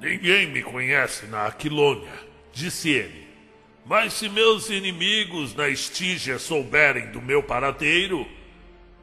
Ninguém 0.00 0.46
me 0.46 0.62
conhece 0.62 1.26
na 1.26 1.46
Aquilônia, 1.46 2.12
disse 2.52 2.90
ele. 2.90 3.26
Mas 3.84 4.12
se 4.12 4.28
meus 4.28 4.70
inimigos 4.70 5.54
na 5.54 5.68
Estígia 5.68 6.38
souberem 6.38 7.10
do 7.10 7.20
meu 7.20 7.42
paradeiro, 7.42 8.26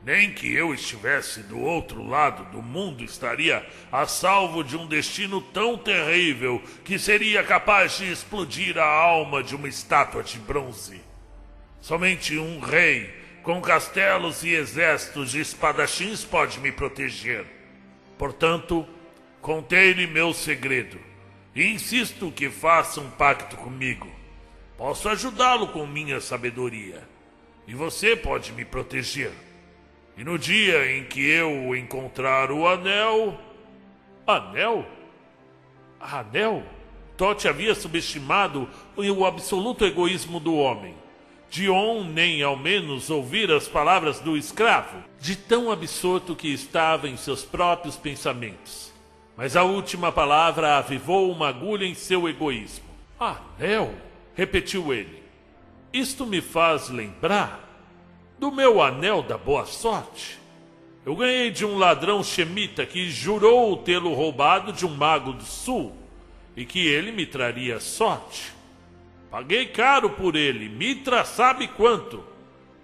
nem 0.10 0.32
que 0.32 0.52
eu 0.52 0.74
estivesse 0.74 1.44
do 1.44 1.60
outro 1.60 2.04
lado 2.04 2.44
do 2.46 2.64
mundo 2.64 3.04
estaria 3.04 3.64
a 3.92 4.08
salvo 4.08 4.64
de 4.64 4.76
um 4.76 4.88
destino 4.88 5.40
tão 5.40 5.78
terrível 5.78 6.60
que 6.84 6.98
seria 6.98 7.44
capaz 7.44 8.00
de 8.00 8.12
explodir 8.12 8.76
a 8.80 8.88
alma 8.88 9.44
de 9.44 9.56
uma 9.56 9.68
estátua 9.68 10.24
de 10.24 10.40
bronze. 10.40 11.00
Somente 11.80 12.40
um 12.40 12.60
rei 12.60 13.14
com 13.44 13.62
castelos 13.62 14.44
e 14.44 14.50
exércitos 14.50 15.30
de 15.30 15.42
espadachins 15.42 16.26
pode 16.26 16.60
me 16.60 16.72
proteger. 16.72 17.46
Portanto, 18.18 18.88
contei-lhe 19.40 20.08
meu 20.08 20.34
segredo 20.34 20.98
e 21.54 21.68
insisto 21.68 22.32
que 22.32 22.50
faça 22.50 23.00
um 23.00 23.12
pacto 23.12 23.56
comigo. 23.58 24.10
Posso 24.76 25.08
ajudá-lo 25.08 25.68
com 25.68 25.86
minha 25.86 26.20
sabedoria 26.20 27.08
e 27.68 27.76
você 27.76 28.16
pode 28.16 28.52
me 28.54 28.66
proteger. 28.66 29.49
E 30.20 30.24
no 30.26 30.38
dia 30.38 30.92
em 30.92 31.06
que 31.06 31.26
eu 31.26 31.74
encontrar 31.74 32.52
o 32.52 32.68
anel. 32.68 33.40
Anel? 34.28 34.86
Anel? 35.98 36.62
Tote 37.16 37.48
havia 37.48 37.74
subestimado 37.74 38.68
o 38.98 39.26
absoluto 39.26 39.86
egoísmo 39.86 40.38
do 40.38 40.54
homem. 40.56 40.94
Dion 41.50 42.04
nem 42.04 42.44
ao 42.44 42.58
menos 42.58 43.10
ouvir 43.10 43.50
as 43.50 43.70
palavras 43.70 44.20
do 44.20 44.36
escravo, 44.36 45.02
de 45.22 45.38
tão 45.38 45.72
absorto 45.72 46.36
que 46.36 46.50
estava 46.50 47.08
em 47.08 47.16
seus 47.16 47.46
próprios 47.46 47.96
pensamentos. 47.96 48.92
Mas 49.38 49.56
a 49.56 49.64
última 49.64 50.12
palavra 50.12 50.80
avivou 50.80 51.32
uma 51.32 51.48
agulha 51.48 51.86
em 51.86 51.94
seu 51.94 52.28
egoísmo. 52.28 52.84
Anel? 53.18 53.96
repetiu 54.36 54.94
ele. 54.94 55.24
Isto 55.94 56.26
me 56.26 56.42
faz 56.42 56.90
lembrar 56.90 57.69
do 58.40 58.50
meu 58.50 58.82
anel 58.82 59.22
da 59.22 59.38
boa 59.38 59.66
sorte. 59.66 60.40
Eu 61.06 61.16
ganhei 61.16 61.52
de 61.52 61.66
um 61.66 61.78
ladrão 61.78 62.24
chemita 62.24 62.86
que 62.86 63.10
jurou 63.10 63.76
tê-lo 63.78 64.14
roubado 64.14 64.72
de 64.72 64.86
um 64.86 64.96
mago 64.96 65.34
do 65.34 65.44
sul 65.44 65.94
e 66.56 66.64
que 66.66 66.88
ele 66.88 67.12
me 67.12 67.26
traria 67.26 67.80
sorte. 67.80 68.54
Paguei 69.30 69.66
caro 69.66 70.12
por 70.12 70.36
ele, 70.36 70.70
Mitra 70.70 71.26
sabe 71.26 71.68
quanto. 71.68 72.24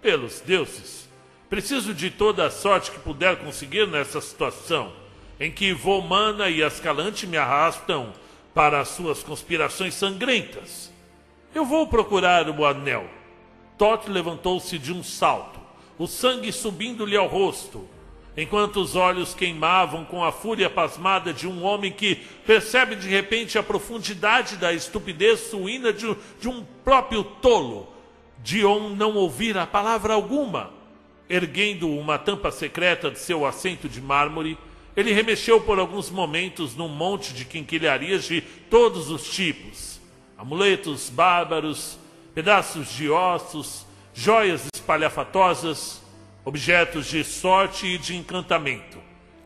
Pelos 0.01 0.39
deuses, 0.41 1.09
preciso 1.49 1.93
de 1.93 2.11
toda 2.11 2.45
a 2.45 2.51
sorte 2.51 2.91
que 2.91 2.99
puder 2.99 3.37
conseguir 3.37 3.87
nessa 3.87 4.21
situação, 4.21 4.93
em 5.39 5.51
que 5.51 5.73
Vomana 5.73 6.47
e 6.47 6.61
Ascalante 6.61 7.25
me 7.25 7.37
arrastam 7.37 8.13
para 8.53 8.79
as 8.79 8.89
suas 8.89 9.23
conspirações 9.23 9.95
sangrentas. 9.95 10.93
Eu 11.55 11.65
vou 11.65 11.87
procurar 11.87 12.47
o 12.49 12.65
anel 12.65 13.09
Tot 13.77 14.09
levantou-se 14.09 14.77
de 14.77 14.93
um 14.93 15.03
salto, 15.03 15.59
o 15.97 16.07
sangue 16.07 16.51
subindo-lhe 16.51 17.17
ao 17.17 17.27
rosto, 17.27 17.87
enquanto 18.37 18.77
os 18.77 18.95
olhos 18.95 19.33
queimavam 19.33 20.05
com 20.05 20.23
a 20.23 20.31
fúria 20.31 20.69
pasmada 20.69 21.33
de 21.33 21.47
um 21.47 21.63
homem 21.63 21.91
que 21.91 22.15
percebe 22.45 22.95
de 22.95 23.07
repente 23.07 23.57
a 23.57 23.63
profundidade 23.63 24.57
da 24.57 24.73
estupidez 24.73 25.39
suína 25.39 25.91
de, 25.91 26.15
de 26.39 26.47
um 26.47 26.65
próprio 26.83 27.23
tolo. 27.23 27.87
Dion 28.43 28.89
não 28.95 29.15
ouvira 29.15 29.65
palavra 29.65 30.13
alguma. 30.13 30.71
Erguendo 31.27 31.89
uma 31.89 32.19
tampa 32.19 32.51
secreta 32.51 33.09
de 33.09 33.17
seu 33.19 33.45
assento 33.45 33.89
de 33.89 33.99
mármore, 33.99 34.57
ele 34.95 35.11
remexeu 35.11 35.59
por 35.59 35.79
alguns 35.79 36.09
momentos 36.09 36.75
num 36.75 36.87
monte 36.87 37.33
de 37.33 37.43
quinquilharias 37.43 38.25
de 38.25 38.41
todos 38.41 39.09
os 39.09 39.29
tipos: 39.29 39.99
amuletos 40.37 41.09
bárbaros, 41.09 41.97
pedaços 42.35 42.89
de 42.89 43.09
ossos, 43.09 43.87
joias 44.13 44.67
espalhafatosas, 44.75 46.03
objetos 46.43 47.07
de 47.07 47.23
sorte 47.23 47.87
e 47.87 47.97
de 47.97 48.17
encantamento, 48.17 48.97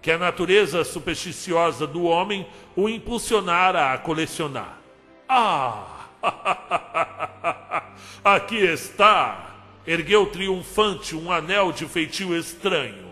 que 0.01 0.09
a 0.09 0.17
natureza 0.17 0.83
supersticiosa 0.83 1.85
do 1.85 2.03
homem 2.05 2.47
o 2.75 2.89
impulsionara 2.89 3.93
a 3.93 3.97
colecionar. 3.99 4.79
Ah! 5.27 6.07
Aqui 8.25 8.57
está! 8.57 9.45
Ergueu 9.85 10.25
triunfante 10.25 11.15
um 11.15 11.31
anel 11.31 11.71
de 11.71 11.85
feitio 11.85 12.35
estranho. 12.35 13.09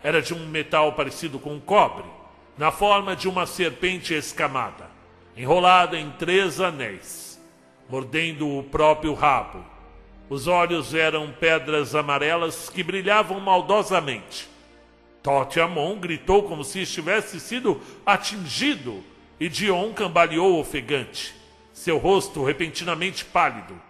Era 0.00 0.22
de 0.22 0.32
um 0.32 0.46
metal 0.46 0.92
parecido 0.92 1.40
com 1.40 1.60
cobre, 1.60 2.06
na 2.56 2.70
forma 2.70 3.16
de 3.16 3.28
uma 3.28 3.46
serpente 3.46 4.14
escamada, 4.14 4.88
enrolada 5.36 5.98
em 5.98 6.08
três 6.10 6.60
anéis 6.60 7.27
mordendo 7.88 8.58
o 8.58 8.62
próprio 8.62 9.14
rabo. 9.14 9.64
Os 10.28 10.46
olhos 10.46 10.94
eram 10.94 11.32
pedras 11.32 11.94
amarelas 11.94 12.68
que 12.68 12.82
brilhavam 12.82 13.40
maldosamente. 13.40 14.48
Tote 15.22 15.58
Amon 15.60 15.98
gritou 15.98 16.42
como 16.42 16.62
se 16.62 16.82
estivesse 16.82 17.40
sido 17.40 17.80
atingido 18.04 19.02
e 19.40 19.48
Dion 19.48 19.92
cambaleou 19.92 20.58
ofegante, 20.60 21.34
seu 21.72 21.98
rosto 21.98 22.44
repentinamente 22.44 23.24
pálido. 23.24 23.80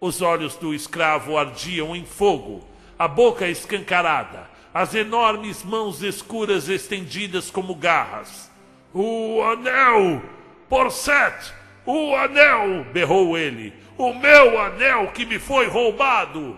Os 0.00 0.22
olhos 0.22 0.56
do 0.56 0.72
escravo 0.72 1.36
ardiam 1.36 1.94
em 1.94 2.04
fogo, 2.04 2.64
a 2.98 3.08
boca 3.08 3.48
escancarada, 3.48 4.48
as 4.72 4.94
enormes 4.94 5.64
mãos 5.64 6.02
escuras 6.02 6.68
estendidas 6.68 7.50
como 7.50 7.74
garras. 7.74 8.50
O 8.94 9.42
anel! 9.42 10.22
Por 10.68 10.90
sete! 10.90 11.59
O 11.86 12.14
anel! 12.14 12.84
berrou 12.92 13.36
ele. 13.36 13.72
O 13.96 14.12
meu 14.14 14.58
anel 14.60 15.08
que 15.08 15.24
me 15.24 15.38
foi 15.38 15.66
roubado! 15.66 16.56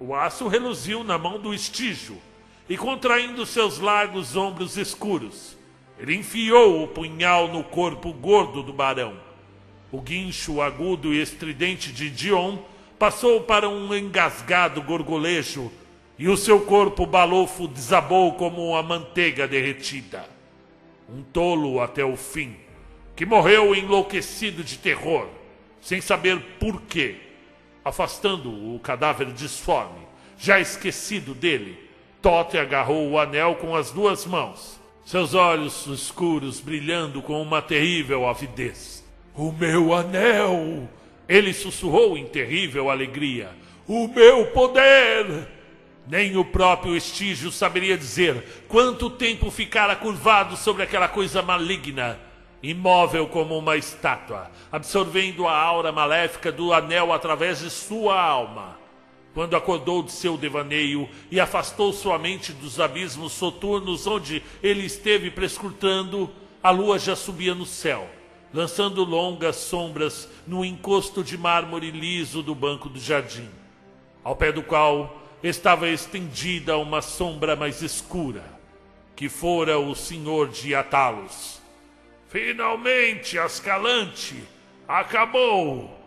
O 0.00 0.14
aço 0.14 0.48
reluziu 0.48 1.04
na 1.04 1.16
mão 1.16 1.38
do 1.38 1.54
estígio, 1.54 2.16
e 2.68 2.76
contraindo 2.76 3.46
seus 3.46 3.78
largos 3.78 4.34
ombros 4.34 4.76
escuros, 4.76 5.56
ele 5.98 6.16
enfiou 6.16 6.82
o 6.82 6.88
punhal 6.88 7.48
no 7.48 7.62
corpo 7.62 8.12
gordo 8.12 8.62
do 8.62 8.72
barão. 8.72 9.14
O 9.92 10.00
guincho 10.00 10.60
agudo 10.60 11.12
e 11.12 11.20
estridente 11.20 11.92
de 11.92 12.10
Dion 12.10 12.58
passou 12.98 13.42
para 13.42 13.68
um 13.68 13.94
engasgado 13.94 14.82
gorgolejo 14.82 15.70
e 16.18 16.28
o 16.28 16.36
seu 16.36 16.60
corpo 16.60 17.04
balofo 17.04 17.68
desabou 17.68 18.32
como 18.34 18.70
uma 18.70 18.82
manteiga 18.82 19.46
derretida. 19.46 20.24
Um 21.08 21.22
tolo 21.22 21.80
até 21.80 22.04
o 22.04 22.16
fim, 22.16 22.56
que 23.22 23.26
morreu 23.26 23.72
enlouquecido 23.72 24.64
de 24.64 24.76
terror, 24.76 25.28
sem 25.80 26.00
saber 26.00 26.40
por 26.58 26.82
quê, 26.82 27.14
afastando 27.84 28.50
o 28.50 28.80
cadáver 28.80 29.30
disforme, 29.30 30.00
já 30.36 30.58
esquecido 30.58 31.32
dele. 31.32 31.88
Tote 32.20 32.58
agarrou 32.58 33.08
o 33.08 33.20
anel 33.20 33.54
com 33.54 33.76
as 33.76 33.92
duas 33.92 34.26
mãos, 34.26 34.80
seus 35.04 35.34
olhos 35.34 35.86
escuros 35.86 36.58
brilhando 36.58 37.22
com 37.22 37.40
uma 37.40 37.62
terrível 37.62 38.26
avidez. 38.26 39.04
O 39.36 39.52
meu 39.52 39.94
anel! 39.94 40.88
Ele 41.28 41.52
sussurrou 41.52 42.18
em 42.18 42.26
terrível 42.26 42.90
alegria. 42.90 43.50
O 43.86 44.08
meu 44.08 44.46
poder! 44.46 45.46
Nem 46.08 46.36
o 46.36 46.44
próprio 46.44 46.96
Estígio 46.96 47.52
saberia 47.52 47.96
dizer 47.96 48.64
quanto 48.66 49.08
tempo 49.08 49.48
ficara 49.48 49.94
curvado 49.94 50.56
sobre 50.56 50.82
aquela 50.82 51.06
coisa 51.06 51.40
maligna, 51.40 52.18
imóvel 52.62 53.26
como 53.26 53.58
uma 53.58 53.76
estátua, 53.76 54.50
absorvendo 54.70 55.46
a 55.46 55.58
aura 55.58 55.90
maléfica 55.90 56.52
do 56.52 56.72
anel 56.72 57.12
através 57.12 57.60
de 57.60 57.70
sua 57.70 58.20
alma 58.20 58.82
quando 59.34 59.56
acordou 59.56 60.02
de 60.02 60.12
seu 60.12 60.36
devaneio 60.36 61.08
e 61.30 61.40
afastou 61.40 61.92
sua 61.92 62.18
mente 62.18 62.52
dos 62.52 62.78
abismos 62.78 63.32
soturnos 63.32 64.06
onde 64.06 64.42
ele 64.62 64.84
esteve 64.84 65.30
prescrutando, 65.30 66.30
a 66.62 66.70
lua 66.70 66.98
já 66.98 67.16
subia 67.16 67.54
no 67.54 67.64
céu, 67.64 68.08
lançando 68.52 69.04
longas 69.04 69.56
sombras 69.56 70.28
no 70.46 70.64
encosto 70.64 71.24
de 71.24 71.38
mármore 71.38 71.90
liso 71.90 72.42
do 72.42 72.54
banco 72.54 72.88
do 72.88 73.00
jardim, 73.00 73.48
ao 74.22 74.36
pé 74.36 74.52
do 74.52 74.62
qual 74.62 75.18
estava 75.42 75.88
estendida 75.88 76.76
uma 76.76 77.00
sombra 77.00 77.56
mais 77.56 77.82
escura, 77.82 78.44
que 79.16 79.28
fora 79.28 79.78
o 79.78 79.94
senhor 79.94 80.48
de 80.48 80.74
Atalos. 80.74 81.61
Finalmente, 82.32 83.38
Ascalante, 83.38 84.42
acabou! 84.88 85.98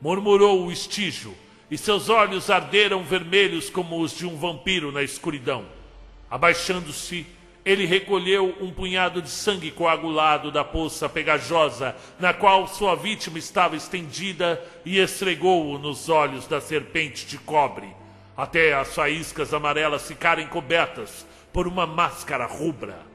murmurou 0.00 0.64
o 0.64 0.70
estígio 0.70 1.34
e 1.68 1.76
seus 1.76 2.08
olhos 2.08 2.50
arderam 2.50 3.02
vermelhos 3.02 3.68
como 3.68 4.00
os 4.00 4.16
de 4.16 4.24
um 4.24 4.36
vampiro 4.36 4.92
na 4.92 5.02
escuridão. 5.02 5.66
Abaixando-se, 6.30 7.26
ele 7.64 7.84
recolheu 7.84 8.56
um 8.60 8.70
punhado 8.70 9.20
de 9.20 9.28
sangue 9.28 9.72
coagulado 9.72 10.52
da 10.52 10.62
poça 10.62 11.08
pegajosa 11.08 11.96
na 12.16 12.32
qual 12.32 12.68
sua 12.68 12.94
vítima 12.94 13.38
estava 13.38 13.74
estendida 13.74 14.64
e 14.84 15.00
esfregou-o 15.00 15.80
nos 15.80 16.08
olhos 16.08 16.46
da 16.46 16.60
serpente 16.60 17.26
de 17.26 17.38
cobre, 17.38 17.88
até 18.36 18.72
as 18.72 18.94
faíscas 18.94 19.52
amarelas 19.52 20.06
ficarem 20.06 20.46
cobertas 20.46 21.26
por 21.52 21.66
uma 21.66 21.88
máscara 21.88 22.46
rubra. 22.46 23.11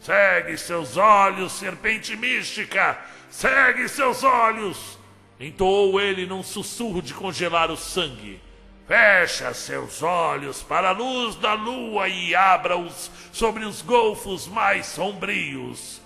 Segue 0.00 0.56
seus 0.56 0.96
olhos, 0.96 1.52
serpente 1.52 2.16
mística! 2.16 2.98
Segue 3.30 3.88
seus 3.88 4.24
olhos! 4.24 4.98
entoou 5.40 5.98
ele 5.98 6.26
num 6.26 6.42
sussurro 6.42 7.00
de 7.00 7.14
congelar 7.14 7.70
o 7.70 7.76
sangue. 7.76 8.40
Fecha 8.86 9.54
seus 9.54 10.02
olhos 10.02 10.62
para 10.62 10.90
a 10.90 10.92
luz 10.92 11.36
da 11.36 11.54
lua 11.54 12.08
e 12.08 12.34
abra-os 12.34 13.10
sobre 13.32 13.64
os 13.64 13.80
golfos 13.80 14.46
mais 14.46 14.86
sombrios. 14.86 16.02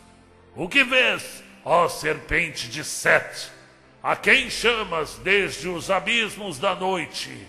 O 0.54 0.68
que 0.68 0.84
vês, 0.84 1.42
ó 1.64 1.88
serpente 1.88 2.68
de 2.68 2.84
Sete? 2.84 3.50
A 4.02 4.14
quem 4.14 4.50
chamas 4.50 5.14
desde 5.24 5.68
os 5.68 5.90
abismos 5.90 6.58
da 6.58 6.74
noite? 6.74 7.48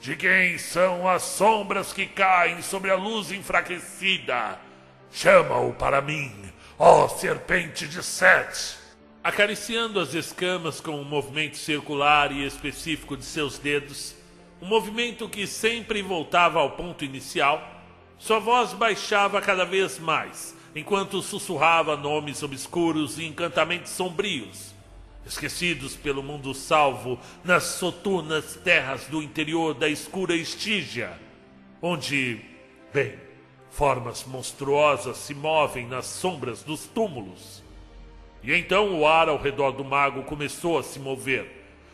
De 0.00 0.16
quem 0.16 0.58
são 0.58 1.08
as 1.08 1.22
sombras 1.22 1.92
que 1.92 2.06
caem 2.06 2.60
sobre 2.60 2.90
a 2.90 2.96
luz 2.96 3.30
enfraquecida? 3.30 4.58
Chama-o 5.12 5.72
para 5.74 6.00
mim, 6.00 6.32
ó 6.78 7.06
serpente 7.08 7.86
de 7.86 8.02
Sete 8.02 8.82
acariciando 9.22 10.00
as 10.00 10.14
escamas 10.14 10.80
com 10.80 11.00
um 11.00 11.04
movimento 11.04 11.56
circular 11.56 12.32
e 12.32 12.44
específico 12.44 13.16
de 13.16 13.24
seus 13.24 13.56
dedos, 13.56 14.16
um 14.60 14.66
movimento 14.66 15.28
que 15.28 15.46
sempre 15.46 16.02
voltava 16.02 16.58
ao 16.58 16.72
ponto 16.72 17.04
inicial, 17.04 17.62
sua 18.18 18.40
voz 18.40 18.72
baixava 18.72 19.40
cada 19.40 19.64
vez 19.64 19.98
mais, 19.98 20.56
enquanto 20.74 21.22
sussurrava 21.22 21.96
nomes 21.96 22.42
obscuros 22.42 23.18
e 23.18 23.24
encantamentos 23.24 23.92
sombrios, 23.92 24.74
esquecidos 25.24 25.94
pelo 25.94 26.22
mundo 26.22 26.52
salvo 26.52 27.18
nas 27.44 27.62
soturnas 27.62 28.56
terras 28.56 29.06
do 29.06 29.22
interior 29.22 29.72
da 29.72 29.88
escura 29.88 30.34
Estígia, 30.34 31.16
onde, 31.80 32.40
bem, 32.92 33.14
formas 33.72 34.24
monstruosas 34.24 35.16
se 35.16 35.34
movem 35.34 35.86
nas 35.86 36.06
sombras 36.06 36.62
dos 36.62 36.86
túmulos 36.86 37.62
e 38.42 38.52
então 38.52 38.98
o 38.98 39.06
ar 39.06 39.28
ao 39.28 39.38
redor 39.38 39.70
do 39.72 39.84
mago 39.84 40.24
começou 40.24 40.78
a 40.78 40.82
se 40.82 40.98
mover, 40.98 41.46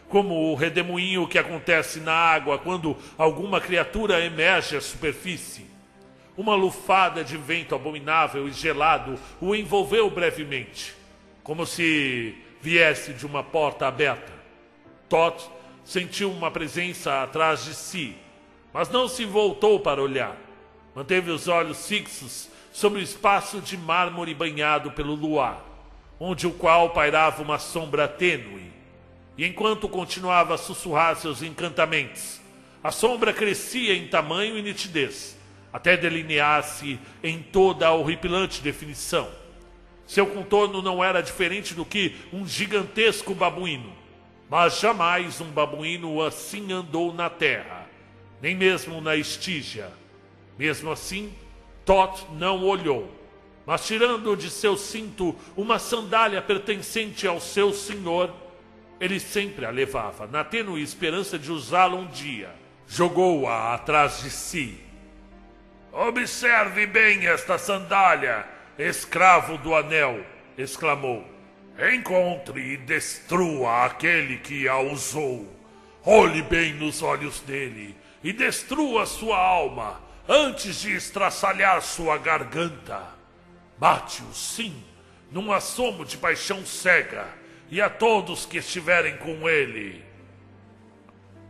como 0.09 0.51
o 0.51 0.55
redemoinho 0.55 1.29
que 1.29 1.39
acontece 1.39 2.01
na 2.01 2.13
água 2.13 2.59
quando 2.59 2.97
alguma 3.19 3.61
criatura 3.61 4.25
emerge 4.25 4.77
à 4.77 4.81
superfície. 4.81 5.67
Uma 6.37 6.55
lufada 6.55 7.23
de 7.23 7.37
vento 7.37 7.75
abominável 7.75 8.49
e 8.49 8.53
gelado 8.53 9.19
o 9.41 9.55
envolveu 9.55 10.09
brevemente, 10.09 10.95
como 11.43 11.67
se 11.67 12.35
viesse 12.63 13.13
de 13.13 13.27
uma 13.27 13.43
porta 13.43 13.87
aberta. 13.87 14.33
Tot 15.09 15.45
sentiu 15.85 16.31
uma 16.31 16.51
presença 16.51 17.23
atrás 17.23 17.65
de 17.65 17.75
si, 17.75 18.17
mas 18.73 18.89
não 18.89 19.09
se 19.09 19.25
voltou 19.25 19.81
para 19.81 20.01
olhar. 20.01 20.48
Manteve 20.99 21.31
os 21.31 21.47
olhos 21.47 21.87
fixos 21.87 22.49
sobre 22.73 22.99
o 22.99 23.03
espaço 23.03 23.61
de 23.61 23.77
mármore 23.77 24.35
banhado 24.35 24.91
pelo 24.91 25.15
luar 25.15 25.65
onde 26.19 26.45
o 26.45 26.51
qual 26.51 26.91
pairava 26.91 27.41
uma 27.41 27.57
sombra 27.57 28.09
tênue. 28.09 28.73
E 29.37 29.47
enquanto 29.47 29.89
continuava 29.89 30.55
a 30.55 30.59
sussurrar 30.59 31.15
seus 31.15 31.41
encantamentos, 31.41 32.41
a 32.83 32.91
sombra 32.91 33.33
crescia 33.33 33.95
em 33.95 34.09
tamanho 34.09 34.59
e 34.59 34.63
nitidez, 34.63 35.39
até 35.73 35.97
delinear-se 35.97 36.99
em 37.23 37.41
toda 37.41 37.87
a 37.87 37.93
horripilante 37.93 38.61
definição. 38.61 39.29
Seu 40.05 40.27
contorno 40.27 40.83
não 40.83 41.05
era 41.05 41.23
diferente 41.23 41.75
do 41.75 41.85
que 41.85 42.17
um 42.33 42.45
gigantesco 42.45 43.37
babuíno, 43.37 43.93
mas 44.51 44.81
jamais 44.81 45.41
um 45.41 45.53
babuíno 45.53 46.21
assim 46.21 46.73
andou 46.73 47.15
na 47.15 47.31
terra, 47.31 47.87
nem 48.43 48.57
mesmo 48.57 49.01
na 49.01 49.15
estígia. 49.15 49.93
Mesmo 50.59 50.91
assim, 50.91 51.33
Tot 51.85 52.27
não 52.33 52.65
olhou 52.65 53.19
mas 53.69 53.87
tirando 53.87 54.35
de 54.35 54.49
seu 54.49 54.79
cinto 54.79 55.37
uma 55.55 55.79
sandália 55.79 56.41
pertencente 56.41 57.29
ao 57.29 57.39
seu 57.39 57.71
senhor, 57.71 58.35
ele 58.99 59.21
sempre 59.21 59.67
a 59.67 59.71
levava, 59.71 60.27
na 60.27 60.43
tênue 60.43 60.83
esperança 60.83 61.39
de 61.39 61.53
usá-la 61.53 61.95
um 61.95 62.07
dia. 62.07 62.49
Jogou-a 62.87 63.75
atrás 63.75 64.23
de 64.23 64.31
si. 64.31 64.81
Observe 65.93 66.87
bem 66.87 67.27
esta 67.27 67.59
sandália, 67.59 68.49
escravo 68.79 69.59
do 69.59 69.75
anel, 69.75 70.25
exclamou. 70.57 71.23
Encontre 71.93 72.73
e 72.73 72.77
destrua 72.79 73.85
aquele 73.85 74.39
que 74.39 74.67
a 74.67 74.79
usou. 74.79 75.47
Olhe 76.07 76.41
bem 76.41 76.73
nos 76.73 77.03
olhos 77.03 77.41
dele 77.41 77.95
e 78.25 78.33
destrua 78.33 79.05
sua 79.05 79.37
alma 79.37 80.08
antes 80.29 80.83
de 80.83 80.95
estraçalhar 80.95 81.81
sua 81.81 82.19
garganta. 82.19 83.03
Mate-o, 83.81 84.35
sim, 84.35 84.75
num 85.33 85.51
assomo 85.51 86.05
de 86.05 86.19
paixão 86.19 86.67
cega, 86.67 87.27
e 87.71 87.81
a 87.81 87.89
todos 87.89 88.45
que 88.45 88.59
estiverem 88.59 89.17
com 89.17 89.49
ele. 89.49 90.05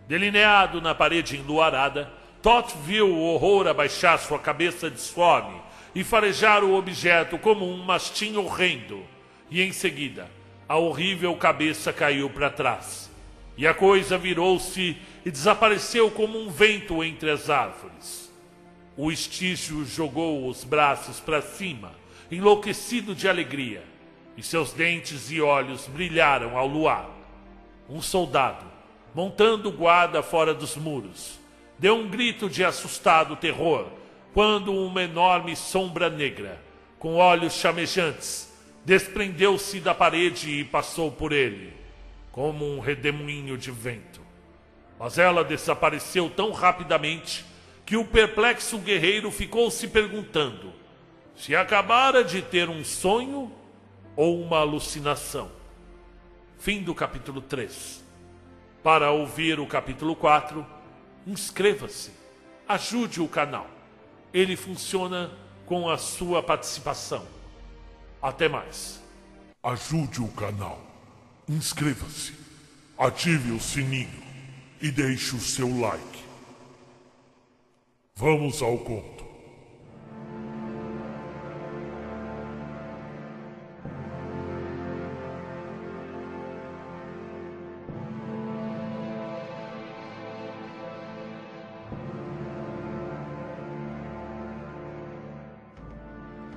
Delineado 0.06 0.80
na 0.80 0.94
parede 0.94 1.36
enluarada, 1.36 2.12
Tot 2.40 2.72
viu 2.84 3.08
o 3.08 3.34
horror 3.34 3.66
abaixar 3.66 4.16
sua 4.18 4.38
cabeça 4.38 4.88
disforme 4.88 5.60
e 5.92 6.04
farejar 6.04 6.62
o 6.62 6.74
objeto 6.74 7.36
como 7.36 7.68
um 7.68 7.78
mastim 7.78 8.36
horrendo. 8.36 9.04
E 9.50 9.60
em 9.60 9.72
seguida, 9.72 10.30
a 10.68 10.76
horrível 10.76 11.34
cabeça 11.34 11.92
caiu 11.92 12.30
para 12.30 12.48
trás. 12.48 13.10
E 13.56 13.66
a 13.66 13.74
coisa 13.74 14.16
virou-se 14.16 14.96
e 15.24 15.30
desapareceu 15.30 16.10
como 16.12 16.38
um 16.38 16.48
vento 16.48 17.02
entre 17.02 17.28
as 17.30 17.50
árvores. 17.50 18.27
O 19.00 19.12
estígio 19.12 19.84
jogou 19.84 20.48
os 20.48 20.64
braços 20.64 21.20
para 21.20 21.40
cima 21.40 21.92
enlouquecido 22.32 23.14
de 23.14 23.28
alegria, 23.28 23.84
e 24.36 24.42
seus 24.42 24.72
dentes 24.72 25.30
e 25.30 25.40
olhos 25.40 25.86
brilharam 25.86 26.58
ao 26.58 26.66
luar. 26.66 27.08
Um 27.88 28.02
soldado, 28.02 28.66
montando 29.14 29.70
guarda 29.70 30.20
fora 30.20 30.52
dos 30.52 30.74
muros, 30.74 31.38
deu 31.78 31.94
um 31.94 32.08
grito 32.08 32.50
de 32.50 32.64
assustado 32.64 33.36
terror, 33.36 33.86
quando 34.34 34.74
uma 34.74 35.04
enorme 35.04 35.54
sombra 35.54 36.10
negra, 36.10 36.60
com 36.98 37.14
olhos 37.14 37.52
chamejantes, 37.52 38.52
desprendeu-se 38.84 39.78
da 39.78 39.94
parede 39.94 40.50
e 40.50 40.64
passou 40.64 41.12
por 41.12 41.30
ele, 41.30 41.72
como 42.32 42.68
um 42.68 42.80
redemoinho 42.80 43.56
de 43.56 43.70
vento. 43.70 44.20
Mas 44.98 45.18
ela 45.18 45.44
desapareceu 45.44 46.28
tão 46.28 46.50
rapidamente 46.50 47.46
que 47.88 47.96
o 47.96 48.04
perplexo 48.04 48.76
guerreiro 48.76 49.30
ficou 49.30 49.70
se 49.70 49.88
perguntando 49.88 50.74
se 51.34 51.56
acabara 51.56 52.22
de 52.22 52.42
ter 52.42 52.68
um 52.68 52.84
sonho 52.84 53.50
ou 54.14 54.42
uma 54.42 54.58
alucinação. 54.58 55.50
Fim 56.58 56.82
do 56.82 56.94
capítulo 56.94 57.40
3. 57.40 58.04
Para 58.82 59.10
ouvir 59.10 59.58
o 59.58 59.66
capítulo 59.66 60.14
4, 60.14 60.66
inscreva-se, 61.26 62.10
ajude 62.68 63.22
o 63.22 63.26
canal. 63.26 63.66
Ele 64.34 64.54
funciona 64.54 65.30
com 65.64 65.88
a 65.88 65.96
sua 65.96 66.42
participação. 66.42 67.26
Até 68.20 68.50
mais. 68.50 69.02
Ajude 69.62 70.20
o 70.20 70.28
canal. 70.28 70.78
Inscreva-se, 71.48 72.34
ative 72.98 73.50
o 73.50 73.58
sininho 73.58 74.22
e 74.78 74.90
deixe 74.90 75.34
o 75.34 75.40
seu 75.40 75.80
like. 75.80 76.17
Vamos 78.20 78.60
ao 78.62 78.76
conto. 78.78 79.24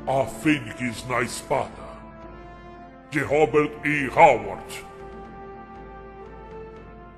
A 0.08 0.26
Fênix 0.26 1.08
na 1.08 1.22
Espada, 1.22 1.70
de 3.12 3.20
Robert 3.20 3.70
E. 3.86 4.10
Howard. 4.10 4.84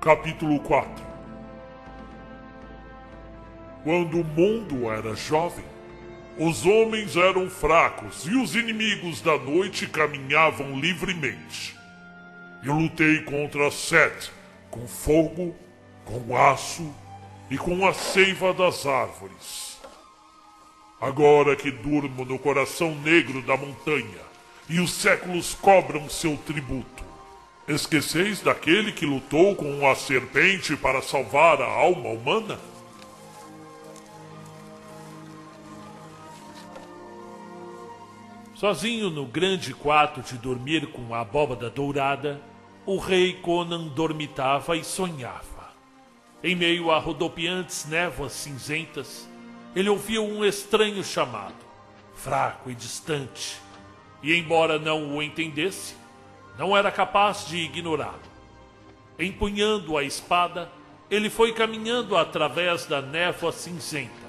Capítulo 0.02 0.60
4 0.60 1.13
Quando 3.84 4.18
o 4.18 4.24
mundo 4.24 4.90
era 4.90 5.14
jovem, 5.14 5.64
os 6.38 6.64
homens 6.64 7.16
eram 7.16 7.50
fracos 7.50 8.26
e 8.26 8.34
os 8.34 8.56
inimigos 8.56 9.20
da 9.20 9.36
noite 9.36 9.86
caminhavam 9.86 10.80
livremente. 10.80 11.76
Eu 12.64 12.72
lutei 12.72 13.20
contra 13.20 13.70
Set 13.70 14.32
com 14.70 14.88
fogo, 14.88 15.54
com 16.06 16.34
aço 16.34 16.90
e 17.50 17.58
com 17.58 17.86
a 17.86 17.92
seiva 17.92 18.54
das 18.54 18.86
árvores. 18.86 19.78
Agora 20.98 21.54
que 21.54 21.70
durmo 21.70 22.24
no 22.24 22.38
coração 22.38 22.94
negro 22.94 23.42
da 23.42 23.54
montanha 23.54 24.24
e 24.66 24.80
os 24.80 24.94
séculos 24.94 25.54
cobram 25.54 26.08
seu 26.08 26.38
tributo, 26.38 27.04
esqueceis 27.68 28.40
daquele 28.40 28.92
que 28.92 29.04
lutou 29.04 29.54
com 29.54 29.86
a 29.86 29.94
serpente 29.94 30.74
para 30.74 31.02
salvar 31.02 31.60
a 31.60 31.66
alma 31.66 32.08
humana? 32.08 32.58
Sozinho 38.64 39.10
no 39.10 39.26
grande 39.26 39.74
quarto 39.74 40.22
de 40.22 40.38
dormir 40.38 40.86
com 40.86 41.14
a 41.14 41.20
abóbada 41.20 41.68
dourada, 41.68 42.40
o 42.86 42.96
rei 42.96 43.34
Conan 43.34 43.88
dormitava 43.88 44.74
e 44.74 44.82
sonhava. 44.82 45.74
Em 46.42 46.56
meio 46.56 46.90
a 46.90 46.98
rodopiantes 46.98 47.84
névoas 47.86 48.32
cinzentas, 48.32 49.28
ele 49.76 49.90
ouviu 49.90 50.24
um 50.24 50.42
estranho 50.42 51.04
chamado, 51.04 51.62
fraco 52.14 52.70
e 52.70 52.74
distante, 52.74 53.60
e 54.22 54.34
embora 54.34 54.78
não 54.78 55.14
o 55.14 55.22
entendesse, 55.22 55.94
não 56.58 56.74
era 56.74 56.90
capaz 56.90 57.46
de 57.46 57.58
ignorá-lo. 57.58 58.18
Empunhando 59.18 59.98
a 59.98 60.02
espada, 60.02 60.72
ele 61.10 61.28
foi 61.28 61.52
caminhando 61.52 62.16
através 62.16 62.86
da 62.86 63.02
névoa 63.02 63.52
cinzenta, 63.52 64.26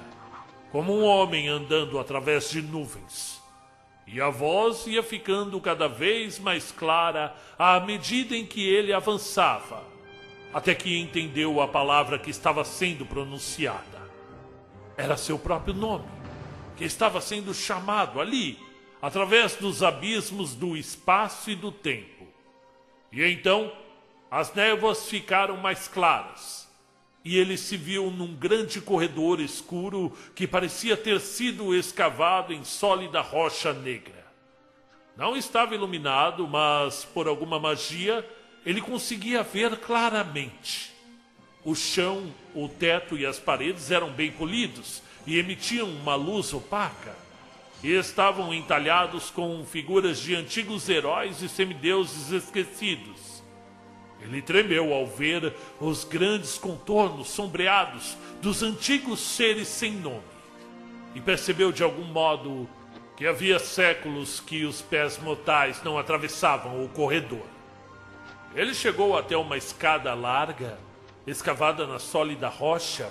como 0.70 0.94
um 0.94 1.06
homem 1.06 1.48
andando 1.48 1.98
através 1.98 2.50
de 2.50 2.60
nuvens. 2.60 3.35
E 4.06 4.20
a 4.20 4.30
voz 4.30 4.86
ia 4.86 5.02
ficando 5.02 5.60
cada 5.60 5.88
vez 5.88 6.38
mais 6.38 6.70
clara 6.70 7.34
à 7.58 7.80
medida 7.80 8.36
em 8.36 8.46
que 8.46 8.64
ele 8.66 8.92
avançava, 8.92 9.82
até 10.54 10.74
que 10.74 10.96
entendeu 10.96 11.60
a 11.60 11.66
palavra 11.66 12.18
que 12.18 12.30
estava 12.30 12.64
sendo 12.64 13.04
pronunciada. 13.04 14.06
Era 14.96 15.16
seu 15.16 15.38
próprio 15.38 15.74
nome, 15.74 16.06
que 16.76 16.84
estava 16.84 17.20
sendo 17.20 17.52
chamado 17.52 18.20
ali, 18.20 18.58
através 19.02 19.56
dos 19.56 19.82
abismos 19.82 20.54
do 20.54 20.76
espaço 20.76 21.50
e 21.50 21.56
do 21.56 21.72
tempo. 21.72 22.26
E 23.12 23.24
então 23.24 23.72
as 24.30 24.54
névoas 24.54 25.08
ficaram 25.08 25.56
mais 25.56 25.88
claras, 25.88 26.65
e 27.26 27.36
ele 27.36 27.56
se 27.56 27.76
viu 27.76 28.08
num 28.08 28.32
grande 28.36 28.80
corredor 28.80 29.40
escuro 29.40 30.16
que 30.32 30.46
parecia 30.46 30.96
ter 30.96 31.20
sido 31.20 31.74
escavado 31.74 32.52
em 32.52 32.62
sólida 32.62 33.20
rocha 33.20 33.72
negra. 33.72 34.24
Não 35.16 35.36
estava 35.36 35.74
iluminado, 35.74 36.46
mas 36.46 37.04
por 37.04 37.26
alguma 37.26 37.58
magia 37.58 38.24
ele 38.64 38.80
conseguia 38.80 39.42
ver 39.42 39.76
claramente. 39.78 40.92
O 41.64 41.74
chão, 41.74 42.32
o 42.54 42.68
teto 42.68 43.18
e 43.18 43.26
as 43.26 43.40
paredes 43.40 43.90
eram 43.90 44.10
bem 44.12 44.30
polidos 44.30 45.02
e 45.26 45.36
emitiam 45.36 45.88
uma 45.88 46.14
luz 46.14 46.54
opaca. 46.54 47.16
E 47.82 47.90
estavam 47.90 48.54
entalhados 48.54 49.30
com 49.30 49.66
figuras 49.66 50.20
de 50.20 50.36
antigos 50.36 50.88
heróis 50.88 51.42
e 51.42 51.48
semideuses 51.48 52.30
esquecidos. 52.30 53.35
Ele 54.20 54.42
tremeu 54.42 54.92
ao 54.92 55.06
ver 55.06 55.54
os 55.80 56.04
grandes 56.04 56.58
contornos 56.58 57.28
sombreados 57.28 58.16
dos 58.40 58.62
antigos 58.62 59.20
seres 59.20 59.68
sem 59.68 59.92
nome. 59.92 60.22
E 61.14 61.20
percebeu 61.20 61.70
de 61.70 61.82
algum 61.82 62.04
modo 62.04 62.68
que 63.16 63.26
havia 63.26 63.58
séculos 63.58 64.40
que 64.40 64.64
os 64.64 64.82
pés 64.82 65.18
mortais 65.18 65.82
não 65.82 65.98
atravessavam 65.98 66.84
o 66.84 66.88
corredor. 66.88 67.46
Ele 68.54 68.74
chegou 68.74 69.16
até 69.16 69.36
uma 69.36 69.56
escada 69.56 70.12
larga 70.14 70.78
escavada 71.26 71.86
na 71.86 71.98
sólida 71.98 72.48
rocha. 72.48 73.10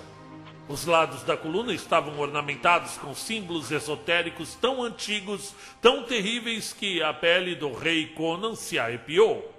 Os 0.68 0.84
lados 0.84 1.22
da 1.22 1.36
coluna 1.36 1.72
estavam 1.72 2.18
ornamentados 2.18 2.96
com 2.96 3.14
símbolos 3.14 3.70
esotéricos 3.70 4.54
tão 4.54 4.82
antigos, 4.82 5.54
tão 5.80 6.02
terríveis 6.02 6.72
que 6.72 7.02
a 7.02 7.12
pele 7.12 7.54
do 7.54 7.72
rei 7.72 8.06
Conan 8.06 8.56
se 8.56 8.78
arrepiou. 8.78 9.55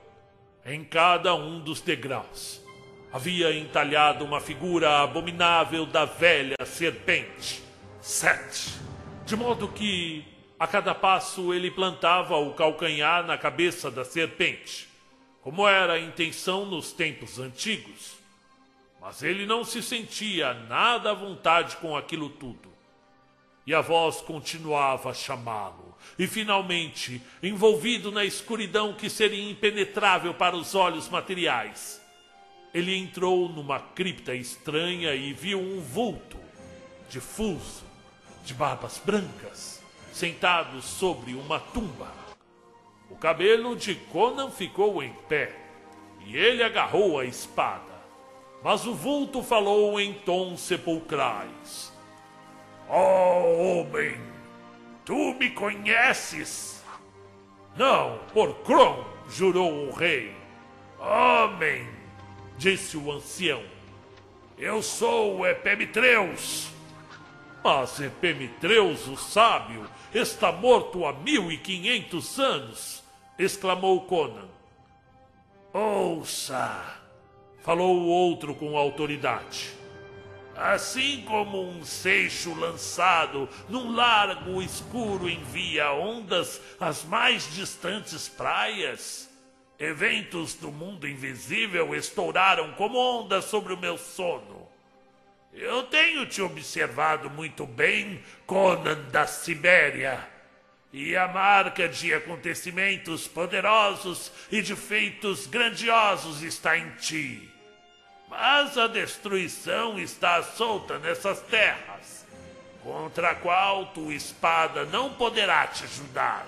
Em 0.70 0.84
cada 0.84 1.34
um 1.34 1.61
dos 1.61 1.80
degraus 1.80 2.61
havia 3.13 3.57
entalhado 3.57 4.26
uma 4.26 4.41
figura 4.41 5.01
abominável 5.01 5.86
da 5.86 6.03
velha 6.03 6.57
serpente, 6.65 7.63
Set, 8.01 8.78
de 9.26 9.34
modo 9.38 9.70
que 9.70 10.26
a 10.59 10.68
cada 10.68 10.93
passo 10.93 11.53
ele 11.53 11.72
plantava 11.72 12.36
o 12.36 12.53
calcanhar 12.53 13.26
na 13.26 13.38
cabeça 13.38 13.89
da 13.89 14.03
serpente, 14.03 14.89
como 15.41 15.65
era 15.65 15.93
a 15.93 15.99
intenção 16.01 16.65
nos 16.65 16.91
tempos 16.91 17.39
antigos. 17.39 18.18
Mas 18.99 19.24
ele 19.24 19.45
não 19.45 19.63
se 19.63 19.82
sentia 19.82 20.53
nada 20.53 21.11
à 21.11 21.13
vontade 21.13 21.78
com 21.78 21.95
aquilo 21.95 22.28
tudo. 22.28 22.76
E 23.68 23.76
a 23.76 23.82
voz 23.82 24.22
continuava 24.22 25.09
a 25.09 25.13
chamá-lo. 25.13 25.93
E 26.18 26.26
finalmente, 26.26 27.22
envolvido 27.43 28.13
na 28.13 28.24
escuridão 28.24 28.93
que 28.93 29.09
seria 29.09 29.51
impenetrável 29.51 30.34
para 30.34 30.55
os 30.55 30.74
olhos 30.74 31.09
materiais, 31.09 32.01
ele 32.74 32.95
entrou 32.95 33.49
numa 33.49 33.78
cripta 33.78 34.34
estranha 34.34 35.13
e 35.13 35.34
viu 35.34 35.59
um 35.59 35.82
vulto, 35.82 36.38
difuso, 37.09 37.84
de 38.45 38.53
barbas 38.53 39.01
brancas, 39.03 39.84
sentado 40.13 40.82
sobre 40.82 41.34
uma 41.34 41.59
tumba. 41.59 42.09
O 43.09 43.18
cabelo 43.18 43.76
de 43.76 43.95
Conan 43.95 44.49
ficou 44.49 45.03
em 45.03 45.11
pé 45.28 45.53
e 46.26 46.38
ele 46.38 46.63
agarrou 46.63 47.20
a 47.20 47.26
espada. 47.26 47.97
Mas 48.63 48.86
o 48.86 48.93
vulto 48.93 49.43
falou 49.43 49.99
em 49.99 50.13
tons 50.13 50.61
sepulcrais: 50.61 51.96
Oh, 52.89 53.81
homem, 53.81 54.15
tu 55.03 55.33
me 55.33 55.49
conheces? 55.49 56.83
Não, 57.75 58.19
por 58.33 58.55
Kron, 58.59 59.05
jurou 59.29 59.89
o 59.89 59.91
rei. 59.91 60.33
Homem, 60.97 61.88
disse 62.57 62.97
o 62.97 63.11
ancião, 63.11 63.61
eu 64.57 64.81
sou 64.81 65.45
Epimetreus. 65.45 66.69
Mas 67.63 67.99
Epimetreus, 67.99 69.07
o 69.07 69.17
sábio, 69.17 69.88
está 70.13 70.51
morto 70.51 71.05
há 71.05 71.11
mil 71.11 71.51
e 71.51 71.57
quinhentos 71.57 72.39
anos, 72.39 73.03
exclamou 73.38 74.01
Conan. 74.05 74.47
Ouça, 75.73 76.99
falou 77.59 77.97
o 77.97 78.07
outro 78.07 78.55
com 78.55 78.77
autoridade. 78.77 79.73
Assim 80.57 81.23
como 81.27 81.69
um 81.69 81.85
seixo 81.85 82.51
lançado 82.55 83.47
num 83.69 83.93
largo 83.93 84.59
escuro 84.59 85.29
envia 85.29 85.91
ondas 85.91 86.59
às 86.79 87.03
mais 87.03 87.53
distantes 87.53 88.27
praias, 88.27 89.29
eventos 89.77 90.55
do 90.55 90.71
mundo 90.71 91.07
invisível 91.07 91.93
estouraram 91.93 92.73
como 92.73 92.97
ondas 92.97 93.45
sobre 93.45 93.71
o 93.71 93.77
meu 93.77 93.99
sono. 93.99 94.67
Eu 95.53 95.83
tenho 95.83 96.25
te 96.25 96.41
observado 96.41 97.29
muito 97.29 97.63
bem, 97.67 98.23
Conan 98.47 98.99
da 99.11 99.27
Sibéria. 99.27 100.27
E 100.91 101.15
a 101.15 101.27
marca 101.27 101.87
de 101.87 102.11
acontecimentos 102.15 103.27
poderosos 103.27 104.31
e 104.51 104.63
de 104.63 104.75
feitos 104.75 105.45
grandiosos 105.45 106.41
está 106.41 106.75
em 106.75 106.89
ti. 106.95 107.56
Mas 108.30 108.78
a 108.78 108.88
destruição 108.88 109.97
está 109.97 110.43
solta 110.43 110.99
nessas 110.99 111.39
terras, 111.41 112.25
contra 112.84 113.32
a 113.32 113.36
qual 113.36 113.88
tua 113.88 114.13
espada 114.13 114.86
não 114.86 115.13
poderá 115.13 115.65
te 115.67 115.86
ajudar. 115.86 116.45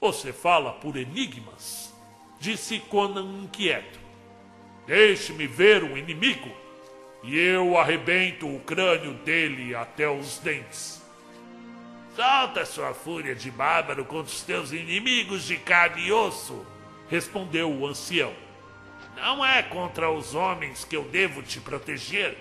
Você 0.00 0.32
fala 0.32 0.72
por 0.72 0.96
enigmas, 0.96 1.92
disse 2.38 2.78
Conan 2.80 3.42
inquieto. 3.42 3.98
Deixe-me 4.86 5.46
ver 5.46 5.84
o 5.84 5.96
inimigo, 5.96 6.50
e 7.22 7.36
eu 7.36 7.76
arrebento 7.76 8.46
o 8.46 8.60
crânio 8.60 9.14
dele 9.14 9.74
até 9.74 10.08
os 10.08 10.38
dentes. 10.38 11.02
Solta 12.16 12.64
sua 12.64 12.94
fúria 12.94 13.34
de 13.34 13.50
bárbaro 13.50 14.04
contra 14.04 14.32
os 14.32 14.42
teus 14.42 14.72
inimigos 14.72 15.44
de 15.44 15.56
carne 15.56 16.06
e 16.06 16.12
osso, 16.12 16.66
respondeu 17.08 17.70
o 17.70 17.86
ancião. 17.86 18.47
Não 19.20 19.44
é 19.44 19.62
contra 19.62 20.10
os 20.10 20.34
homens 20.34 20.84
que 20.84 20.96
eu 20.96 21.04
devo 21.04 21.42
te 21.42 21.60
proteger. 21.60 22.38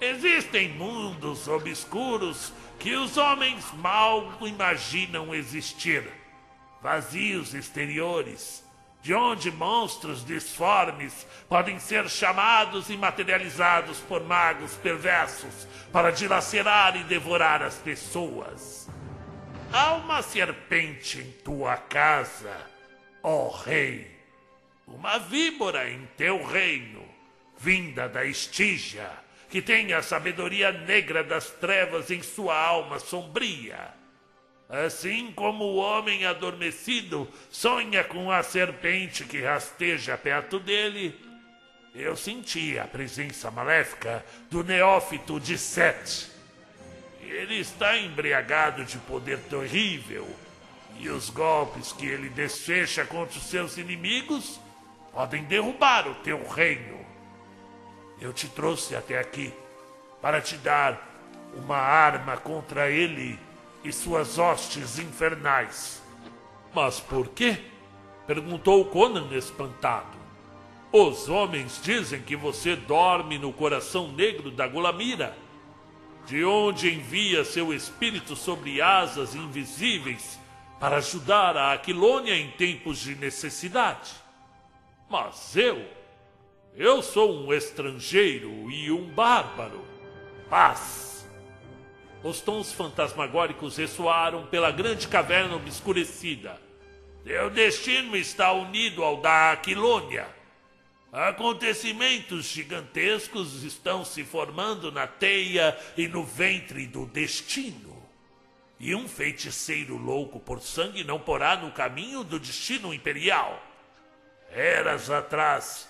Existem 0.00 0.70
mundos 0.70 1.46
obscuros 1.46 2.52
que 2.78 2.94
os 2.94 3.18
homens 3.18 3.70
mal 3.74 4.32
imaginam 4.40 5.34
existir. 5.34 6.02
Vazios 6.82 7.52
exteriores, 7.52 8.64
de 9.02 9.12
onde 9.12 9.50
monstros 9.50 10.24
disformes 10.24 11.26
podem 11.48 11.78
ser 11.78 12.08
chamados 12.08 12.88
e 12.88 12.96
materializados 12.96 13.98
por 14.00 14.24
magos 14.24 14.74
perversos 14.76 15.68
para 15.92 16.10
dilacerar 16.10 16.96
e 16.96 17.04
devorar 17.04 17.62
as 17.62 17.76
pessoas. 17.76 18.88
Há 19.70 19.92
uma 19.94 20.22
serpente 20.22 21.20
em 21.20 21.30
tua 21.44 21.76
casa, 21.76 22.56
ó 23.22 23.48
rei. 23.50 24.19
Uma 24.90 25.18
víbora 25.18 25.88
em 25.88 26.06
teu 26.16 26.44
reino, 26.44 27.02
vinda 27.58 28.08
da 28.08 28.24
Estígia, 28.24 29.10
que 29.48 29.62
tem 29.62 29.92
a 29.92 30.02
sabedoria 30.02 30.70
negra 30.70 31.24
das 31.24 31.50
trevas 31.50 32.10
em 32.10 32.22
sua 32.22 32.58
alma 32.58 32.98
sombria. 32.98 33.94
Assim 34.68 35.32
como 35.32 35.64
o 35.64 35.76
homem 35.76 36.26
adormecido 36.26 37.28
sonha 37.50 38.04
com 38.04 38.30
a 38.30 38.42
serpente 38.42 39.24
que 39.24 39.40
rasteja 39.40 40.18
perto 40.18 40.58
dele, 40.58 41.18
eu 41.94 42.14
senti 42.14 42.78
a 42.78 42.86
presença 42.86 43.50
maléfica 43.50 44.24
do 44.50 44.62
neófito 44.62 45.40
de 45.40 45.56
Sete 45.56 46.30
ele 47.30 47.60
está 47.60 47.96
embriagado 47.96 48.84
de 48.84 48.98
poder 48.98 49.38
terrível. 49.38 50.28
E 50.98 51.08
os 51.08 51.30
golpes 51.30 51.92
que 51.92 52.06
ele 52.06 52.28
desfecha 52.28 53.06
contra 53.06 53.38
os 53.38 53.44
seus 53.44 53.78
inimigos 53.78 54.60
podem 55.12 55.44
derrubar 55.44 56.08
o 56.08 56.14
teu 56.16 56.46
reino. 56.48 56.98
Eu 58.20 58.32
te 58.32 58.48
trouxe 58.48 58.94
até 58.94 59.18
aqui 59.18 59.52
para 60.20 60.40
te 60.40 60.56
dar 60.56 61.08
uma 61.54 61.76
arma 61.76 62.36
contra 62.36 62.90
ele 62.90 63.38
e 63.82 63.92
suas 63.92 64.38
hostes 64.38 64.98
infernais. 64.98 66.02
Mas 66.74 67.00
por 67.00 67.28
quê? 67.28 67.58
perguntou 68.26 68.84
Conan 68.84 69.34
espantado. 69.36 70.18
Os 70.92 71.28
homens 71.28 71.80
dizem 71.82 72.20
que 72.22 72.36
você 72.36 72.76
dorme 72.76 73.38
no 73.38 73.52
coração 73.52 74.12
negro 74.12 74.50
da 74.50 74.66
Golamira 74.66 75.36
de 76.26 76.44
onde 76.44 76.92
envia 76.92 77.44
seu 77.44 77.72
espírito 77.72 78.36
sobre 78.36 78.80
asas 78.80 79.34
invisíveis 79.34 80.38
para 80.78 80.98
ajudar 80.98 81.56
a 81.56 81.72
Aquilônia 81.72 82.36
em 82.36 82.50
tempos 82.52 82.98
de 82.98 83.14
necessidade. 83.14 84.12
Mas 85.10 85.56
eu, 85.56 85.84
eu 86.74 87.02
sou 87.02 87.44
um 87.44 87.52
estrangeiro 87.52 88.70
e 88.70 88.90
um 88.90 89.10
bárbaro. 89.10 89.84
Paz! 90.48 91.28
Os 92.22 92.40
tons 92.40 92.72
fantasmagóricos 92.72 93.76
ressoaram 93.76 94.46
pela 94.46 94.70
grande 94.70 95.08
caverna 95.08 95.56
obscurecida. 95.56 96.58
Teu 97.24 97.50
destino 97.50 98.16
está 98.16 98.52
unido 98.52 99.04
ao 99.04 99.20
da 99.20 99.52
Aquilônia 99.52 100.40
Acontecimentos 101.12 102.44
gigantescos 102.44 103.64
estão 103.64 104.04
se 104.04 104.22
formando 104.22 104.92
na 104.92 105.08
teia 105.08 105.76
e 105.96 106.06
no 106.06 106.22
ventre 106.22 106.86
do 106.86 107.04
destino. 107.04 108.00
E 108.78 108.94
um 108.94 109.08
feiticeiro 109.08 109.96
louco 109.96 110.38
por 110.38 110.60
sangue 110.60 111.02
não 111.02 111.18
porá 111.18 111.56
no 111.56 111.72
caminho 111.72 112.22
do 112.22 112.38
destino 112.38 112.94
imperial. 112.94 113.60
Eras 114.52 115.10
atrás, 115.10 115.88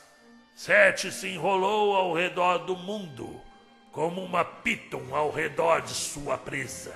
Sete 0.62 1.10
se 1.10 1.26
enrolou 1.26 1.96
ao 1.96 2.12
redor 2.12 2.58
do 2.58 2.76
mundo, 2.76 3.40
como 3.92 4.22
uma 4.22 4.44
piton 4.44 5.14
ao 5.16 5.30
redor 5.30 5.80
de 5.80 5.94
sua 5.94 6.36
presa. 6.36 6.94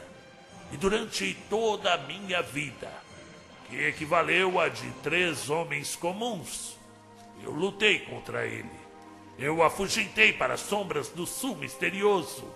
E 0.70 0.76
durante 0.76 1.32
toda 1.48 1.94
a 1.94 1.96
minha 1.96 2.42
vida, 2.42 2.92
que 3.70 3.86
equivaleu 3.86 4.60
a 4.60 4.68
de 4.68 4.90
três 5.02 5.48
homens 5.48 5.96
comuns, 5.96 6.76
eu 7.42 7.52
lutei 7.52 8.00
contra 8.00 8.44
ele. 8.44 8.68
Eu 9.38 9.62
afugentei 9.62 10.30
para 10.30 10.52
as 10.52 10.60
sombras 10.60 11.08
do 11.08 11.26
sul 11.26 11.56
misterioso. 11.56 12.46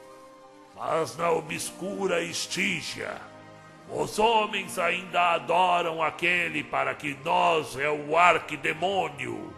Mas 0.77 1.17
na 1.17 1.31
obscura 1.31 2.23
Estígia, 2.23 3.19
os 3.91 4.18
homens 4.18 4.78
ainda 4.78 5.34
adoram 5.34 6.03
aquele 6.03 6.62
para 6.62 6.95
que 6.95 7.16
nós 7.24 7.76
é 7.76 7.91
o 7.91 8.16
arquidemônio. 8.16 9.53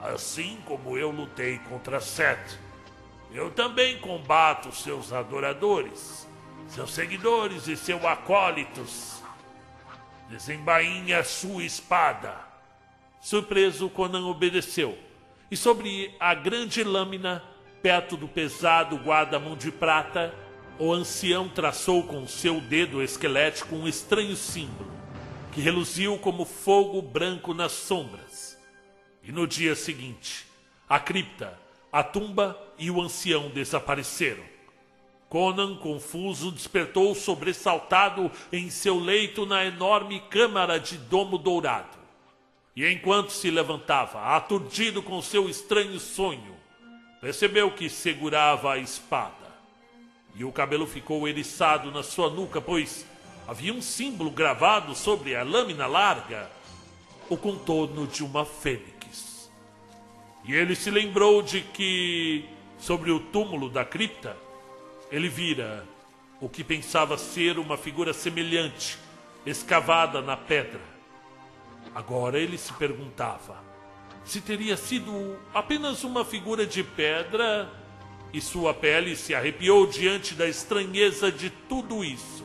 Assim 0.00 0.58
como 0.66 0.96
eu 0.96 1.10
lutei 1.10 1.58
contra 1.68 2.00
Seth, 2.00 2.58
eu 3.32 3.50
também 3.50 3.98
combato 3.98 4.72
seus 4.72 5.12
adoradores, 5.12 6.28
seus 6.68 6.92
seguidores 6.92 7.68
e 7.68 7.76
seus 7.76 8.04
acólitos. 8.04 9.22
Desembainha 10.28 11.22
sua 11.22 11.62
espada 11.62 12.52
Surpreso, 13.22 13.88
Conan 13.88 14.26
obedeceu. 14.26 14.98
E 15.48 15.56
sobre 15.56 16.12
a 16.18 16.34
grande 16.34 16.82
lâmina, 16.82 17.40
perto 17.80 18.16
do 18.16 18.26
pesado 18.26 18.96
guarda-mão 18.96 19.56
de 19.56 19.70
prata, 19.70 20.34
o 20.84 20.92
ancião 20.92 21.48
traçou 21.48 22.02
com 22.02 22.26
seu 22.26 22.60
dedo 22.60 23.00
esquelético 23.00 23.76
um 23.76 23.86
estranho 23.86 24.34
símbolo, 24.34 24.90
que 25.52 25.60
reluziu 25.60 26.18
como 26.18 26.44
fogo 26.44 27.00
branco 27.00 27.54
nas 27.54 27.70
sombras. 27.70 28.58
E 29.22 29.30
no 29.30 29.46
dia 29.46 29.76
seguinte, 29.76 30.44
a 30.88 30.98
cripta, 30.98 31.56
a 31.92 32.02
tumba 32.02 32.60
e 32.76 32.90
o 32.90 33.00
ancião 33.00 33.48
desapareceram. 33.50 34.42
Conan, 35.28 35.76
confuso, 35.76 36.50
despertou 36.50 37.14
sobressaltado 37.14 38.28
em 38.52 38.68
seu 38.68 38.98
leito 38.98 39.46
na 39.46 39.64
enorme 39.64 40.18
câmara 40.30 40.80
de 40.80 40.98
domo 40.98 41.38
dourado. 41.38 41.96
E 42.74 42.84
enquanto 42.88 43.30
se 43.30 43.52
levantava, 43.52 44.20
aturdido 44.34 45.00
com 45.00 45.22
seu 45.22 45.48
estranho 45.48 46.00
sonho, 46.00 46.56
percebeu 47.20 47.70
que 47.70 47.88
segurava 47.88 48.72
a 48.72 48.78
espada. 48.78 49.41
E 50.34 50.44
o 50.44 50.52
cabelo 50.52 50.86
ficou 50.86 51.28
eriçado 51.28 51.90
na 51.90 52.02
sua 52.02 52.30
nuca, 52.30 52.60
pois 52.60 53.06
havia 53.46 53.72
um 53.72 53.82
símbolo 53.82 54.30
gravado 54.30 54.94
sobre 54.94 55.36
a 55.36 55.42
lâmina 55.42 55.86
larga, 55.86 56.50
o 57.28 57.36
contorno 57.36 58.06
de 58.06 58.24
uma 58.24 58.44
fênix. 58.44 59.50
E 60.44 60.54
ele 60.54 60.74
se 60.74 60.90
lembrou 60.90 61.42
de 61.42 61.60
que, 61.60 62.44
sobre 62.78 63.10
o 63.10 63.20
túmulo 63.20 63.68
da 63.68 63.84
cripta, 63.84 64.36
ele 65.10 65.28
vira 65.28 65.86
o 66.40 66.48
que 66.48 66.64
pensava 66.64 67.16
ser 67.18 67.58
uma 67.58 67.76
figura 67.76 68.12
semelhante, 68.12 68.98
escavada 69.44 70.20
na 70.20 70.36
pedra. 70.36 70.80
Agora 71.94 72.38
ele 72.38 72.56
se 72.56 72.72
perguntava 72.72 73.72
se 74.24 74.40
teria 74.40 74.76
sido 74.76 75.36
apenas 75.52 76.04
uma 76.04 76.24
figura 76.24 76.66
de 76.66 76.82
pedra 76.82 77.68
e 78.32 78.40
sua 78.40 78.72
pele 78.72 79.14
se 79.14 79.34
arrepiou 79.34 79.86
diante 79.86 80.34
da 80.34 80.48
estranheza 80.48 81.30
de 81.30 81.50
tudo 81.50 82.02
isso. 82.02 82.44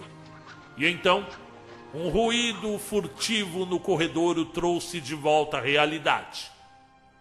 E 0.78 0.86
então, 0.86 1.26
um 1.94 2.10
ruído 2.10 2.78
furtivo 2.78 3.66
no 3.66 3.80
corredor 3.80 4.38
o 4.38 4.46
trouxe 4.46 5.00
de 5.00 5.16
volta 5.16 5.58
à 5.58 5.62
realidade. 5.62 6.52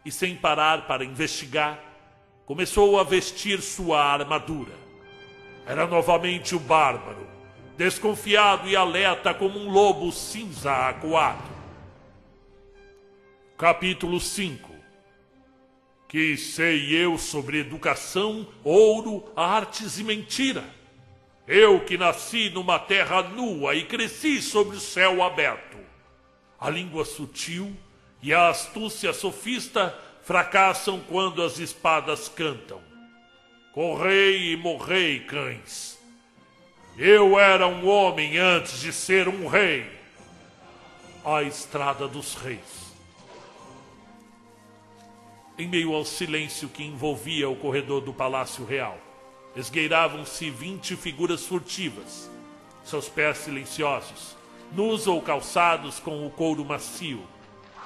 E 0.05 0.11
sem 0.11 0.35
parar 0.35 0.87
para 0.87 1.05
investigar, 1.05 1.81
começou 2.45 2.99
a 2.99 3.05
vestir 3.05 3.63
sua 3.63 4.03
armadura. 4.03 4.75
Era 5.65 5.87
novamente 5.87 6.55
o 6.55 6.61
bárbaro, 6.61 7.27
desconfiado 7.77 8.69
e 8.69 8.77
alerta 8.77 9.33
como 9.33 9.59
um 9.59 9.71
lobo 9.71 10.11
cinza 10.11 10.73
acuado. 10.89 11.57
Capítulo 13.57 14.21
5 14.21 14.76
Que 16.09 16.37
sei 16.37 16.95
eu 16.95 17.19
sobre 17.19 17.59
educação, 17.59 18.47
ouro, 18.63 19.25
artes 19.35 19.99
e 19.99 20.05
mentira? 20.05 20.65
Eu 21.49 21.85
que 21.85 21.99
nasci 21.99 22.51
numa 22.51 22.79
terra 22.79 23.23
nua 23.23 23.75
e 23.75 23.85
cresci 23.85 24.41
sobre 24.41 24.77
o 24.77 24.81
céu 24.81 25.23
aberto. 25.23 25.77
A 26.59 26.71
língua 26.71 27.05
sutil 27.05 27.77
e 28.23 28.33
a 28.33 28.49
astúcia 28.49 29.13
sofista 29.13 29.97
fracassam 30.23 31.01
quando 31.09 31.43
as 31.43 31.59
espadas 31.59 32.29
cantam. 32.29 32.81
Correi 33.73 34.53
e 34.53 34.57
morrei, 34.57 35.21
cães. 35.21 35.99
Eu 36.97 37.39
era 37.39 37.67
um 37.69 37.87
homem 37.87 38.39
antes 38.39 38.81
de 38.81 38.93
ser 38.93 39.29
um 39.29 39.47
rei. 39.47 39.87
A 41.25 41.43
estrada 41.43 42.09
dos 42.09 42.35
reis. 42.35 42.86
Em 45.59 45.67
meio 45.67 45.95
ao 45.95 46.05
silêncio 46.05 46.69
que 46.69 46.85
envolvia 46.85 47.49
o 47.49 47.57
corredor 47.57 48.03
do 48.03 48.13
Palácio 48.13 48.65
Real, 48.67 48.99
esgueiravam-se 49.57 50.51
vinte 50.51 50.95
figuras 50.97 51.47
furtivas, 51.47 52.31
seus 52.85 53.09
pés 53.09 53.39
silenciosos, 53.39 54.37
nus 54.73 55.07
ou 55.07 55.23
calçados 55.23 55.99
com 55.99 56.27
o 56.27 56.31
couro 56.31 56.63
macio, 56.63 57.27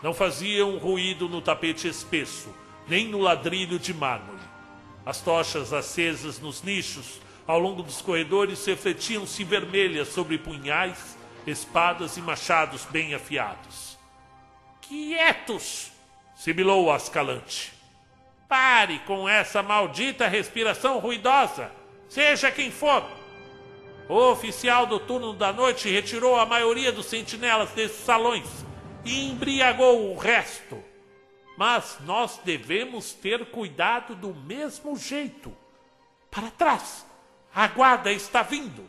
não 0.03 0.13
faziam 0.13 0.79
ruído 0.79 1.29
no 1.29 1.41
tapete 1.41 1.87
espesso, 1.87 2.53
nem 2.89 3.07
no 3.07 3.21
ladrilho 3.21 3.79
de 3.79 3.95
mármore. 3.95 4.43
As 5.07 5.21
tochas 5.21 5.73
acesas 5.73 6.41
nos 6.41 6.65
nichos 6.65 7.21
ao 7.47 7.61
longo 7.61 7.85
dos 7.85 8.03
corredores 8.03 8.67
refletiam-se 8.67 9.45
vermelhas 9.45 10.09
sobre 10.09 10.39
punhais, 10.39 11.17
espadas 11.47 12.17
e 12.17 12.21
machados 12.21 12.85
bem 12.87 13.15
afiados. 13.15 13.97
Quietos! 14.81 15.90
Sibilou 16.41 16.91
Ascalante. 16.91 17.71
Pare 18.49 18.99
com 19.01 19.29
essa 19.29 19.63
maldita 19.63 20.27
respiração 20.27 20.99
ruidosa, 20.99 21.71
seja 22.09 22.51
quem 22.51 22.71
for. 22.71 23.05
O 24.09 24.15
oficial 24.31 24.87
do 24.87 24.99
turno 24.99 25.35
da 25.35 25.53
noite 25.53 25.91
retirou 25.91 26.41
a 26.41 26.47
maioria 26.47 26.91
dos 26.91 27.07
sentinelas 27.07 27.73
desses 27.73 27.99
salões 27.99 28.49
e 29.05 29.29
embriagou 29.29 30.11
o 30.11 30.17
resto. 30.17 30.83
Mas 31.59 31.99
nós 32.07 32.41
devemos 32.43 33.13
ter 33.13 33.45
cuidado 33.51 34.15
do 34.15 34.35
mesmo 34.35 34.97
jeito. 34.97 35.55
Para 36.31 36.51
trás, 36.51 37.07
a 37.55 37.67
guarda 37.69 38.11
está 38.11 38.43
vindo. 38.43 38.89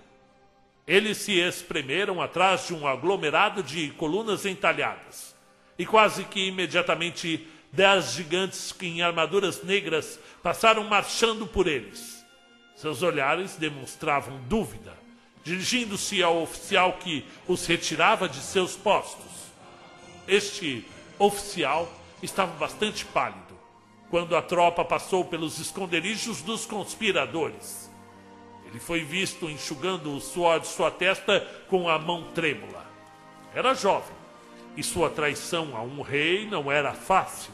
Eles 0.87 1.17
se 1.17 1.37
espremeram 1.37 2.21
atrás 2.21 2.67
de 2.67 2.73
um 2.73 2.87
aglomerado 2.87 3.61
de 3.61 3.89
colunas 3.91 4.45
entalhadas. 4.45 5.30
E 5.77 5.85
quase 5.85 6.23
que 6.25 6.47
imediatamente 6.47 7.47
dez 7.71 8.11
gigantes 8.11 8.73
em 8.81 9.01
armaduras 9.01 9.63
negras 9.63 10.19
passaram 10.43 10.83
marchando 10.83 11.47
por 11.47 11.67
eles. 11.67 12.23
Seus 12.75 13.01
olhares 13.01 13.55
demonstravam 13.55 14.39
dúvida, 14.47 14.93
dirigindo-se 15.43 16.21
ao 16.21 16.41
oficial 16.41 16.93
que 16.93 17.25
os 17.47 17.65
retirava 17.65 18.27
de 18.27 18.37
seus 18.37 18.75
postos. 18.75 19.31
Este 20.27 20.85
oficial 21.17 21.91
estava 22.21 22.51
bastante 22.53 23.05
pálido 23.05 23.59
quando 24.09 24.35
a 24.35 24.41
tropa 24.41 24.83
passou 24.83 25.23
pelos 25.23 25.57
esconderijos 25.57 26.41
dos 26.41 26.65
conspiradores. 26.65 27.89
Ele 28.65 28.79
foi 28.79 29.03
visto 29.03 29.49
enxugando 29.49 30.13
o 30.13 30.19
suor 30.19 30.59
de 30.59 30.67
sua 30.67 30.91
testa 30.91 31.39
com 31.69 31.87
a 31.87 31.97
mão 31.97 32.31
trêmula. 32.33 32.85
Era 33.53 33.73
jovem 33.73 34.20
e 34.75 34.83
sua 34.83 35.09
traição 35.09 35.75
a 35.75 35.81
um 35.81 36.01
rei 36.01 36.47
não 36.47 36.71
era 36.71 36.93
fácil. 36.93 37.53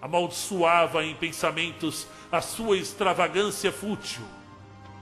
Amaldiçoava 0.00 1.04
em 1.04 1.14
pensamentos 1.14 2.06
a 2.30 2.40
sua 2.40 2.76
extravagância 2.76 3.72
fútil, 3.72 4.22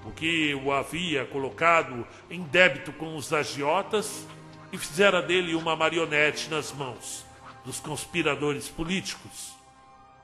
o 0.04 0.10
que 0.10 0.54
o 0.54 0.72
havia 0.72 1.24
colocado 1.26 2.06
em 2.30 2.42
débito 2.42 2.92
com 2.92 3.16
os 3.16 3.32
agiotas 3.32 4.26
e 4.72 4.78
fizera 4.78 5.20
dele 5.20 5.54
uma 5.54 5.76
marionete 5.76 6.48
nas 6.48 6.72
mãos 6.72 7.24
dos 7.64 7.80
conspiradores 7.80 8.68
políticos. 8.68 9.54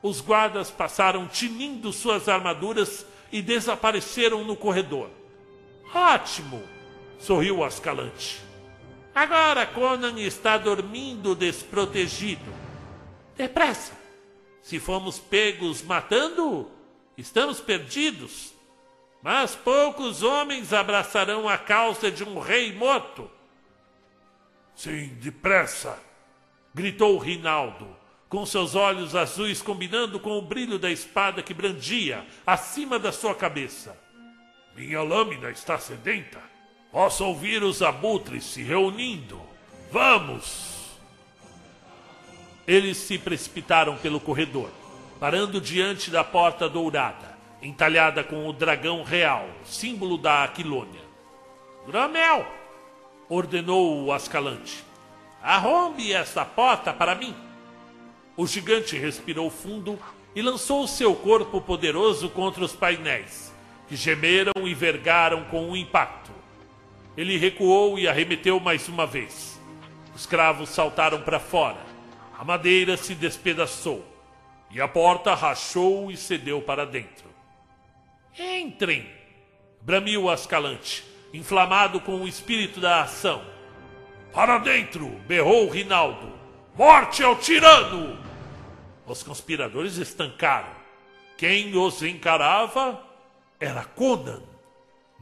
Os 0.03 0.21
guardas 0.21 0.71
passaram 0.71 1.27
tinindo 1.29 1.93
suas 1.93 2.29
armaduras 2.29 3.05
e 3.31 3.43
desapareceram 3.43 4.45
no 4.45 4.57
corredor. 4.57 5.11
Ótimo! 5.95 6.63
sorriu 7.19 7.63
Ascalante. 7.63 8.52
Agora 9.15 9.67
Conan 9.67 10.19
está 10.21 10.57
dormindo 10.57 11.35
desprotegido. 11.35 12.53
Depressa! 13.37 13.93
Se 14.63 14.79
fomos 14.79 15.19
pegos 15.19 15.83
matando, 15.83 16.71
estamos 17.17 17.61
perdidos. 17.61 18.55
Mas 19.23 19.55
poucos 19.55 20.23
homens 20.23 20.73
abraçarão 20.73 21.49
a 21.49 21.59
causa 21.59 22.11
de 22.11 22.25
um 22.25 22.41
rei 22.41 22.73
morto. 22.73 23.31
Sim, 24.75 25.17
depressa! 25.21 25.99
gritou 26.75 27.19
Rinaldo, 27.19 27.87
com 28.29 28.47
seus 28.47 28.75
olhos 28.75 29.15
azuis 29.15 29.61
combinando 29.61 30.19
com 30.19 30.39
o 30.39 30.43
brilho 30.43 30.79
da 30.79 30.91
espada 30.91 31.43
que 31.43 31.53
brandia 31.53 32.27
acima 32.47 32.99
da 32.99 33.13
sua 33.13 33.35
cabeça. 33.35 33.97
Minha 34.75 35.03
lâmina 35.03 35.51
está 35.51 35.79
sedenta. 35.79 36.52
Posso 36.93 37.25
ouvir 37.25 37.63
os 37.63 37.81
abutres 37.81 38.45
se 38.45 38.63
reunindo. 38.63 39.41
Vamos! 39.91 40.91
Eles 42.67 42.99
se 42.99 43.19
precipitaram 43.19 43.97
pelo 43.97 44.21
corredor, 44.21 44.69
parando 45.19 45.59
diante 45.59 46.11
da 46.11 46.23
porta 46.23 46.69
dourada, 46.69 47.35
entalhada 47.63 48.23
com 48.23 48.47
o 48.47 48.53
dragão 48.53 49.03
real, 49.03 49.49
símbolo 49.65 50.19
da 50.19 50.45
Aquilônia. 50.45 51.01
Gromel! 51.87 52.47
ordenou 53.27 54.05
o 54.05 54.13
Ascalante. 54.13 54.85
Arrombe 55.43 56.13
esta 56.13 56.45
porta 56.45 56.93
para 56.93 57.15
mim. 57.15 57.35
O 58.37 58.47
gigante 58.47 58.99
respirou 58.99 59.49
fundo 59.49 59.99
e 60.35 60.43
lançou 60.43 60.87
seu 60.87 61.15
corpo 61.15 61.59
poderoso 61.59 62.29
contra 62.29 62.63
os 62.63 62.75
painéis, 62.75 63.51
que 63.89 63.97
gemeram 63.97 64.53
e 64.67 64.75
vergaram 64.75 65.45
com 65.45 65.71
o 65.71 65.77
impacto. 65.77 66.42
Ele 67.17 67.37
recuou 67.37 67.99
e 67.99 68.09
arremeteu 68.09 68.59
mais 68.59 68.89
uma 68.89 69.07
vez. 69.07 69.61
Os 70.15 70.27
cravos 70.27 70.71
saltaram 70.71 71.21
para 71.23 71.39
fora. 71.39 71.81
A 72.39 72.45
madeira 72.45 72.97
se 72.97 73.15
despedaçou. 73.15 74.05
E 74.71 74.81
a 74.81 74.89
porta 74.89 75.35
rachou 75.35 76.11
e 76.11 76.17
cedeu 76.17 76.63
para 76.63 76.87
dentro. 76.87 77.31
Entrem! 78.39 79.07
bramiu 79.83 80.31
Ascalante, 80.31 81.05
inflamado 81.35 82.01
com 82.01 82.23
o 82.23 82.29
espírito 82.29 82.81
da 82.81 83.03
ação. 83.03 83.45
Para 84.33 84.59
dentro! 84.59 85.09
berrou 85.27 85.69
Rinaldo. 85.69 86.33
Morte 86.75 87.23
ao 87.23 87.37
tirano! 87.37 88.19
Os 89.07 89.23
conspiradores 89.23 89.99
estancaram. 89.99 90.73
Quem 91.37 91.77
os 91.77 92.03
encarava 92.03 93.03
era 93.61 93.85
Conan. 93.85 94.52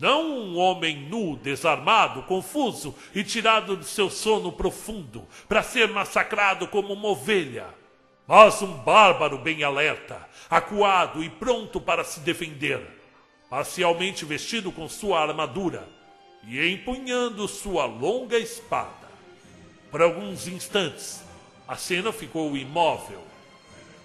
Não 0.01 0.31
um 0.31 0.59
homem 0.59 0.97
nu, 0.97 1.37
desarmado, 1.37 2.23
confuso 2.23 2.95
e 3.15 3.23
tirado 3.23 3.77
de 3.77 3.85
seu 3.85 4.09
sono 4.09 4.51
profundo 4.51 5.29
para 5.47 5.63
ser 5.63 5.89
massacrado 5.89 6.67
como 6.67 6.95
uma 6.95 7.09
ovelha, 7.09 7.67
mas 8.27 8.63
um 8.63 8.73
bárbaro 8.79 9.37
bem 9.37 9.63
alerta, 9.63 10.27
acuado 10.49 11.23
e 11.23 11.29
pronto 11.29 11.79
para 11.79 12.03
se 12.03 12.21
defender, 12.21 12.81
parcialmente 13.51 14.25
vestido 14.25 14.73
com 14.73 14.89
sua 14.89 15.21
armadura 15.21 15.87
e 16.45 16.67
empunhando 16.67 17.47
sua 17.47 17.85
longa 17.85 18.39
espada. 18.39 19.11
Por 19.91 20.01
alguns 20.01 20.49
instantes, 20.49 21.23
a 21.69 21.77
cena 21.77 22.11
ficou 22.11 22.57
imóvel. 22.57 23.23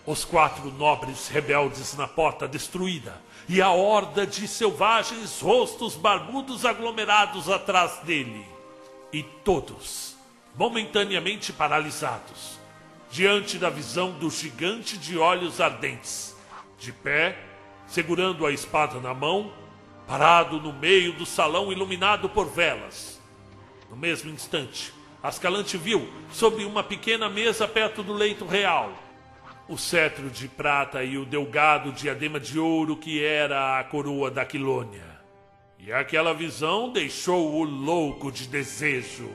Os 0.05 0.25
quatro 0.25 0.69
nobres 0.71 1.29
rebeldes 1.29 1.95
na 1.95 2.07
porta 2.07 2.49
destruída 2.49 3.23
e 3.47 3.61
a 3.61 3.69
horda 3.69 4.25
de 4.25 4.47
selvagens 4.47 5.39
rostos 5.39 5.95
barbudos 5.95 6.65
aglomerados 6.65 7.49
atrás 7.49 7.99
dele. 8.03 8.45
E 9.13 9.23
todos, 9.23 10.15
momentaneamente 10.55 11.53
paralisados, 11.53 12.59
diante 13.11 13.57
da 13.57 13.69
visão 13.69 14.11
do 14.11 14.29
gigante 14.29 14.97
de 14.97 15.17
olhos 15.17 15.61
ardentes, 15.61 16.35
de 16.79 16.91
pé, 16.91 17.37
segurando 17.87 18.45
a 18.45 18.51
espada 18.51 18.99
na 18.99 19.13
mão, 19.13 19.53
parado 20.07 20.59
no 20.59 20.73
meio 20.73 21.13
do 21.13 21.25
salão 21.25 21.71
iluminado 21.71 22.27
por 22.29 22.47
velas. 22.47 23.21
No 23.89 23.95
mesmo 23.95 24.29
instante, 24.31 24.93
Ascalante 25.25 25.75
viu, 25.75 26.07
sobre 26.31 26.65
uma 26.65 26.83
pequena 26.83 27.27
mesa 27.27 27.67
perto 27.67 28.03
do 28.03 28.13
leito 28.13 28.45
real, 28.45 28.93
o 29.67 29.77
cetro 29.77 30.29
de 30.29 30.47
prata 30.47 31.03
e 31.03 31.17
o 31.17 31.25
delgado 31.25 31.91
diadema 31.91 32.39
de 32.39 32.59
ouro 32.59 32.95
que 32.95 33.23
era 33.23 33.79
a 33.79 33.83
coroa 33.83 34.29
da 34.29 34.45
Quilônia. 34.45 35.15
E 35.79 35.91
aquela 35.91 36.33
visão 36.33 36.91
deixou-o 36.91 37.63
louco 37.63 38.31
de 38.31 38.47
desejo. 38.47 39.29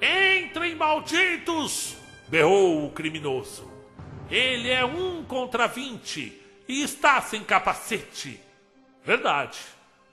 Entrem, 0.00 0.74
malditos! 0.74 1.96
berrou 2.28 2.84
o 2.84 2.90
criminoso. 2.90 3.70
Ele 4.30 4.68
é 4.68 4.84
um 4.84 5.24
contra 5.24 5.66
vinte 5.66 6.32
e 6.68 6.82
está 6.82 7.20
sem 7.20 7.42
capacete. 7.42 8.40
Verdade. 9.04 9.58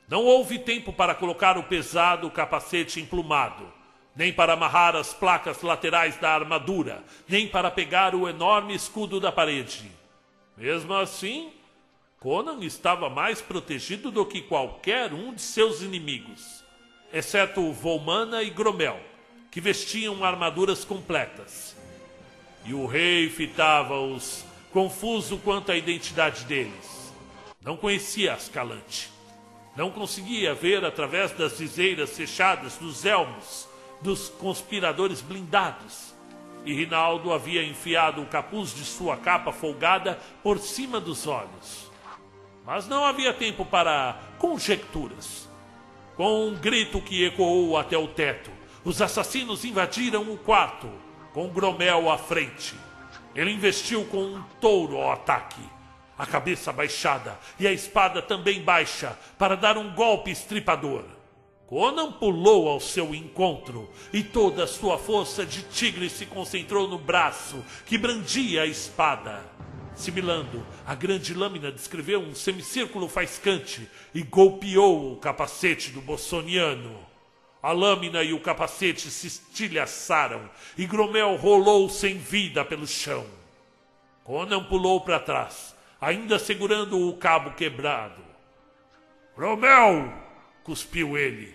Não 0.08 0.24
houve 0.24 0.60
tempo 0.60 0.94
para 0.94 1.16
colocar 1.16 1.58
o 1.58 1.64
pesado 1.64 2.30
capacete 2.30 3.02
emplumado, 3.02 3.68
nem 4.16 4.32
para 4.32 4.54
amarrar 4.54 4.96
as 4.96 5.14
placas 5.14 5.62
laterais 5.62 6.16
da 6.18 6.34
armadura, 6.34 7.04
nem 7.28 7.48
para 7.48 7.70
pegar 7.70 8.16
o 8.16 8.30
enorme 8.30 8.74
escudo 8.74 9.20
da 9.20 9.32
parede. 9.32 9.92
Mesmo 10.56 10.94
assim, 10.94 11.52
Conan 12.20 12.64
estava 12.64 13.10
mais 13.10 13.42
protegido 13.42 14.10
do 14.10 14.26
que 14.26 14.42
qualquer 14.42 15.14
um 15.14 15.34
de 15.34 15.42
seus 15.42 15.82
inimigos, 15.82 16.64
exceto 17.12 17.74
Volmana 17.74 18.42
e 18.42 18.50
Gromel, 18.50 19.00
que 19.52 19.60
vestiam 19.60 20.24
armaduras 20.24 20.86
completas. 20.86 21.76
E 22.64 22.74
o 22.74 22.86
rei 22.86 23.30
fitava-os, 23.30 24.46
confuso 24.72 25.38
quanto 25.40 25.72
à 25.72 25.76
identidade 25.76 26.46
deles. 26.46 27.14
Não 27.62 27.76
conhecia 27.76 28.34
Ascalante. 28.34 29.12
Não 29.76 29.92
conseguia 29.92 30.54
ver 30.54 30.86
através 30.86 31.32
das 31.34 31.60
viseiras 31.60 32.16
fechadas 32.16 32.78
dos 32.78 33.04
elmos 33.04 33.68
dos 34.02 34.30
conspiradores 34.30 35.22
blindados. 35.22 36.14
E 36.66 36.74
Rinaldo 36.74 37.32
havia 37.32 37.64
enfiado 37.64 38.22
o 38.22 38.26
capuz 38.26 38.74
de 38.74 38.84
sua 38.84 39.18
capa 39.18 39.52
folgada 39.52 40.20
por 40.42 40.58
cima 40.58 41.00
dos 41.00 41.28
olhos. 41.28 41.92
Mas 42.66 42.88
não 42.88 43.06
havia 43.06 43.34
tempo 43.34 43.66
para 43.66 44.20
conjecturas. 44.40 45.48
Com 46.16 46.48
um 46.48 46.56
grito 46.56 47.02
que 47.02 47.26
ecoou 47.26 47.78
até 47.78 47.98
o 47.98 48.08
teto, 48.08 48.50
os 48.84 49.02
assassinos 49.02 49.66
invadiram 49.66 50.32
o 50.32 50.38
quarto, 50.38 50.90
com 51.34 51.50
Gromel 51.50 52.10
à 52.10 52.18
frente. 52.18 52.74
Ele 53.36 53.52
investiu 53.52 54.06
com 54.06 54.24
um 54.24 54.44
touro 54.60 54.98
ao 54.98 55.12
ataque 55.12 55.76
a 56.18 56.26
cabeça 56.26 56.72
baixada 56.72 57.38
e 57.60 57.68
a 57.68 57.72
espada 57.72 58.22
também 58.22 58.62
baixa, 58.62 59.18
para 59.38 59.56
dar 59.56 59.78
um 59.78 59.94
golpe 59.94 60.32
estripador. 60.32 61.04
Conan 61.68 62.12
pulou 62.12 62.70
ao 62.70 62.80
seu 62.80 63.16
encontro 63.16 63.90
e 64.14 64.22
toda 64.24 64.66
a 64.66 64.68
sua 64.68 65.00
força 65.00 65.46
de 65.46 65.64
tigre 65.64 66.10
se 66.10 66.26
concentrou 66.26 66.88
no 66.88 67.00
braço 67.00 67.64
que 67.86 67.98
brandia 67.98 68.62
a 68.62 68.66
espada. 68.68 69.44
Similando, 69.96 70.66
a 70.86 70.94
grande 70.94 71.34
lâmina 71.34 71.72
descreveu 71.72 72.20
um 72.20 72.36
semicírculo 72.36 73.08
faiscante 73.08 73.90
e 74.14 74.22
golpeou 74.22 75.14
o 75.14 75.18
capacete 75.18 75.90
do 75.90 76.02
bossoniano. 76.02 77.00
A 77.64 77.72
lâmina 77.72 78.22
e 78.22 78.32
o 78.32 78.40
capacete 78.40 79.10
se 79.10 79.26
estilhaçaram 79.26 80.48
e 80.78 80.86
Gromel 80.86 81.36
rolou 81.36 81.90
sem 81.90 82.18
vida 82.18 82.64
pelo 82.64 82.86
chão. 82.86 83.26
Conan 84.24 84.64
pulou 84.66 85.02
para 85.02 85.20
trás 85.20 85.76
ainda 86.00 86.38
segurando 86.38 87.10
o 87.10 87.18
cabo 87.18 87.56
quebrado. 87.56 88.22
Romel! 89.36 90.14
cuspiu 90.64 91.18
ele, 91.18 91.55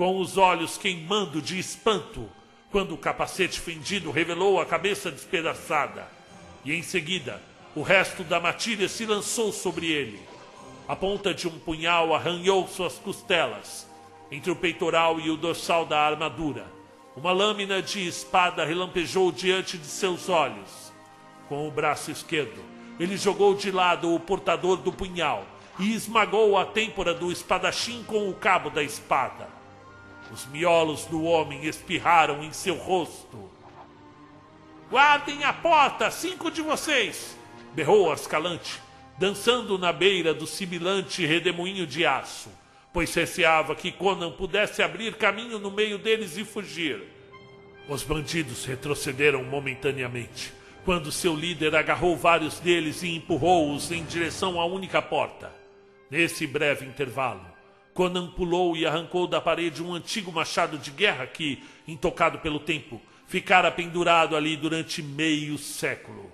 com 0.00 0.18
os 0.18 0.38
olhos 0.38 0.78
queimando 0.78 1.42
de 1.42 1.58
espanto, 1.58 2.26
quando 2.72 2.94
o 2.94 2.96
capacete 2.96 3.60
fendido 3.60 4.10
revelou 4.10 4.58
a 4.58 4.64
cabeça 4.64 5.10
despedaçada. 5.10 6.08
E 6.64 6.72
em 6.72 6.82
seguida, 6.82 7.38
o 7.76 7.82
resto 7.82 8.24
da 8.24 8.40
matilha 8.40 8.88
se 8.88 9.04
lançou 9.04 9.52
sobre 9.52 9.92
ele. 9.92 10.18
A 10.88 10.96
ponta 10.96 11.34
de 11.34 11.46
um 11.46 11.58
punhal 11.58 12.14
arranhou 12.14 12.66
suas 12.66 12.94
costelas, 12.94 13.86
entre 14.32 14.50
o 14.50 14.56
peitoral 14.56 15.20
e 15.20 15.28
o 15.28 15.36
dorsal 15.36 15.84
da 15.84 16.00
armadura. 16.00 16.64
Uma 17.14 17.32
lâmina 17.32 17.82
de 17.82 18.08
espada 18.08 18.64
relampejou 18.64 19.30
diante 19.30 19.76
de 19.76 19.84
seus 19.84 20.30
olhos. 20.30 20.90
Com 21.46 21.68
o 21.68 21.70
braço 21.70 22.10
esquerdo, 22.10 22.64
ele 22.98 23.18
jogou 23.18 23.54
de 23.54 23.70
lado 23.70 24.14
o 24.14 24.18
portador 24.18 24.78
do 24.78 24.90
punhal 24.90 25.44
e 25.78 25.92
esmagou 25.92 26.56
a 26.56 26.64
têmpora 26.64 27.12
do 27.12 27.30
espadachim 27.30 28.02
com 28.04 28.30
o 28.30 28.34
cabo 28.34 28.70
da 28.70 28.82
espada. 28.82 29.49
Os 30.32 30.46
miolos 30.46 31.06
do 31.06 31.24
homem 31.24 31.66
espirraram 31.66 32.42
em 32.42 32.52
seu 32.52 32.76
rosto. 32.76 33.50
Guardem 34.90 35.44
a 35.44 35.52
porta, 35.52 36.10
cinco 36.10 36.50
de 36.50 36.62
vocês! 36.62 37.36
berrou 37.74 38.10
Ascalante, 38.10 38.80
dançando 39.18 39.78
na 39.78 39.92
beira 39.92 40.34
do 40.34 40.46
sibilante 40.46 41.24
redemoinho 41.24 41.86
de 41.86 42.04
aço, 42.04 42.50
pois 42.92 43.14
receava 43.14 43.74
que 43.74 43.92
Conan 43.92 44.32
pudesse 44.32 44.82
abrir 44.82 45.14
caminho 45.14 45.58
no 45.58 45.70
meio 45.70 45.98
deles 45.98 46.36
e 46.36 46.44
fugir. 46.44 47.02
Os 47.88 48.02
bandidos 48.02 48.64
retrocederam 48.64 49.44
momentaneamente 49.44 50.52
quando 50.84 51.12
seu 51.12 51.34
líder 51.34 51.74
agarrou 51.74 52.16
vários 52.16 52.58
deles 52.58 53.02
e 53.02 53.14
empurrou-os 53.14 53.90
em 53.90 54.04
direção 54.04 54.60
à 54.60 54.64
única 54.64 55.02
porta. 55.02 55.52
Nesse 56.10 56.46
breve 56.46 56.86
intervalo, 56.86 57.44
Conan 57.94 58.28
pulou 58.28 58.76
e 58.76 58.86
arrancou 58.86 59.26
da 59.26 59.40
parede 59.40 59.82
um 59.82 59.94
antigo 59.94 60.32
machado 60.32 60.78
de 60.78 60.90
guerra 60.90 61.26
que, 61.26 61.62
intocado 61.86 62.38
pelo 62.38 62.60
tempo, 62.60 63.00
ficara 63.26 63.70
pendurado 63.70 64.36
ali 64.36 64.56
durante 64.56 65.02
meio 65.02 65.58
século. 65.58 66.30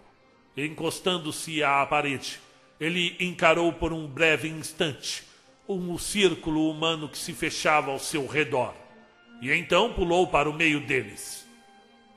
Encostando-se 0.57 1.63
à 1.63 1.85
parede, 1.87 2.41
ele 2.81 3.17
encarou 3.21 3.73
por 3.73 3.93
um 3.93 4.07
breve 4.07 4.49
instante 4.49 5.25
um 5.69 5.99
círculo 5.99 6.71
humano 6.71 7.09
que 7.09 7.19
se 7.19 7.33
fechava 7.33 7.91
ao 7.91 7.99
seu 7.99 8.27
redor, 8.27 8.73
e 9.43 9.51
então 9.51 9.93
pulou 9.93 10.29
para 10.29 10.49
o 10.49 10.53
meio 10.53 10.81
deles. 10.81 11.47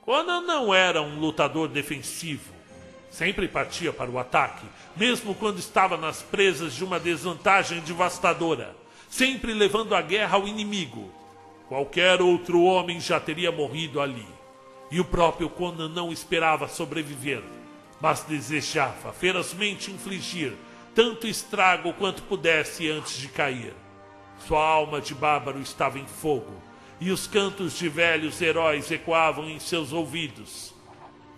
Conan 0.02 0.40
não 0.42 0.72
era 0.72 1.02
um 1.02 1.18
lutador 1.18 1.68
defensivo. 1.68 2.52
Sempre 3.10 3.48
partia 3.48 3.92
para 3.92 4.08
o 4.08 4.18
ataque, 4.18 4.64
mesmo 4.96 5.34
quando 5.34 5.58
estava 5.58 5.96
nas 5.96 6.22
presas 6.22 6.72
de 6.72 6.84
uma 6.84 7.00
desvantagem 7.00 7.80
devastadora, 7.80 8.74
sempre 9.10 9.52
levando 9.52 9.94
a 9.94 10.00
guerra 10.00 10.36
ao 10.36 10.46
inimigo. 10.46 11.10
Qualquer 11.68 12.22
outro 12.22 12.62
homem 12.62 13.00
já 13.00 13.18
teria 13.18 13.50
morrido 13.50 14.00
ali. 14.00 14.26
E 14.90 15.00
o 15.00 15.04
próprio 15.04 15.50
Conan 15.50 15.88
não 15.88 16.12
esperava 16.12 16.68
sobreviver, 16.68 17.42
mas 18.00 18.22
desejava 18.22 19.12
ferozmente 19.12 19.90
infligir 19.90 20.54
tanto 20.94 21.26
estrago 21.26 21.92
quanto 21.92 22.22
pudesse 22.22 22.88
antes 22.88 23.16
de 23.16 23.28
cair. 23.28 23.74
Sua 24.46 24.64
alma 24.64 25.00
de 25.00 25.14
bárbaro 25.14 25.60
estava 25.60 25.98
em 25.98 26.06
fogo 26.06 26.52
e 27.00 27.10
os 27.10 27.26
cantos 27.26 27.78
de 27.78 27.88
velhos 27.88 28.40
heróis 28.40 28.90
ecoavam 28.90 29.48
em 29.48 29.58
seus 29.58 29.92
ouvidos. 29.92 30.74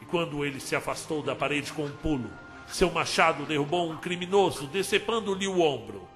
E 0.01 0.05
quando 0.07 0.45
ele 0.45 0.61
se 0.61 0.75
afastou 0.75 1.23
da 1.23 1.35
parede 1.35 1.73
com 1.73 1.85
um 1.85 1.91
pulo, 1.91 2.31
seu 2.67 2.91
machado 2.91 3.45
derrubou 3.45 3.91
um 3.91 3.97
criminoso, 3.97 4.67
decepando-lhe 4.67 5.47
o 5.47 5.61
ombro. 5.61 6.12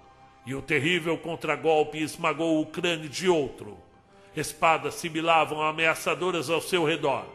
E 0.47 0.55
o 0.55 0.63
terrível 0.63 1.19
contragolpe 1.19 1.99
esmagou 1.99 2.61
o 2.61 2.67
crânio 2.67 3.09
de 3.09 3.29
outro. 3.29 3.77
Espadas 4.37 4.95
sibilavam 4.95 5.61
ameaçadoras 5.61 6.49
ao 6.49 6.61
seu 6.61 6.85
redor, 6.85 7.27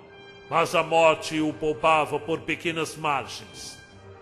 mas 0.50 0.74
a 0.74 0.82
morte 0.82 1.40
o 1.40 1.52
poupava 1.52 2.20
por 2.20 2.42
pequenas 2.42 2.96
margens. 2.96 3.78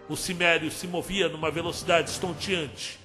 O 0.10 0.18
cimério 0.18 0.72
se 0.72 0.88
movia 0.88 1.30
numa 1.30 1.52
velocidade 1.52 2.10
estonteante. 2.10 3.00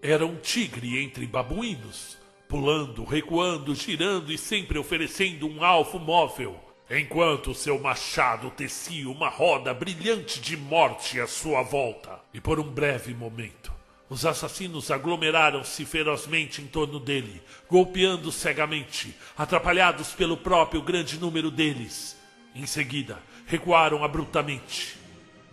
Era 0.00 0.24
um 0.24 0.36
tigre 0.36 1.02
entre 1.02 1.26
babuínos 1.26 2.22
pulando, 2.54 3.02
recuando, 3.02 3.74
girando 3.74 4.32
e 4.32 4.38
sempre 4.38 4.78
oferecendo 4.78 5.44
um 5.48 5.64
alvo 5.64 5.98
móvel, 5.98 6.54
enquanto 6.88 7.52
seu 7.52 7.80
machado 7.80 8.48
tecia 8.48 9.10
uma 9.10 9.28
roda 9.28 9.74
brilhante 9.74 10.40
de 10.40 10.56
morte 10.56 11.20
à 11.20 11.26
sua 11.26 11.62
volta. 11.62 12.20
E 12.32 12.40
por 12.40 12.60
um 12.60 12.70
breve 12.70 13.12
momento, 13.12 13.73
os 14.08 14.26
assassinos 14.26 14.90
aglomeraram-se 14.90 15.84
ferozmente 15.84 16.60
em 16.60 16.66
torno 16.66 17.00
dele, 17.00 17.42
golpeando 17.68 18.30
cegamente, 18.30 19.14
atrapalhados 19.36 20.12
pelo 20.12 20.36
próprio 20.36 20.82
grande 20.82 21.18
número 21.18 21.50
deles. 21.50 22.16
Em 22.54 22.66
seguida, 22.66 23.18
recuaram 23.46 24.04
abruptamente 24.04 25.04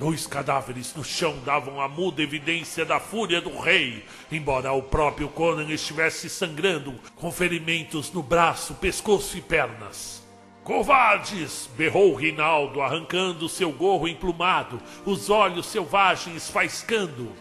Dois 0.02 0.26
cadáveres 0.26 0.96
no 0.96 1.04
chão 1.04 1.38
davam 1.46 1.80
a 1.80 1.88
muda 1.88 2.24
evidência 2.24 2.84
da 2.84 3.00
fúria 3.00 3.40
do 3.40 3.56
rei, 3.60 4.04
embora 4.32 4.74
o 4.74 4.82
próprio 4.82 5.30
Conan 5.30 5.72
estivesse 5.72 6.28
sangrando, 6.28 6.96
com 7.16 7.32
ferimentos 7.32 8.12
no 8.12 8.24
braço, 8.24 8.74
pescoço 8.74 9.38
e 9.38 9.42
pernas. 9.42 10.28
Covardes! 10.64 11.70
berrou 11.78 12.16
Rinaldo, 12.16 12.82
arrancando 12.82 13.48
seu 13.48 13.72
gorro 13.72 14.08
emplumado, 14.08 14.82
os 15.06 15.30
olhos 15.30 15.68
selvagens 15.68 16.50
faiscando. 16.50 17.32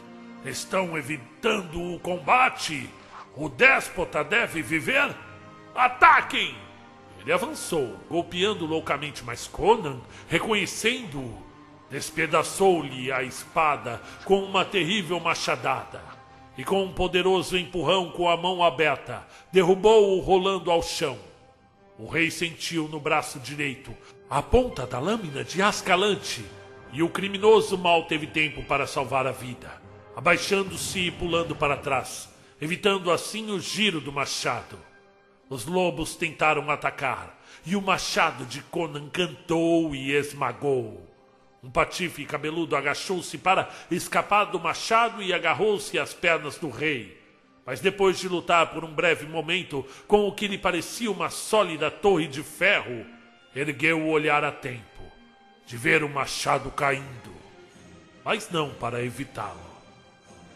Estão 0.44 0.96
evitando 0.96 1.94
o 1.94 1.98
combate? 1.98 2.88
O 3.36 3.48
déspota 3.48 4.24
deve 4.24 4.62
viver? 4.62 5.14
Ataquem! 5.74 6.54
Ele 7.20 7.32
avançou, 7.32 7.96
golpeando 8.08 8.64
loucamente, 8.64 9.22
mas 9.22 9.46
Conan, 9.46 10.00
reconhecendo-o, 10.28 11.42
despedaçou-lhe 11.90 13.12
a 13.12 13.22
espada 13.22 14.00
com 14.24 14.42
uma 14.42 14.64
terrível 14.64 15.20
machadada 15.20 16.02
e 16.56 16.64
com 16.64 16.82
um 16.84 16.92
poderoso 16.92 17.58
empurrão 17.58 18.10
com 18.10 18.28
a 18.28 18.36
mão 18.36 18.62
aberta, 18.62 19.26
derrubou-o 19.52 20.20
rolando 20.20 20.70
ao 20.70 20.82
chão. 20.82 21.18
O 21.98 22.06
rei 22.06 22.30
sentiu 22.30 22.88
no 22.88 22.98
braço 22.98 23.38
direito 23.38 23.94
a 24.30 24.40
ponta 24.40 24.86
da 24.86 24.98
lâmina 24.98 25.44
de 25.44 25.60
Ascalante 25.60 26.44
e 26.92 27.02
o 27.02 27.08
criminoso 27.08 27.76
mal 27.76 28.04
teve 28.04 28.26
tempo 28.26 28.62
para 28.62 28.86
salvar 28.86 29.26
a 29.26 29.32
vida, 29.32 29.70
abaixando-se 30.14 30.98
e 30.98 31.10
pulando 31.10 31.54
para 31.54 31.76
trás, 31.76 32.28
evitando 32.60 33.10
assim 33.10 33.50
o 33.50 33.60
giro 33.60 34.00
do 34.00 34.12
machado. 34.12 34.78
Os 35.48 35.66
lobos 35.66 36.14
tentaram 36.14 36.70
atacar, 36.70 37.42
e 37.66 37.74
o 37.74 37.82
machado 37.82 38.44
de 38.44 38.62
Conan 38.62 39.08
cantou 39.08 39.94
e 39.94 40.12
esmagou. 40.12 41.06
Um 41.62 41.70
patife 41.70 42.24
cabeludo 42.24 42.74
agachou-se 42.74 43.36
para 43.36 43.68
escapar 43.90 44.44
do 44.44 44.58
machado 44.58 45.22
e 45.22 45.32
agarrou-se 45.32 45.98
às 45.98 46.14
pernas 46.14 46.56
do 46.56 46.70
rei. 46.70 47.20
Mas 47.66 47.80
depois 47.80 48.18
de 48.18 48.28
lutar 48.28 48.72
por 48.72 48.84
um 48.84 48.92
breve 48.92 49.26
momento 49.26 49.86
com 50.08 50.26
o 50.26 50.32
que 50.32 50.48
lhe 50.48 50.56
parecia 50.56 51.10
uma 51.10 51.28
sólida 51.28 51.90
torre 51.90 52.26
de 52.26 52.42
ferro, 52.42 53.04
ergueu 53.54 54.00
o 54.00 54.10
olhar 54.10 54.42
a 54.42 54.50
tempo 54.50 54.90
de 55.70 55.76
ver 55.76 56.02
o 56.02 56.08
machado 56.08 56.68
caindo, 56.72 57.32
mas 58.24 58.50
não 58.50 58.70
para 58.70 59.04
evitá-lo. 59.04 59.69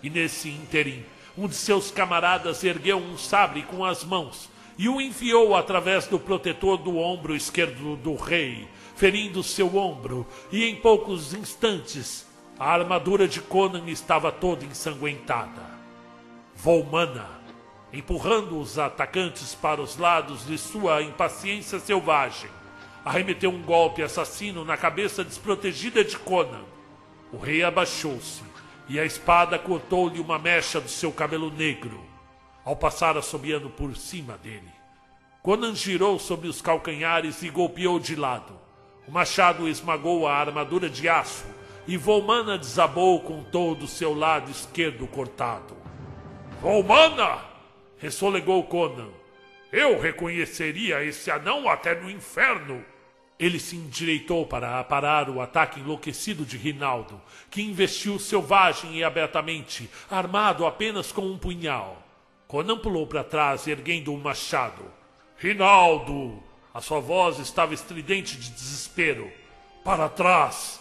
E 0.05 0.11
nesse 0.11 0.51
interim, 0.51 1.03
um 1.35 1.49
de 1.49 1.55
seus 1.55 1.91
camaradas 1.91 2.63
ergueu 2.63 2.99
um 2.99 3.17
sabre 3.17 3.63
com 3.63 3.83
as 3.83 4.05
mãos 4.05 4.51
e 4.77 4.87
o 4.87 5.01
enfiou 5.01 5.57
através 5.57 6.07
do 6.07 6.21
protetor 6.21 6.77
do 6.77 6.99
ombro 6.99 7.35
esquerdo 7.35 7.97
do 7.97 8.15
rei, 8.15 8.69
ferindo 8.95 9.43
seu 9.43 9.79
ombro, 9.79 10.27
e 10.53 10.63
em 10.63 10.77
poucos 10.77 11.33
instantes 11.33 12.27
a 12.59 12.71
armadura 12.71 13.27
de 13.27 13.41
Conan 13.41 13.85
estava 13.87 14.31
toda 14.31 14.67
ensanguentada. 14.67 15.63
Volmana, 16.55 17.27
empurrando 17.91 18.59
os 18.59 18.79
atacantes 18.79 19.55
para 19.55 19.81
os 19.81 19.97
lados 19.97 20.47
de 20.47 20.59
sua 20.59 21.01
impaciência 21.01 21.79
selvagem, 21.79 22.51
arremeteu 23.03 23.49
um 23.49 23.63
golpe 23.63 24.03
assassino 24.03 24.67
na 24.67 24.77
cabeça 24.77 25.25
desprotegida 25.25 26.05
de 26.05 26.19
Conan. 26.19 26.65
O 27.33 27.39
rei 27.39 27.65
abaixou-se 27.65 28.54
e 28.89 28.99
a 29.01 29.05
espada 29.05 29.59
cortou-lhe 29.59 30.21
uma 30.21 30.39
mecha 30.39 30.81
do 30.81 30.89
seu 30.89 31.13
cabelo 31.13 31.51
negro 31.51 32.05
ao 32.65 32.75
passar 32.75 33.17
assobiando 33.17 33.69
por 33.69 33.95
cima 33.97 34.39
dele. 34.39 34.73
Conan 35.43 35.75
girou 35.75 36.19
sobre 36.19 36.49
os 36.49 36.63
calcanhares 36.63 37.43
e 37.43 37.51
golpeou 37.51 38.01
de 38.01 38.17
lado. 38.17 38.59
O 39.07 39.13
machado 39.13 39.69
esmagou 39.69 40.27
a 40.27 40.35
armadura 40.35 40.89
de 40.89 41.07
aço 41.07 41.45
e 41.87 41.99
Volmana 41.99 42.57
desabou 42.57 43.21
com 43.21 43.43
todo 43.43 43.83
o 43.83 43.89
seu 43.89 44.15
lado 44.15 44.51
esquerdo 44.51 45.07
cortado. 45.07 45.77
Volmana! 46.63 47.41
ressolegou 47.99 48.63
Conan. 48.65 49.11
Eu 49.71 50.01
reconheceria 50.01 51.05
esse 51.05 51.31
anão 51.31 51.69
até 51.69 51.95
no 51.95 52.11
inferno. 52.11 52.85
Ele 53.39 53.59
se 53.59 53.77
endireitou 53.77 54.47
para 54.47 54.79
aparar 54.79 55.29
o 55.29 55.41
ataque 55.41 55.81
enlouquecido 55.81 56.45
de 56.45 56.57
Rinaldo, 56.57 57.21
que 57.51 57.63
investiu 57.63 58.19
selvagem 58.19 58.97
e 58.97 59.05
abertamente, 59.05 59.91
armado 60.11 60.65
apenas 60.65 61.11
com 61.11 61.23
um 61.23 61.37
punhal. 61.37 62.01
Conan 62.47 62.79
pulou 62.79 63.07
para 63.07 63.25
trás, 63.25 63.67
erguendo 63.67 64.13
um 64.13 64.21
machado. 64.21 64.85
Rinaldo! 65.37 66.43
A 66.73 66.81
sua 66.81 67.01
voz 67.01 67.39
estava 67.39 67.75
estridente 67.75 68.37
de 68.37 68.51
desespero. 68.51 69.31
Para 69.85 70.09
trás! 70.09 70.81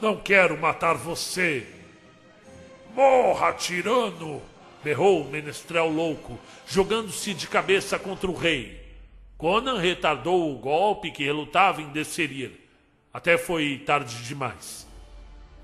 Não 0.00 0.16
quero 0.16 0.60
matar 0.60 0.94
você! 0.94 1.66
Morra, 2.94 3.52
tirano! 3.52 4.42
berrou 4.84 5.22
o 5.22 5.30
menestrel 5.30 5.88
louco, 5.88 6.38
jogando-se 6.68 7.32
de 7.32 7.48
cabeça 7.48 7.98
contra 7.98 8.30
o 8.30 8.36
rei. 8.36 8.83
Conan 9.44 9.78
retardou 9.78 10.50
o 10.50 10.56
golpe 10.56 11.10
que 11.10 11.22
relutava 11.22 11.82
em 11.82 11.90
desferir. 11.90 12.66
Até 13.12 13.36
foi 13.36 13.76
tarde 13.84 14.22
demais. 14.22 14.88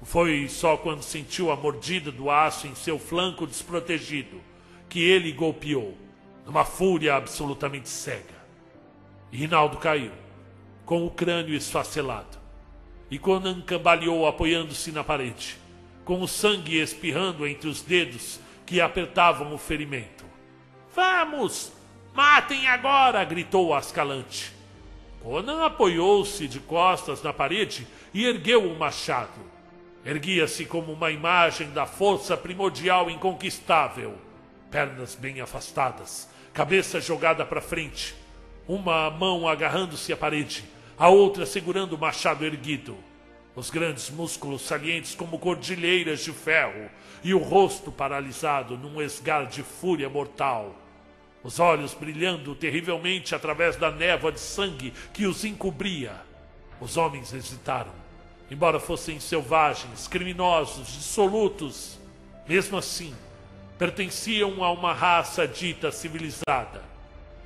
Foi 0.03 0.49
só 0.51 0.77
quando 0.77 1.03
sentiu 1.03 1.51
a 1.51 1.57
mordida 1.57 2.13
do 2.13 2.31
aço 2.31 2.67
em 2.67 2.75
seu 2.75 2.99
flanco 2.99 3.47
desprotegido 3.47 4.39
que 4.87 5.03
ele 5.03 5.33
golpeou, 5.33 5.97
numa 6.45 6.63
fúria 6.63 7.15
absolutamente 7.15 7.89
cega. 7.89 8.35
Rinaldo 9.33 9.79
caiu, 9.79 10.13
com 10.85 11.07
o 11.07 11.11
crânio 11.11 11.55
esfacelado. 11.55 12.39
E 13.11 13.19
Conan 13.19 13.63
cambaleou 13.63 14.27
apoiando-se 14.27 14.93
na 14.93 15.03
parede, 15.03 15.57
com 16.05 16.21
o 16.21 16.29
sangue 16.29 16.79
espirrando 16.79 17.47
entre 17.47 17.67
os 17.67 17.81
dedos 17.81 18.41
que 18.67 18.79
apertavam 18.79 19.55
o 19.55 19.59
ferimento. 19.59 20.27
Vamos! 20.95 21.80
Matem 22.15 22.67
agora! 22.67 23.25
gritou 23.25 23.75
Ascalante. 23.75 24.53
Conan 25.23 25.65
apoiou-se 25.65 26.49
de 26.49 26.61
costas 26.61 27.23
na 27.23 27.33
parede 27.33 27.87
e 28.13 28.25
ergueu 28.27 28.71
o 28.71 28.79
machado. 28.79 29.41
Erguia-se 30.05 30.65
como 30.65 30.93
uma 30.93 31.11
imagem 31.11 31.71
da 31.71 31.87
força 31.87 32.37
primordial 32.37 33.11
inconquistável 33.11 34.17
pernas 34.71 35.17
bem 35.17 35.41
afastadas, 35.41 36.29
cabeça 36.55 37.01
jogada 37.01 37.45
para 37.45 37.61
frente, 37.61 38.15
uma 38.69 39.11
mão 39.11 39.49
agarrando-se 39.49 40.13
à 40.13 40.17
parede, 40.17 40.65
a 40.97 41.09
outra 41.09 41.45
segurando 41.45 41.95
o 41.95 41.99
machado 41.99 42.45
erguido. 42.45 42.97
Os 43.57 43.69
grandes 43.69 44.09
músculos 44.11 44.63
salientes 44.63 45.15
como 45.15 45.39
cordilheiras 45.39 46.21
de 46.21 46.33
ferro 46.33 46.89
e 47.25 47.35
o 47.35 47.39
rosto 47.39 47.91
paralisado 47.91 48.79
num 48.79 49.03
esgar 49.03 49.47
de 49.47 49.63
fúria 49.63 50.09
mortal. 50.09 50.75
Os 51.43 51.59
olhos 51.59 51.95
brilhando 51.95 52.55
terrivelmente 52.55 53.35
através 53.35 53.77
da 53.77 53.91
névoa 53.91 54.31
de 54.31 54.41
sangue 54.41 54.93
que 55.13 55.27
os 55.27 55.45
encobria. 55.45 56.13
Os 56.81 56.97
homens 56.97 57.33
hesitaram, 57.33 57.93
embora 58.51 58.79
fossem 58.79 59.19
selvagens, 59.19 60.07
criminosos, 60.07 60.89
dissolutos. 60.89 61.99
Mesmo 62.47 62.77
assim, 62.77 63.15
pertenciam 63.79 64.63
a 64.63 64.71
uma 64.71 64.93
raça 64.93 65.49
dita 65.49 65.91
civilizada, 65.91 66.83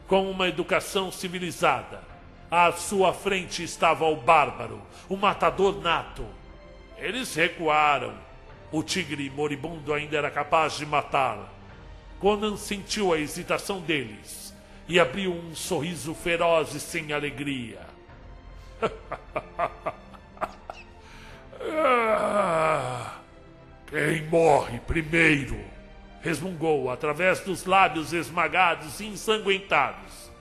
com 0.09 0.29
uma 0.29 0.49
educação 0.49 1.13
civilizada. 1.13 2.03
À 2.51 2.73
sua 2.73 3.13
frente 3.13 3.63
estava 3.63 4.05
o 4.07 4.17
bárbaro, 4.17 4.83
o 5.09 5.17
matador 5.17 5.81
nato. 5.81 6.27
Eles 6.99 7.35
recuaram. 7.35 8.15
O 8.73 8.83
tigre 8.83 9.31
moribundo 9.31 9.95
ainda 9.95 10.17
era 10.17 10.31
capaz 10.31 10.77
de 10.77 10.85
matá-lo. 10.85 11.54
Conan 12.19 12.57
sentiu 12.57 13.13
a 13.13 13.19
hesitação 13.19 13.81
deles 13.81 14.55
e 14.89 14.99
abriu 15.01 15.33
um 15.33 15.55
sorriso 15.55 16.15
feroz 16.15 16.75
e 16.75 16.81
sem 16.81 17.13
alegria. 17.13 17.81
Quem 23.87 24.27
morre 24.29 24.81
primeiro? 24.81 25.75
resmungou 26.25 26.91
através 26.91 27.41
dos 27.41 27.67
lábios 27.67 28.15
esmagados 28.15 28.99
e 28.99 29.05
ensanguentados. 29.05 30.33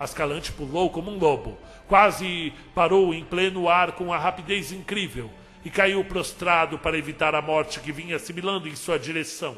Ascalante 0.00 0.50
pulou 0.50 0.88
como 0.88 1.10
um 1.10 1.18
lobo, 1.18 1.58
quase 1.86 2.54
parou 2.74 3.12
em 3.12 3.22
pleno 3.22 3.68
ar 3.68 3.92
com 3.92 4.14
a 4.14 4.18
rapidez 4.18 4.72
incrível 4.72 5.30
e 5.62 5.68
caiu 5.68 6.02
prostrado 6.04 6.78
para 6.78 6.96
evitar 6.96 7.34
a 7.34 7.42
morte 7.42 7.80
que 7.80 7.92
vinha 7.92 8.16
assimilando 8.16 8.66
em 8.66 8.74
sua 8.74 8.98
direção. 8.98 9.56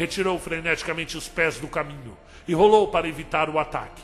Retirou 0.00 0.38
freneticamente 0.38 1.18
os 1.18 1.28
pés 1.28 1.58
do 1.58 1.68
caminho 1.68 2.16
e 2.48 2.54
rolou 2.54 2.88
para 2.88 3.06
evitar 3.06 3.50
o 3.50 3.58
ataque, 3.58 4.02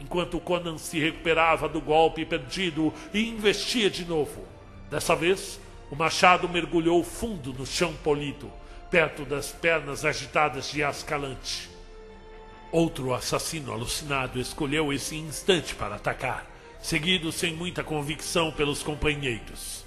enquanto 0.00 0.40
Conan 0.40 0.76
se 0.78 0.98
recuperava 0.98 1.68
do 1.68 1.80
golpe 1.80 2.24
perdido 2.24 2.92
e 3.14 3.28
investia 3.28 3.88
de 3.88 4.04
novo. 4.04 4.44
Dessa 4.90 5.14
vez, 5.14 5.60
o 5.92 5.94
machado 5.94 6.48
mergulhou 6.48 7.04
fundo 7.04 7.52
no 7.52 7.64
chão 7.64 7.94
polido 8.02 8.50
perto 8.90 9.24
das 9.24 9.52
pernas 9.52 10.04
agitadas 10.04 10.72
de 10.72 10.82
Ascalante. 10.82 11.70
Outro 12.72 13.14
assassino 13.14 13.72
alucinado 13.72 14.40
escolheu 14.40 14.92
esse 14.92 15.14
instante 15.14 15.72
para 15.72 15.94
atacar, 15.94 16.50
seguido 16.82 17.30
sem 17.30 17.54
muita 17.54 17.84
convicção 17.84 18.50
pelos 18.50 18.82
companheiros. 18.82 19.77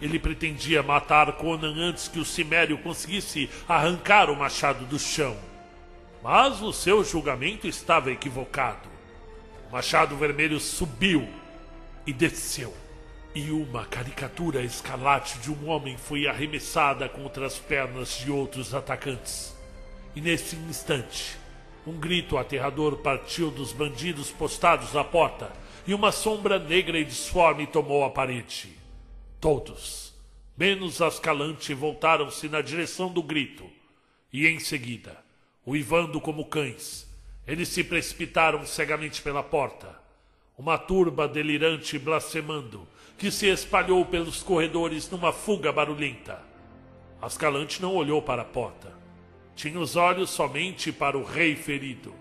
Ele 0.00 0.18
pretendia 0.18 0.82
matar 0.82 1.32
Conan 1.32 1.74
antes 1.76 2.08
que 2.08 2.18
o 2.18 2.24
Cimério 2.24 2.78
conseguisse 2.78 3.50
arrancar 3.68 4.30
o 4.30 4.36
machado 4.36 4.84
do 4.84 4.98
chão. 4.98 5.36
Mas 6.22 6.62
o 6.62 6.72
seu 6.72 7.04
julgamento 7.04 7.66
estava 7.66 8.10
equivocado. 8.10 8.88
O 9.68 9.72
machado 9.72 10.16
vermelho 10.16 10.60
subiu 10.60 11.28
e 12.06 12.12
desceu 12.12 12.72
e 13.34 13.50
uma 13.50 13.84
caricatura 13.84 14.62
escarlate 14.62 15.38
de 15.38 15.50
um 15.50 15.68
homem 15.68 15.96
foi 15.96 16.26
arremessada 16.26 17.08
contra 17.08 17.46
as 17.46 17.58
pernas 17.58 18.18
de 18.18 18.30
outros 18.30 18.74
atacantes. 18.74 19.56
E 20.16 20.20
nesse 20.20 20.56
instante, 20.56 21.36
um 21.86 21.92
grito 21.92 22.36
aterrador 22.36 22.96
partiu 22.96 23.50
dos 23.50 23.72
bandidos 23.72 24.30
postados 24.30 24.96
à 24.96 25.04
porta 25.04 25.52
e 25.86 25.94
uma 25.94 26.10
sombra 26.10 26.58
negra 26.58 26.98
e 26.98 27.04
disforme 27.04 27.66
tomou 27.66 28.04
a 28.04 28.10
parede. 28.10 28.77
Todos, 29.40 30.12
Menos 30.56 31.00
Ascalante 31.00 31.72
voltaram-se 31.72 32.48
na 32.48 32.60
direção 32.60 33.12
do 33.12 33.22
grito, 33.22 33.70
e 34.32 34.48
em 34.48 34.58
seguida, 34.58 35.16
uivando 35.64 36.20
como 36.20 36.46
cães, 36.46 37.08
eles 37.46 37.68
se 37.68 37.84
precipitaram 37.84 38.66
cegamente 38.66 39.22
pela 39.22 39.44
porta. 39.44 39.96
Uma 40.58 40.76
turba 40.76 41.28
delirante 41.28 42.00
blasfemando, 42.00 42.88
que 43.16 43.30
se 43.30 43.46
espalhou 43.46 44.04
pelos 44.04 44.42
corredores 44.42 45.08
numa 45.08 45.32
fuga 45.32 45.70
barulhenta. 45.70 46.42
Ascalante 47.22 47.80
não 47.80 47.94
olhou 47.94 48.20
para 48.20 48.42
a 48.42 48.44
porta. 48.44 48.92
Tinha 49.54 49.78
os 49.78 49.94
olhos 49.94 50.30
somente 50.30 50.90
para 50.90 51.16
o 51.16 51.22
rei 51.22 51.54
ferido. 51.54 52.12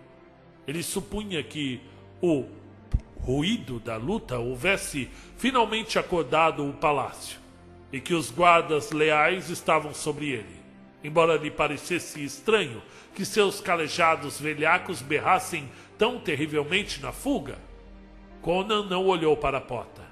Ele 0.67 0.83
supunha 0.83 1.41
que 1.41 1.81
o 2.21 2.45
ruído 3.27 3.77
da 3.77 3.97
luta 3.97 4.39
houvesse 4.39 5.09
finalmente 5.35 5.99
acordado 5.99 6.65
o 6.65 6.71
palácio 6.71 7.37
e 7.91 7.99
que 7.99 8.13
os 8.13 8.31
guardas 8.31 8.93
leais 8.93 9.49
estavam 9.49 9.93
sobre 9.93 10.29
ele. 10.29 10.55
Embora 11.03 11.35
lhe 11.35 11.51
parecesse 11.51 12.23
estranho 12.23 12.81
que 13.13 13.25
seus 13.25 13.59
calejados 13.59 14.39
velhacos 14.39 15.01
berrassem 15.01 15.69
tão 15.97 16.17
terrivelmente 16.21 17.01
na 17.01 17.11
fuga, 17.11 17.57
Conan 18.41 18.85
não 18.85 19.05
olhou 19.05 19.35
para 19.35 19.57
a 19.57 19.61
porta, 19.61 20.03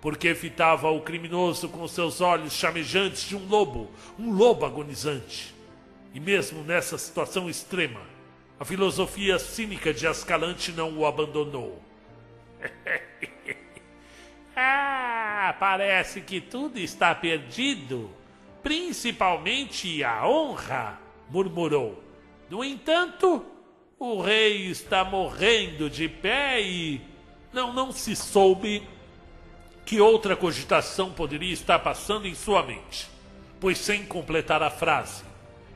porque 0.00 0.34
fitava 0.34 0.90
o 0.90 1.02
criminoso 1.02 1.68
com 1.68 1.86
seus 1.86 2.22
olhos 2.22 2.54
chamejantes 2.54 3.28
de 3.28 3.36
um 3.36 3.46
lobo, 3.46 3.90
um 4.18 4.32
lobo 4.32 4.64
agonizante. 4.64 5.54
E 6.14 6.20
mesmo 6.20 6.62
nessa 6.62 6.96
situação 6.96 7.50
extrema, 7.50 8.00
a 8.58 8.64
filosofia 8.64 9.38
cínica 9.38 9.92
de 9.92 10.06
Ascalante 10.06 10.72
não 10.72 10.96
o 10.96 11.04
abandonou. 11.04 11.82
ah, 14.56 15.54
parece 15.58 16.20
que 16.20 16.40
tudo 16.40 16.78
está 16.78 17.14
perdido, 17.14 18.10
principalmente 18.62 20.02
a 20.02 20.26
honra, 20.26 20.98
murmurou. 21.28 22.02
No 22.48 22.64
entanto, 22.64 23.44
o 23.98 24.20
rei 24.20 24.66
está 24.66 25.04
morrendo 25.04 25.88
de 25.88 26.08
pé 26.08 26.60
e 26.62 27.00
não 27.52 27.72
não 27.72 27.92
se 27.92 28.14
soube 28.16 28.86
que 29.84 30.00
outra 30.00 30.34
cogitação 30.34 31.12
poderia 31.12 31.52
estar 31.52 31.78
passando 31.78 32.26
em 32.26 32.34
sua 32.34 32.62
mente, 32.62 33.08
pois 33.60 33.78
sem 33.78 34.04
completar 34.04 34.62
a 34.62 34.70
frase, 34.70 35.22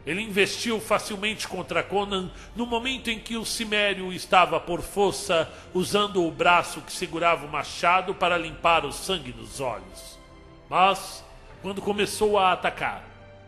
ele 0.08 0.22
investiu 0.22 0.80
facilmente 0.80 1.46
contra 1.46 1.82
Conan 1.82 2.30
no 2.56 2.64
momento 2.64 3.10
em 3.10 3.18
que 3.18 3.36
o 3.36 3.44
Cimério 3.44 4.10
estava 4.10 4.58
por 4.58 4.80
força 4.80 5.46
usando 5.74 6.24
o 6.24 6.30
braço 6.30 6.80
que 6.80 6.90
segurava 6.90 7.44
o 7.44 7.52
machado 7.52 8.14
para 8.14 8.38
limpar 8.38 8.86
o 8.86 8.92
sangue 8.92 9.32
dos 9.32 9.60
olhos. 9.60 10.18
Mas, 10.66 11.22
quando 11.60 11.82
começou 11.82 12.38
a 12.38 12.52
atacar, 12.52 13.04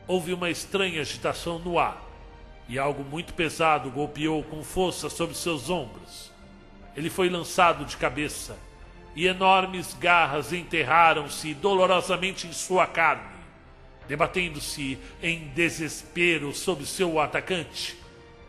houve 0.07 0.35
uma 0.35 0.51
estranha 0.51 1.01
agitação 1.01 1.59
no 1.59 1.79
ar 1.79 1.99
e 2.69 2.79
algo 2.79 3.03
muito 3.05 3.33
pesado 3.33 3.91
golpeou 3.91 4.43
com 4.43 4.63
força 4.63 5.09
sobre 5.09 5.35
seus 5.35 5.71
ombros. 5.71 6.31
Ele 6.95 7.09
foi 7.09 7.31
lançado 7.31 7.87
de 7.87 7.97
cabeça 7.97 8.55
e 9.17 9.27
enormes 9.27 9.95
garras 9.95 10.53
enterraram-se 10.53 11.55
dolorosamente 11.55 12.47
em 12.47 12.53
sua 12.53 12.87
carne 12.87 13.30
debatendo-se 14.11 14.99
em 15.23 15.53
desespero 15.55 16.53
sobre 16.53 16.85
seu 16.85 17.21
atacante. 17.21 17.97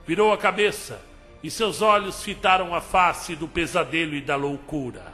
Virou 0.07 0.33
a 0.33 0.37
cabeça 0.37 0.99
e 1.43 1.51
seus 1.51 1.83
olhos 1.83 2.23
fitaram 2.23 2.73
a 2.73 2.81
face 2.81 3.35
do 3.35 3.47
pesadelo 3.47 4.15
e 4.15 4.21
da 4.21 4.35
loucura. 4.35 5.13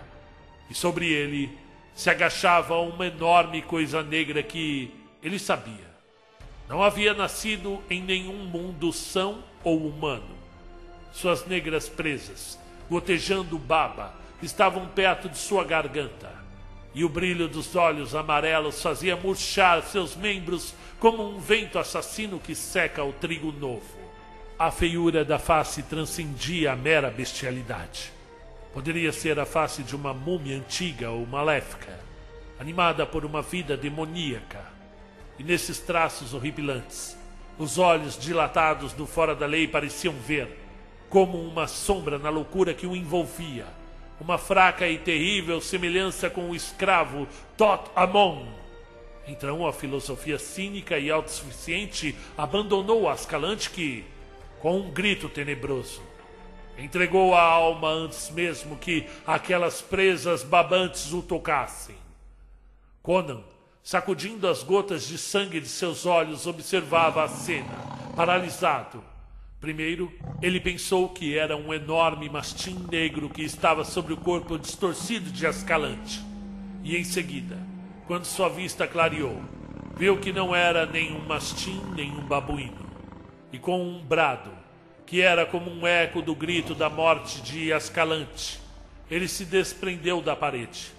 E 0.69 0.73
sobre 0.73 1.11
ele 1.11 1.51
se 1.93 2.09
agachava 2.09 2.77
uma 2.77 3.07
enorme 3.07 3.61
coisa 3.61 4.01
negra 4.01 4.41
que 4.41 4.89
ele 5.21 5.37
sabia. 5.37 5.85
Não 6.69 6.81
havia 6.81 7.13
nascido 7.13 7.83
em 7.89 8.01
nenhum 8.01 8.45
mundo 8.45 8.93
são 8.93 9.43
ou 9.65 9.85
humano. 9.85 10.37
Suas 11.11 11.45
negras 11.45 11.89
presas, 11.89 12.57
gotejando 12.89 13.57
baba, 13.57 14.15
estavam 14.41 14.87
perto 14.87 15.27
de 15.27 15.37
sua 15.37 15.65
garganta 15.65 16.46
e 16.97 17.05
o 17.05 17.09
brilho 17.09 17.47
dos 17.47 17.75
olhos 17.75 18.15
amarelos 18.15 18.81
fazia 18.81 19.15
murchar 19.15 19.83
seus 19.83 20.15
membros 20.15 20.73
como 20.99 21.29
um 21.29 21.37
vento 21.37 21.77
assassino 21.77 22.39
que 22.39 22.55
seca 22.55 23.03
o 23.03 23.13
trigo 23.13 23.51
novo. 23.51 23.85
A 24.57 24.71
feiura 24.71 25.23
da 25.23 25.37
face 25.37 25.83
transcendia 25.83 26.71
a 26.71 26.75
mera 26.75 27.11
bestialidade. 27.11 28.11
Poderia 28.73 29.11
ser 29.11 29.39
a 29.39 29.45
face 29.45 29.83
de 29.83 29.95
uma 29.95 30.11
múmia 30.11 30.57
antiga 30.57 31.11
ou 31.11 31.23
maléfica, 31.27 31.99
animada 32.59 33.05
por 33.05 33.23
uma 33.23 33.43
vida 33.43 33.77
demoníaca. 33.77 34.65
E 35.37 35.43
nesses 35.43 35.77
traços 35.77 36.33
horripilantes, 36.33 37.15
os 37.59 37.77
olhos 37.77 38.17
dilatados 38.17 38.93
do 38.93 39.05
fora 39.05 39.35
da 39.35 39.45
lei 39.45 39.67
pareciam 39.67 40.15
ver, 40.15 40.65
como 41.11 41.39
uma 41.39 41.67
sombra 41.67 42.17
na 42.17 42.31
loucura 42.31 42.73
que 42.73 42.87
o 42.87 42.95
envolvia, 42.95 43.67
uma 44.19 44.37
fraca 44.37 44.87
e 44.87 44.97
terrível 44.97 45.61
semelhança 45.61 46.29
com 46.29 46.49
o 46.49 46.55
escravo 46.55 47.27
Tot 47.55 47.89
Amon. 47.95 48.45
Então 49.27 49.67
a 49.67 49.73
filosofia 49.73 50.39
cínica 50.39 50.97
e 50.97 51.11
autossuficiente 51.11 52.15
abandonou 52.37 53.09
Ascalante 53.09 53.69
que, 53.69 54.05
com 54.59 54.79
um 54.79 54.91
grito 54.91 55.29
tenebroso, 55.29 56.01
entregou 56.77 57.35
a 57.35 57.41
alma 57.41 57.89
antes 57.89 58.29
mesmo 58.29 58.77
que 58.77 59.05
aquelas 59.25 59.81
presas 59.81 60.43
babantes 60.43 61.11
o 61.11 61.21
tocassem. 61.21 61.95
Conan, 63.03 63.43
sacudindo 63.83 64.47
as 64.47 64.63
gotas 64.63 65.07
de 65.07 65.17
sangue 65.17 65.59
de 65.59 65.67
seus 65.67 66.05
olhos, 66.05 66.47
observava 66.47 67.23
a 67.23 67.27
cena, 67.27 67.75
paralisado 68.15 69.03
Primeiro, 69.59 70.13
ele 70.39 70.59
pensou 70.59 71.09
que 71.09 71.35
era 71.35 71.57
um 71.57 71.73
enorme 71.73 72.29
mastim 72.29 72.85
negro 72.91 73.27
que 73.27 73.41
estava 73.41 73.83
sobre 73.83 74.13
o 74.13 74.17
corpo 74.17 74.55
distorcido 74.57 75.31
de 75.31 75.47
Ascalante. 75.47 76.23
E 76.83 76.95
em 76.95 77.03
seguida, 77.03 77.57
quando 78.05 78.25
sua 78.25 78.49
vista 78.49 78.87
clareou, 78.87 79.41
viu 79.95 80.19
que 80.19 80.31
não 80.31 80.55
era 80.55 80.85
nem 80.85 81.11
um 81.11 81.25
mastim 81.25 81.81
nem 81.95 82.11
um 82.11 82.21
babuíno. 82.21 82.85
E 83.51 83.57
com 83.57 83.81
um 83.81 83.99
brado, 83.99 84.51
que 85.07 85.21
era 85.21 85.43
como 85.43 85.71
um 85.71 85.87
eco 85.87 86.21
do 86.21 86.35
grito 86.35 86.75
da 86.75 86.87
morte 86.87 87.41
de 87.41 87.73
Ascalante, 87.73 88.59
ele 89.09 89.27
se 89.27 89.43
desprendeu 89.43 90.21
da 90.21 90.35
parede 90.35 90.91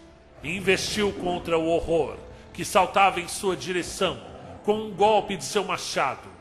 e 0.42 0.56
investiu 0.56 1.12
contra 1.12 1.56
o 1.56 1.68
horror 1.68 2.16
que 2.52 2.64
saltava 2.64 3.20
em 3.20 3.28
sua 3.28 3.54
direção 3.54 4.18
com 4.64 4.74
um 4.74 4.90
golpe 4.90 5.36
de 5.36 5.44
seu 5.44 5.62
machado 5.62 6.37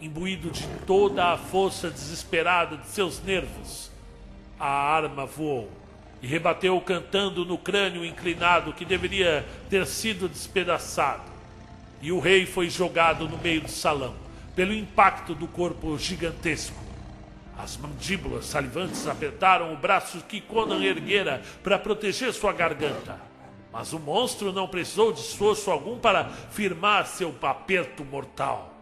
imbuído 0.00 0.50
de 0.50 0.66
toda 0.86 1.32
a 1.32 1.38
força 1.38 1.90
desesperada 1.90 2.76
de 2.76 2.86
seus 2.88 3.22
nervos. 3.22 3.90
A 4.58 4.68
arma 4.68 5.26
voou 5.26 5.70
e 6.22 6.26
rebateu 6.26 6.80
cantando 6.80 7.44
no 7.44 7.58
crânio 7.58 8.04
inclinado 8.04 8.72
que 8.72 8.84
deveria 8.84 9.44
ter 9.68 9.86
sido 9.86 10.28
despedaçado. 10.28 11.30
E 12.00 12.12
o 12.12 12.20
rei 12.20 12.46
foi 12.46 12.68
jogado 12.68 13.28
no 13.28 13.38
meio 13.38 13.62
do 13.62 13.70
salão, 13.70 14.14
pelo 14.54 14.72
impacto 14.72 15.34
do 15.34 15.46
corpo 15.46 15.98
gigantesco. 15.98 16.76
As 17.58 17.76
mandíbulas 17.76 18.46
salivantes 18.46 19.06
apertaram 19.06 19.72
o 19.72 19.76
braço 19.76 20.22
que 20.28 20.42
Conan 20.42 20.82
erguera 20.82 21.42
para 21.62 21.78
proteger 21.78 22.32
sua 22.34 22.52
garganta. 22.52 23.18
Mas 23.72 23.92
o 23.94 23.98
monstro 23.98 24.52
não 24.52 24.68
precisou 24.68 25.12
de 25.12 25.20
esforço 25.20 25.70
algum 25.70 25.98
para 25.98 26.28
firmar 26.50 27.06
seu 27.06 27.34
aperto 27.42 28.04
mortal 28.04 28.75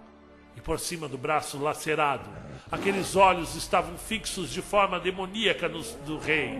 por 0.61 0.79
cima 0.79 1.09
do 1.09 1.19
braço 1.19 1.59
lacerado. 1.59 2.29
Aqueles 2.71 3.15
olhos 3.15 3.55
estavam 3.55 3.97
fixos 3.97 4.51
de 4.51 4.63
forma 4.63 4.99
demoníaca 4.99 5.69
nos, 5.69 5.93
do 6.07 6.19
rei, 6.19 6.59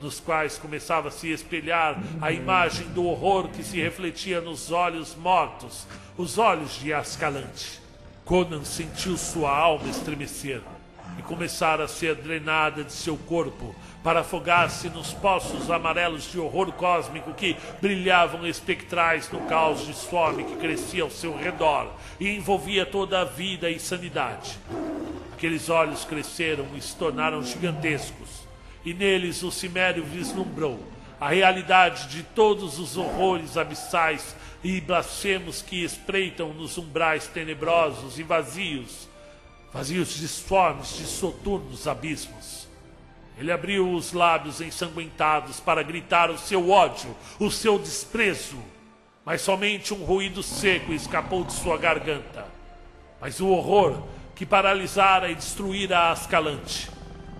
nos 0.00 0.20
quais 0.20 0.58
começava 0.58 1.08
a 1.08 1.10
se 1.10 1.30
espelhar 1.30 1.98
a 2.20 2.32
imagem 2.32 2.86
do 2.88 3.06
horror 3.06 3.48
que 3.48 3.62
se 3.62 3.80
refletia 3.80 4.40
nos 4.40 4.70
olhos 4.70 5.14
mortos, 5.14 5.86
os 6.16 6.38
olhos 6.38 6.78
de 6.78 6.92
Ascalante. 6.92 7.80
Conan 8.24 8.64
sentiu 8.64 9.16
sua 9.16 9.56
alma 9.56 9.88
estremecer 9.88 10.60
e 11.18 11.22
começar 11.22 11.80
a 11.80 11.88
ser 11.88 12.16
drenada 12.16 12.82
de 12.82 12.92
seu 12.92 13.16
corpo 13.16 13.74
para 14.06 14.20
afogar-se 14.20 14.88
nos 14.88 15.12
poços 15.12 15.68
amarelos 15.68 16.30
de 16.30 16.38
horror 16.38 16.70
cósmico 16.74 17.34
que 17.34 17.56
brilhavam 17.82 18.46
espectrais 18.46 19.28
no 19.32 19.40
caos 19.48 19.84
de 19.84 19.92
fome 19.92 20.44
que 20.44 20.54
crescia 20.54 21.02
ao 21.02 21.10
seu 21.10 21.36
redor 21.36 21.92
e 22.20 22.36
envolvia 22.36 22.86
toda 22.86 23.20
a 23.20 23.24
vida 23.24 23.68
e 23.68 23.80
sanidade. 23.80 24.56
Aqueles 25.32 25.68
olhos 25.68 26.04
cresceram 26.04 26.68
e 26.76 26.80
se 26.80 26.94
tornaram 26.94 27.42
gigantescos, 27.42 28.46
e 28.84 28.94
neles 28.94 29.42
o 29.42 29.50
Cimério 29.50 30.04
vislumbrou 30.04 30.78
a 31.20 31.30
realidade 31.30 32.06
de 32.06 32.22
todos 32.22 32.78
os 32.78 32.96
horrores 32.96 33.56
abissais 33.56 34.36
e 34.62 34.80
blasfemos 34.80 35.62
que 35.62 35.82
espreitam 35.82 36.54
nos 36.54 36.78
umbrais 36.78 37.26
tenebrosos 37.26 38.20
e 38.20 38.22
vazios, 38.22 39.08
vazios 39.72 40.14
disformes 40.14 40.96
de 40.96 41.06
soturnos 41.06 41.88
abismos. 41.88 42.55
Ele 43.38 43.52
abriu 43.52 43.92
os 43.92 44.12
lábios 44.12 44.60
ensanguentados 44.60 45.60
para 45.60 45.82
gritar 45.82 46.30
o 46.30 46.38
seu 46.38 46.70
ódio, 46.70 47.14
o 47.38 47.50
seu 47.50 47.78
desprezo. 47.78 48.58
mas 49.24 49.40
somente 49.40 49.92
um 49.92 50.04
ruído 50.04 50.40
seco 50.40 50.92
escapou 50.92 51.42
de 51.42 51.52
sua 51.52 51.76
garganta. 51.76 52.46
Mas 53.20 53.40
o 53.40 53.48
horror 53.48 54.04
que 54.36 54.46
paralisara 54.46 55.28
e 55.30 55.34
destruíra 55.34 56.10
Ascalante 56.10 56.88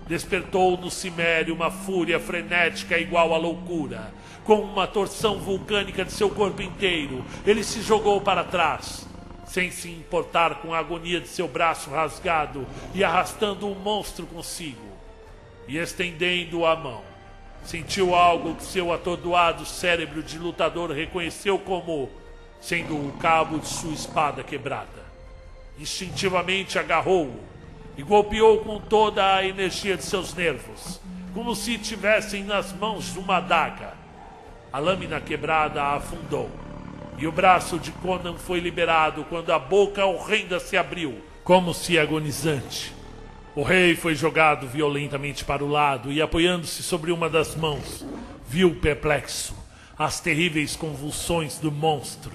despertou 0.07 0.77
no 0.77 0.89
Cimério 0.89 1.53
uma 1.53 1.69
fúria 1.69 2.19
frenética 2.19 2.97
igual 2.97 3.33
à 3.33 3.37
loucura. 3.37 4.13
Com 4.43 4.61
uma 4.61 4.87
torção 4.87 5.37
vulcânica 5.39 6.03
de 6.03 6.11
seu 6.11 6.29
corpo 6.29 6.61
inteiro, 6.61 7.23
ele 7.45 7.63
se 7.63 7.81
jogou 7.81 8.21
para 8.21 8.43
trás, 8.43 9.07
sem 9.45 9.69
se 9.71 9.89
importar 9.89 10.55
com 10.55 10.73
a 10.73 10.79
agonia 10.79 11.21
de 11.21 11.27
seu 11.27 11.47
braço 11.47 11.89
rasgado 11.89 12.65
e 12.93 13.03
arrastando 13.03 13.69
o 13.69 13.75
monstro 13.75 14.25
consigo. 14.25 14.86
E 15.67 15.77
estendendo 15.77 16.65
a 16.65 16.75
mão, 16.75 17.01
sentiu 17.63 18.15
algo 18.15 18.55
que 18.55 18.63
seu 18.63 18.93
atordoado 18.93 19.65
cérebro 19.65 20.23
de 20.23 20.39
lutador 20.39 20.91
reconheceu 20.91 21.59
como 21.59 22.09
sendo 22.61 22.95
o 22.95 23.11
cabo 23.19 23.59
de 23.59 23.67
sua 23.67 23.93
espada 23.93 24.43
quebrada. 24.43 25.05
Instintivamente 25.77 26.79
agarrou-o 26.79 27.39
e 27.97 28.03
golpeou 28.03 28.59
com 28.59 28.79
toda 28.79 29.35
a 29.35 29.45
energia 29.45 29.97
de 29.97 30.03
seus 30.03 30.33
nervos, 30.33 31.01
como 31.33 31.55
se 31.55 31.77
tivessem 31.77 32.43
nas 32.43 32.71
mãos 32.71 33.15
uma 33.15 33.37
adaga. 33.37 33.93
A 34.71 34.79
lâmina 34.79 35.19
quebrada 35.19 35.83
afundou, 35.83 36.49
e 37.17 37.27
o 37.27 37.31
braço 37.31 37.79
de 37.79 37.91
Conan 37.91 38.35
foi 38.35 38.59
liberado 38.59 39.23
quando 39.25 39.51
a 39.51 39.59
boca 39.59 40.05
horrenda 40.05 40.59
se 40.59 40.77
abriu, 40.77 41.21
como 41.43 41.73
se 41.73 41.97
agonizante. 41.97 42.96
O 43.57 43.63
rei 43.63 43.95
foi 43.95 44.13
jogado 44.13 44.67
violentamente 44.67 45.43
para 45.43 45.63
o 45.63 45.67
lado 45.67 46.11
e, 46.11 46.21
apoiando-se 46.21 46.83
sobre 46.83 47.11
uma 47.11 47.27
das 47.27 47.55
mãos, 47.55 48.05
viu 48.47 48.75
perplexo 48.75 49.55
as 49.97 50.19
terríveis 50.19 50.75
convulsões 50.75 51.57
do 51.57 51.71
monstro 51.71 52.33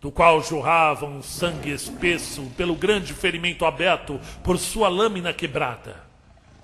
do 0.00 0.12
qual 0.12 0.40
jorrava 0.40 1.06
um 1.06 1.24
sangue 1.24 1.72
espesso 1.72 2.42
pelo 2.56 2.76
grande 2.76 3.12
ferimento 3.12 3.64
aberto 3.64 4.20
por 4.44 4.56
sua 4.60 4.88
lâmina 4.88 5.32
quebrada. 5.32 6.04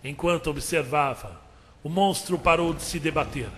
Enquanto 0.05 0.51
observava, 0.51 1.41
o 1.83 1.89
monstro 1.89 2.39
parou 2.39 2.73
de 2.73 2.83
se 2.83 3.01
debater 3.01 3.49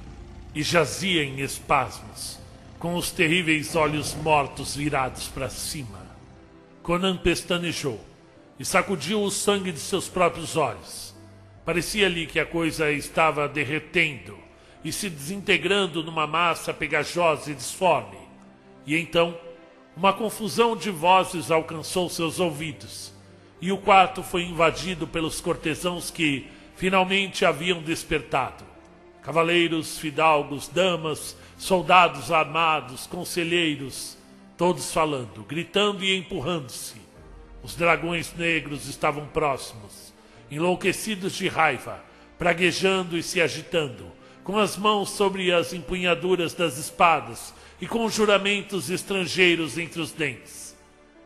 e 0.55 0.62
jazia 0.62 1.25
em 1.25 1.41
espasmos, 1.41 2.41
com 2.79 2.95
os 2.95 3.11
terríveis 3.11 3.77
olhos 3.77 4.15
mortos 4.15 4.75
virados 4.75 5.29
para 5.29 5.51
cima. 5.51 5.99
Conan 6.83 7.19
pestanejou 7.19 8.08
e 8.59 8.65
sacudiu 8.65 9.23
o 9.23 9.31
sangue 9.31 9.73
de 9.73 9.79
seus 9.79 10.09
próprios 10.09 10.57
olhos. 10.57 11.15
Parecia-lhe 11.65 12.27
que 12.27 12.41
a 12.41 12.47
coisa 12.47 12.91
estava 12.91 13.49
derretendo 13.49 14.39
e 14.85 14.93
se 14.93 15.11
desintegrando 15.11 16.03
numa 16.03 16.27
massa 16.27 16.73
pegajosa 16.73 17.51
e 17.51 17.55
disforme. 17.55 18.19
E 18.87 18.97
então 18.97 19.37
uma 19.99 20.13
confusão 20.13 20.77
de 20.77 20.91
vozes 20.91 21.51
alcançou 21.51 22.09
seus 22.09 22.39
ouvidos, 22.39 23.13
e 23.61 23.73
o 23.73 23.79
quarto 23.79 24.23
foi 24.23 24.45
invadido 24.45 25.09
pelos 25.09 25.41
cortesãos 25.41 26.09
que 26.09 26.47
finalmente 26.77 27.45
haviam 27.45 27.83
despertado. 27.83 28.65
Cavaleiros, 29.21 29.99
fidalgos, 29.99 30.69
damas, 30.69 31.37
soldados 31.57 32.31
armados, 32.31 33.09
conselheiros, 33.09 34.17
todos 34.57 34.93
falando, 34.93 35.43
gritando 35.43 36.05
e 36.05 36.17
empurrando-se. 36.17 36.98
Os 37.69 37.77
dragões 37.77 38.32
negros 38.35 38.89
estavam 38.89 39.27
próximos, 39.27 40.15
enlouquecidos 40.51 41.35
de 41.35 41.49
raiva, 41.49 42.03
praguejando 42.39 43.15
e 43.15 43.23
se 43.23 43.43
agitando, 43.43 44.11
com 44.43 44.57
as 44.57 44.74
mãos 44.78 45.11
sobre 45.11 45.53
as 45.53 45.74
empunhaduras 45.74 46.55
das 46.55 46.78
espadas 46.78 47.53
e 47.78 47.86
com 47.86 48.09
juramentos 48.09 48.89
estrangeiros 48.89 49.77
entre 49.77 50.01
os 50.01 50.12
dentes. 50.12 50.74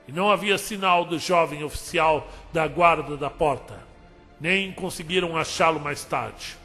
E 0.08 0.10
não 0.10 0.28
havia 0.28 0.58
sinal 0.58 1.04
do 1.04 1.16
jovem 1.16 1.62
oficial 1.62 2.28
da 2.52 2.66
guarda 2.66 3.16
da 3.16 3.30
porta. 3.30 3.78
Nem 4.40 4.72
conseguiram 4.72 5.36
achá-lo 5.36 5.78
mais 5.78 6.04
tarde, 6.04 6.56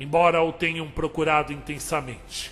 embora 0.00 0.42
o 0.42 0.50
tenham 0.50 0.88
procurado 0.88 1.52
intensamente. 1.52 2.50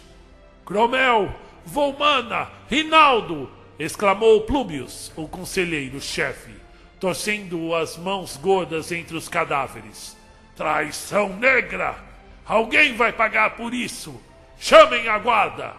Cromel, 0.67 1.35
Volmana, 1.65 2.51
Rinaldo! 2.69 3.51
exclamou 3.79 4.43
Plúbius, 4.43 5.11
o 5.17 5.27
conselheiro-chefe, 5.27 6.54
torcendo 7.05 7.75
as 7.75 7.99
mãos 7.99 8.39
gordas 8.39 8.91
entre 8.91 9.15
os 9.15 9.29
cadáveres. 9.29 10.17
Traição 10.57 11.37
negra! 11.37 11.95
Alguém 12.47 12.97
vai 12.97 13.13
pagar 13.13 13.57
por 13.57 13.75
isso! 13.75 14.19
Chamem 14.59 15.07
a 15.07 15.19
guarda! 15.19 15.75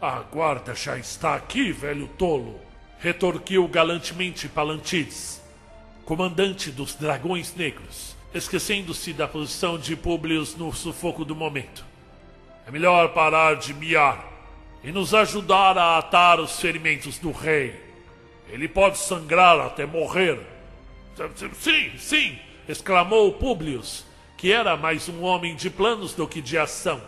A 0.00 0.18
guarda 0.18 0.74
já 0.74 0.98
está 0.98 1.36
aqui, 1.36 1.70
velho 1.70 2.08
tolo, 2.18 2.60
retorquiu 2.98 3.68
galantemente 3.68 4.48
Palantides, 4.48 5.40
comandante 6.04 6.72
dos 6.72 6.96
Dragões 6.96 7.54
Negros, 7.54 8.16
esquecendo-se 8.34 9.12
da 9.12 9.28
posição 9.28 9.78
de 9.78 9.94
Publius 9.94 10.56
no 10.56 10.72
sufoco 10.72 11.24
do 11.24 11.36
momento. 11.36 11.84
É 12.66 12.70
melhor 12.72 13.10
parar 13.14 13.54
de 13.54 13.72
miar 13.72 14.26
e 14.82 14.90
nos 14.90 15.14
ajudar 15.14 15.78
a 15.78 15.98
atar 15.98 16.40
os 16.40 16.58
ferimentos 16.58 17.16
do 17.20 17.30
rei. 17.30 17.80
Ele 18.52 18.68
pode 18.68 18.98
sangrar 18.98 19.58
até 19.58 19.86
morrer. 19.86 20.38
Sim, 21.54 21.92
sim, 21.96 22.38
exclamou 22.68 23.32
Publius, 23.32 24.04
que 24.36 24.52
era 24.52 24.76
mais 24.76 25.08
um 25.08 25.22
homem 25.22 25.56
de 25.56 25.70
planos 25.70 26.12
do 26.12 26.28
que 26.28 26.42
de 26.42 26.58
ação. 26.58 27.00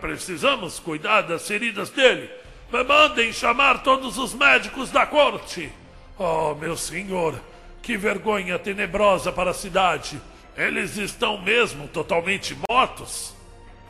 Precisamos 0.00 0.80
cuidar 0.80 1.22
das 1.22 1.46
feridas 1.46 1.90
dele. 1.90 2.30
Mandem 2.72 3.34
chamar 3.34 3.82
todos 3.82 4.16
os 4.16 4.32
médicos 4.32 4.90
da 4.90 5.04
corte. 5.04 5.70
Oh, 6.18 6.54
meu 6.54 6.74
senhor, 6.74 7.38
que 7.82 7.98
vergonha 7.98 8.58
tenebrosa 8.58 9.30
para 9.30 9.50
a 9.50 9.54
cidade. 9.54 10.18
Eles 10.56 10.96
estão 10.96 11.40
mesmo 11.40 11.86
totalmente 11.86 12.56
mortos? 12.68 13.34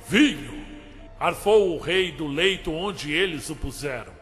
Vinho! 0.09 0.67
Arfou 1.19 1.77
o 1.77 1.79
rei 1.79 2.11
do 2.11 2.27
leito 2.27 2.73
onde 2.73 3.13
eles 3.13 3.51
o 3.51 3.57
puseram. 3.57 4.18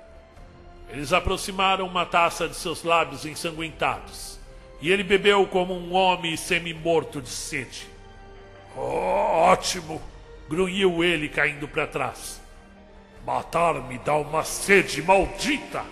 Eles 0.90 1.12
aproximaram 1.12 1.86
uma 1.86 2.06
taça 2.06 2.48
de 2.48 2.54
seus 2.54 2.82
lábios 2.82 3.26
ensanguentados, 3.26 4.38
e 4.80 4.90
ele 4.90 5.02
bebeu 5.02 5.46
como 5.46 5.74
um 5.74 5.94
homem 5.94 6.36
semi-morto 6.36 7.20
de 7.20 7.28
sede. 7.28 7.86
Oh, 8.76 8.80
ótimo! 8.80 10.00
grunhiu 10.48 11.02
ele 11.02 11.28
caindo 11.28 11.66
para 11.66 11.86
trás. 11.86 12.40
Matar-me 13.26 13.98
dá 13.98 14.14
uma 14.14 14.44
sede 14.44 15.02
maldita! 15.02 15.84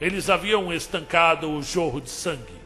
Eles 0.00 0.30
haviam 0.30 0.72
estancado 0.72 1.50
o 1.50 1.62
jorro 1.62 2.00
de 2.00 2.08
sangue, 2.08 2.60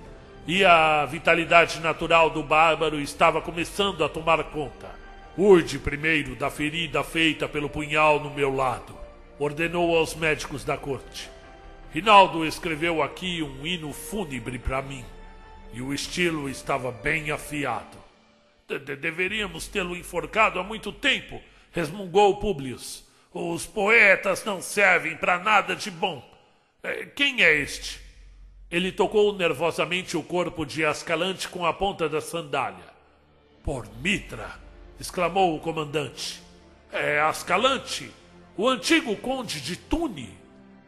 e 0.47 0.65
a 0.65 1.05
vitalidade 1.06 1.81
natural 1.81 2.31
do 2.31 2.43
bárbaro 2.43 3.01
estava 3.01 3.40
começando 3.40 4.05
a 4.05 4.09
tomar 4.09 4.44
conta. 4.44 4.89
Cuide 5.35 5.81
primeiro 5.81 6.36
da 6.36 6.48
ferida 6.48 7.02
feita 7.02 7.48
pelo 7.48 7.69
punhal 7.69 8.20
no 8.20 8.31
meu 8.31 8.55
lado, 8.55 8.97
ordenou 9.39 9.97
aos 9.97 10.15
médicos 10.15 10.65
da 10.65 10.77
corte. 10.77 11.31
Rinaldo 11.93 12.44
escreveu 12.44 13.02
aqui 13.02 13.43
um 13.43 13.66
hino 13.66 13.93
fúnebre 13.93 14.59
para 14.59 14.82
mim, 14.82 15.05
e 15.73 15.81
o 15.81 15.93
estilo 15.93 16.48
estava 16.48 16.90
bem 16.90 17.31
afiado. 17.31 17.97
De 18.66 18.97
deveríamos 18.97 19.66
tê-lo 19.66 19.97
enforcado 19.97 20.59
há 20.59 20.62
muito 20.62 20.93
tempo, 20.93 21.40
resmungou 21.70 22.39
Publius. 22.39 23.05
Os 23.32 23.66
poetas 23.66 24.44
não 24.44 24.62
servem 24.62 25.16
para 25.16 25.39
nada 25.39 25.74
de 25.74 25.90
bom. 25.90 26.24
É, 26.82 27.06
quem 27.06 27.43
é 27.43 27.52
este? 27.52 28.01
Ele 28.70 28.90
tocou 28.90 29.36
nervosamente 29.36 30.16
o 30.16 30.23
corpo 30.23 30.65
de 30.65 30.85
Ascalante 30.85 31.48
com 31.48 31.66
a 31.66 31.73
ponta 31.73 32.09
da 32.09 32.20
sandália. 32.20 32.94
Por 33.62 33.89
Mitra! 34.01 34.59
exclamou 34.98 35.56
o 35.56 35.61
comandante. 35.61 36.43
É 36.93 37.20
Ascalante, 37.20 38.11
o 38.56 38.68
antigo 38.68 39.16
conde 39.16 39.60
de 39.60 39.76
Tune. 39.76 40.31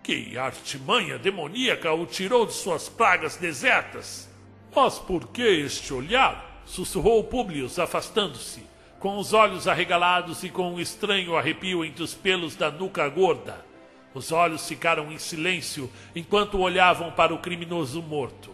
Que 0.02 0.38
artimanha 0.38 1.18
demoníaca 1.18 1.93
o 1.93 2.06
tirou 2.06 2.47
de 2.47 2.52
suas 2.52 2.88
pragas 2.88 3.36
desertas. 3.36 4.28
Mas 4.74 4.98
por 4.98 5.28
que 5.28 5.43
este 5.43 5.93
olhar? 5.93 6.47
sussurrou 6.66 7.22
Publius, 7.22 7.78
afastando-se, 7.78 8.60
com 8.98 9.18
os 9.18 9.32
olhos 9.32 9.68
arregalados 9.68 10.43
e 10.43 10.51
com 10.51 10.74
um 10.74 10.80
estranho 10.80 11.36
arrepio 11.36 11.84
entre 11.84 12.02
os 12.02 12.12
pelos 12.12 12.56
da 12.56 12.70
nuca 12.70 13.09
gorda. 13.09 13.64
Os 14.12 14.32
olhos 14.32 14.66
ficaram 14.66 15.12
em 15.12 15.18
silêncio 15.18 15.90
enquanto 16.14 16.59
olhavam 16.59 17.12
para 17.12 17.34
o 17.34 17.38
criminoso 17.38 18.02
morto. 18.02 18.51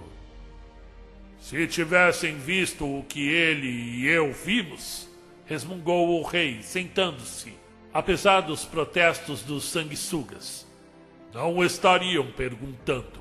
Se 1.41 1.67
tivessem 1.67 2.37
visto 2.37 2.85
o 2.85 3.03
que 3.05 3.29
ele 3.29 3.69
e 3.69 4.07
eu 4.07 4.33
vimos, 4.33 5.09
resmungou 5.47 6.21
o 6.21 6.23
rei, 6.23 6.63
sentando-se, 6.63 7.55
apesar 7.93 8.41
dos 8.41 8.65
protestos 8.65 9.43
dos 9.43 9.65
sanguessugas, 9.65 10.67
não 11.33 11.65
estariam 11.65 12.31
perguntando. 12.33 13.21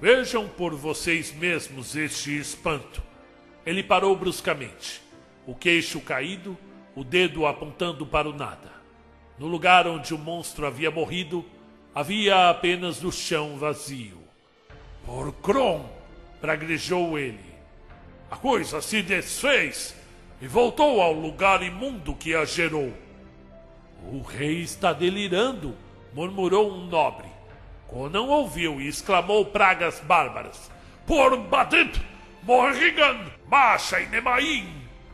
Vejam 0.00 0.48
por 0.48 0.74
vocês 0.74 1.32
mesmos 1.32 1.96
este 1.96 2.38
espanto. 2.38 3.02
Ele 3.64 3.82
parou 3.82 4.14
bruscamente, 4.16 5.00
o 5.46 5.54
queixo 5.54 6.00
caído, 6.00 6.56
o 6.94 7.02
dedo 7.02 7.46
apontando 7.46 8.04
para 8.04 8.28
o 8.28 8.32
nada. 8.32 8.72
No 9.38 9.46
lugar 9.46 9.86
onde 9.86 10.14
o 10.14 10.18
monstro 10.18 10.66
havia 10.66 10.90
morrido, 10.90 11.44
Havia 11.94 12.50
apenas 12.50 13.04
o 13.04 13.12
chão 13.12 13.56
vazio. 13.56 14.18
Por 15.06 15.32
Kron! 15.34 15.88
praguejou 16.40 17.16
ele. 17.16 17.54
A 18.28 18.36
coisa 18.36 18.82
se 18.82 19.00
desfez 19.00 19.94
e 20.42 20.48
voltou 20.48 21.00
ao 21.00 21.12
lugar 21.12 21.62
imundo 21.62 22.16
que 22.16 22.34
a 22.34 22.44
gerou. 22.44 22.92
O 24.12 24.22
rei 24.22 24.60
está 24.62 24.92
delirando, 24.92 25.74
murmurou 26.12 26.72
um 26.72 26.86
nobre. 26.86 27.26
Conan 27.88 28.22
ouviu 28.22 28.80
e 28.80 28.88
exclamou 28.88 29.46
pragas 29.46 30.00
bárbaras. 30.00 30.70
Por 31.06 31.36
Badip, 31.36 32.00
Morrigan, 32.42 33.26
Masha 33.48 34.00
e 34.00 34.06
Nemaim! 34.06 34.68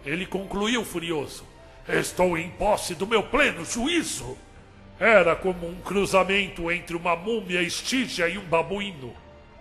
Ele 0.04 0.26
concluiu 0.26 0.84
furioso. 0.84 1.44
Estou 1.88 2.36
em 2.38 2.50
posse 2.50 2.94
do 2.94 3.06
meu 3.06 3.22
pleno 3.22 3.64
juízo. 3.64 4.36
Era 4.98 5.34
como 5.34 5.66
um 5.66 5.80
cruzamento 5.80 6.70
entre 6.70 6.96
uma 6.96 7.16
múmia 7.16 7.62
estígia 7.62 8.28
e 8.28 8.38
um 8.38 8.44
babuíno. 8.44 9.14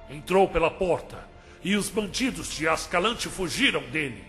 Entrou 0.10 0.48
pela 0.48 0.70
porta 0.70 1.28
e 1.64 1.76
os 1.76 1.90
bandidos 1.90 2.56
de 2.56 2.68
Ascalante 2.68 3.28
fugiram 3.28 3.82
dele. 3.84 4.24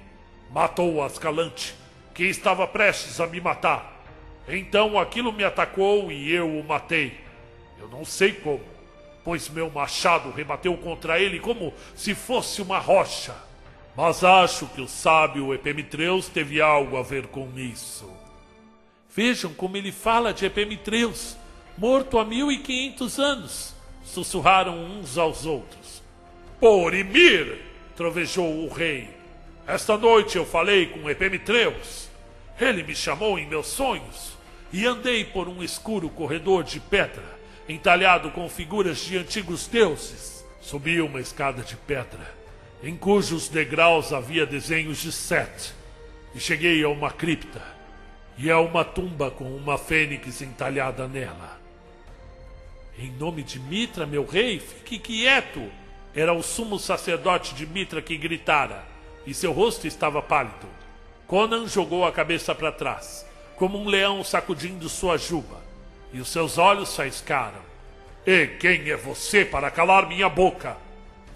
Matou 0.51 1.03
Ascalante, 1.03 1.75
que 2.15 2.25
estava 2.25 2.67
prestes 2.67 3.21
a 3.21 3.27
me 3.27 3.41
matar. 3.41 4.00
Então 4.49 4.99
aquilo 4.99 5.33
me 5.33 5.45
atacou 5.45 6.11
e 6.11 6.33
eu 6.33 6.49
o 6.49 6.65
matei. 6.65 7.19
Eu 7.79 7.89
não 7.89 8.05
sei 8.05 8.33
como, 8.33 8.61
pois 9.25 9.49
meu 9.49 9.71
machado 9.71 10.31
rebateu 10.31 10.77
contra 10.77 11.21
ele 11.21 11.41
como 11.41 11.73
se 11.95 12.15
fosse 12.15 12.61
uma 12.61 12.79
rocha. 12.79 13.35
Mas 13.97 14.23
acho 14.23 14.67
que 14.69 14.81
o 14.81 14.89
sábio 14.89 15.53
Epimitreus 15.53 16.29
teve 16.29 16.61
algo 16.61 16.97
a 16.97 17.03
ver 17.03 17.27
com 17.27 17.49
isso. 17.57 18.11
Vejam 19.15 19.53
como 19.55 19.77
ele 19.77 19.91
fala 19.91 20.33
de 20.33 20.47
Epimitreus, 20.47 21.37
morto 21.77 22.19
há 22.19 22.25
mil 22.25 22.53
e 22.53 22.59
quinhentos 22.59 23.19
anos, 23.19 23.75
sussurraram 24.05 24.77
uns 24.85 25.19
aos 25.19 25.47
outros. 25.47 26.03
Porimir! 26.61 27.71
trovejou 27.97 28.65
o 28.65 28.69
rei. 28.69 29.11
Esta 29.67 29.97
noite 29.97 30.37
eu 30.37 30.47
falei 30.47 30.87
com 30.87 31.11
Epimitreus. 31.11 32.10
Ele 32.61 32.83
me 32.83 32.95
chamou 32.95 33.39
em 33.39 33.47
meus 33.47 33.69
sonhos 33.69 34.37
e 34.71 34.87
andei 34.87 35.25
por 35.25 35.49
um 35.49 35.63
escuro 35.63 36.11
corredor 36.11 36.63
de 36.63 36.79
pedra, 36.79 37.25
entalhado 37.67 38.31
com 38.31 38.49
figuras 38.51 38.99
de 38.99 39.17
antigos 39.17 39.67
deuses. 39.67 40.45
Subi 40.61 41.01
uma 41.01 41.21
escada 41.21 41.63
de 41.63 41.75
pedra, 41.75 42.35
em 42.83 42.95
cujos 42.95 43.49
degraus 43.49 44.13
havia 44.13 44.45
desenhos 44.45 44.99
de 44.99 45.11
Set, 45.11 45.73
e 46.35 46.39
cheguei 46.39 46.85
a 46.85 46.89
uma 46.91 47.11
cripta 47.11 47.63
e 48.37 48.51
a 48.51 48.61
uma 48.61 48.85
tumba 48.85 49.31
com 49.31 49.45
uma 49.45 49.79
fênix 49.79 50.43
entalhada 50.43 51.09
nela. 51.09 51.59
Em 52.99 53.11
nome 53.13 53.43
de 53.43 53.59
Mitra, 53.59 54.07
meu 54.07 54.27
rei, 54.27 54.61
fique 54.61 54.99
quieto! 54.99 55.71
Era 56.15 56.35
o 56.35 56.43
sumo 56.43 56.79
sacerdote 56.79 57.55
de 57.55 57.67
Mitra 57.67 58.03
que 58.03 58.17
gritara, 58.19 58.85
e 59.27 59.33
seu 59.33 59.53
rosto 59.53 59.87
estava 59.87 60.21
pálido. 60.21 60.80
Conan 61.31 61.69
jogou 61.69 62.05
a 62.05 62.11
cabeça 62.11 62.53
para 62.57 62.73
trás 62.73 63.25
como 63.55 63.79
um 63.79 63.87
leão 63.87 64.25
sacudindo 64.25 64.89
sua 64.89 65.17
juba, 65.17 65.63
e 66.13 66.19
os 66.19 66.27
seus 66.27 66.59
olhos 66.59 66.97
faiscaram. 66.97 67.61
E 68.27 68.49
quem 68.59 68.91
é 68.91 68.97
você 68.97 69.45
para 69.45 69.71
calar 69.71 70.09
minha 70.09 70.29
boca? 70.29 70.77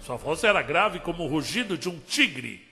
Sua 0.01 0.17
voz 0.17 0.43
era 0.43 0.61
grave 0.61 0.99
como 0.99 1.23
o 1.23 1.27
rugido 1.27 1.77
de 1.77 1.87
um 1.87 1.97
tigre. 1.97 2.67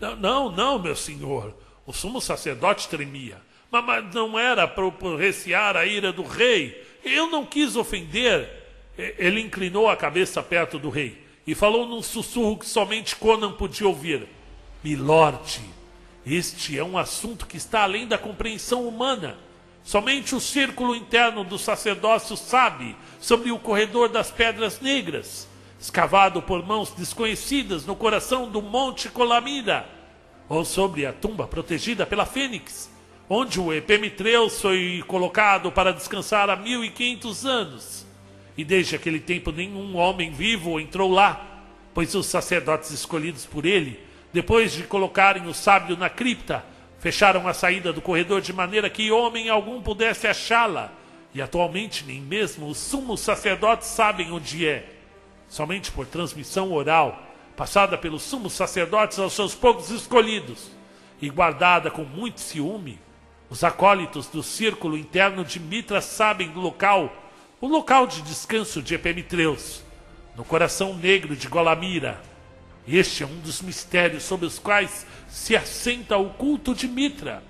Não, 0.00 0.16
não, 0.16 0.50
não, 0.50 0.78
meu 0.80 0.96
senhor. 0.96 1.54
O 1.86 1.92
sumo 1.92 2.20
sacerdote 2.20 2.88
tremia. 2.88 3.40
Mas, 3.70 3.84
mas 3.84 4.12
não 4.12 4.36
era 4.36 4.66
para 4.66 4.90
recear 5.16 5.76
a 5.76 5.86
ira 5.86 6.12
do 6.12 6.24
rei. 6.24 6.84
Eu 7.04 7.30
não 7.30 7.46
quis 7.46 7.76
ofender. 7.76 8.48
Ele 8.96 9.40
inclinou 9.40 9.88
a 9.88 9.96
cabeça 9.96 10.42
perto 10.42 10.76
do 10.76 10.90
rei 10.90 11.24
e 11.46 11.54
falou 11.54 11.86
num 11.86 12.02
sussurro 12.02 12.58
que 12.58 12.66
somente 12.66 13.14
Conan 13.14 13.52
podia 13.52 13.86
ouvir. 13.86 14.26
Milord, 14.82 15.77
este 16.26 16.78
é 16.78 16.84
um 16.84 16.98
assunto 16.98 17.46
que 17.46 17.56
está 17.56 17.82
além 17.82 18.06
da 18.06 18.18
compreensão 18.18 18.86
humana. 18.86 19.36
Somente 19.82 20.34
o 20.34 20.40
círculo 20.40 20.94
interno 20.94 21.44
do 21.44 21.58
sacerdócio 21.58 22.36
sabe 22.36 22.94
sobre 23.18 23.50
o 23.50 23.58
corredor 23.58 24.08
das 24.08 24.30
pedras 24.30 24.80
negras, 24.80 25.48
escavado 25.80 26.42
por 26.42 26.66
mãos 26.66 26.90
desconhecidas 26.90 27.86
no 27.86 27.96
coração 27.96 28.50
do 28.50 28.60
Monte 28.60 29.08
Colamira, 29.08 29.88
ou 30.48 30.64
sobre 30.64 31.06
a 31.06 31.12
tumba 31.12 31.46
protegida 31.46 32.04
pela 32.04 32.26
Fênix, 32.26 32.90
onde 33.30 33.58
o 33.60 33.72
Epimitreus 33.72 34.60
foi 34.60 35.02
colocado 35.06 35.72
para 35.72 35.92
descansar 35.92 36.50
há 36.50 36.56
mil 36.56 36.84
e 36.84 36.90
quinhentos 36.90 37.46
anos. 37.46 38.06
E 38.56 38.64
desde 38.64 38.96
aquele 38.96 39.20
tempo 39.20 39.52
nenhum 39.52 39.96
homem 39.96 40.32
vivo 40.32 40.80
entrou 40.80 41.10
lá, 41.10 41.64
pois 41.94 42.14
os 42.14 42.26
sacerdotes 42.26 42.90
escolhidos 42.90 43.46
por 43.46 43.64
ele 43.64 44.07
depois 44.32 44.72
de 44.72 44.82
colocarem 44.84 45.46
o 45.46 45.54
sábio 45.54 45.96
na 45.96 46.10
cripta, 46.10 46.64
fecharam 46.98 47.46
a 47.48 47.54
saída 47.54 47.92
do 47.92 48.02
corredor 48.02 48.40
de 48.40 48.52
maneira 48.52 48.90
que 48.90 49.10
homem 49.10 49.48
algum 49.48 49.80
pudesse 49.80 50.26
achá-la. 50.26 50.92
E 51.34 51.42
atualmente 51.42 52.04
nem 52.04 52.20
mesmo 52.20 52.66
os 52.68 52.78
sumos 52.78 53.20
sacerdotes 53.20 53.88
sabem 53.88 54.32
onde 54.32 54.66
é. 54.66 54.88
Somente 55.48 55.90
por 55.90 56.06
transmissão 56.06 56.72
oral, 56.72 57.22
passada 57.56 57.96
pelos 57.96 58.22
sumos 58.22 58.52
sacerdotes 58.52 59.18
aos 59.18 59.32
seus 59.32 59.54
poucos 59.54 59.90
escolhidos, 59.90 60.70
e 61.20 61.28
guardada 61.28 61.90
com 61.90 62.04
muito 62.04 62.40
ciúme, 62.40 62.98
os 63.50 63.64
acólitos 63.64 64.26
do 64.26 64.42
círculo 64.42 64.96
interno 64.96 65.44
de 65.44 65.58
Mitra 65.58 66.00
sabem 66.00 66.50
do 66.50 66.60
local, 66.60 67.12
o 67.60 67.66
local 67.66 68.06
de 68.06 68.22
descanso 68.22 68.82
de 68.82 68.94
Epimitreus, 68.94 69.82
no 70.36 70.44
coração 70.44 70.94
negro 70.94 71.34
de 71.34 71.48
Golamira, 71.48 72.20
este 72.96 73.22
é 73.22 73.26
um 73.26 73.40
dos 73.40 73.60
mistérios 73.60 74.22
sobre 74.22 74.46
os 74.46 74.58
quais 74.58 75.06
se 75.28 75.54
assenta 75.54 76.16
o 76.16 76.30
culto 76.30 76.74
de 76.74 76.88
Mitra. 76.88 77.42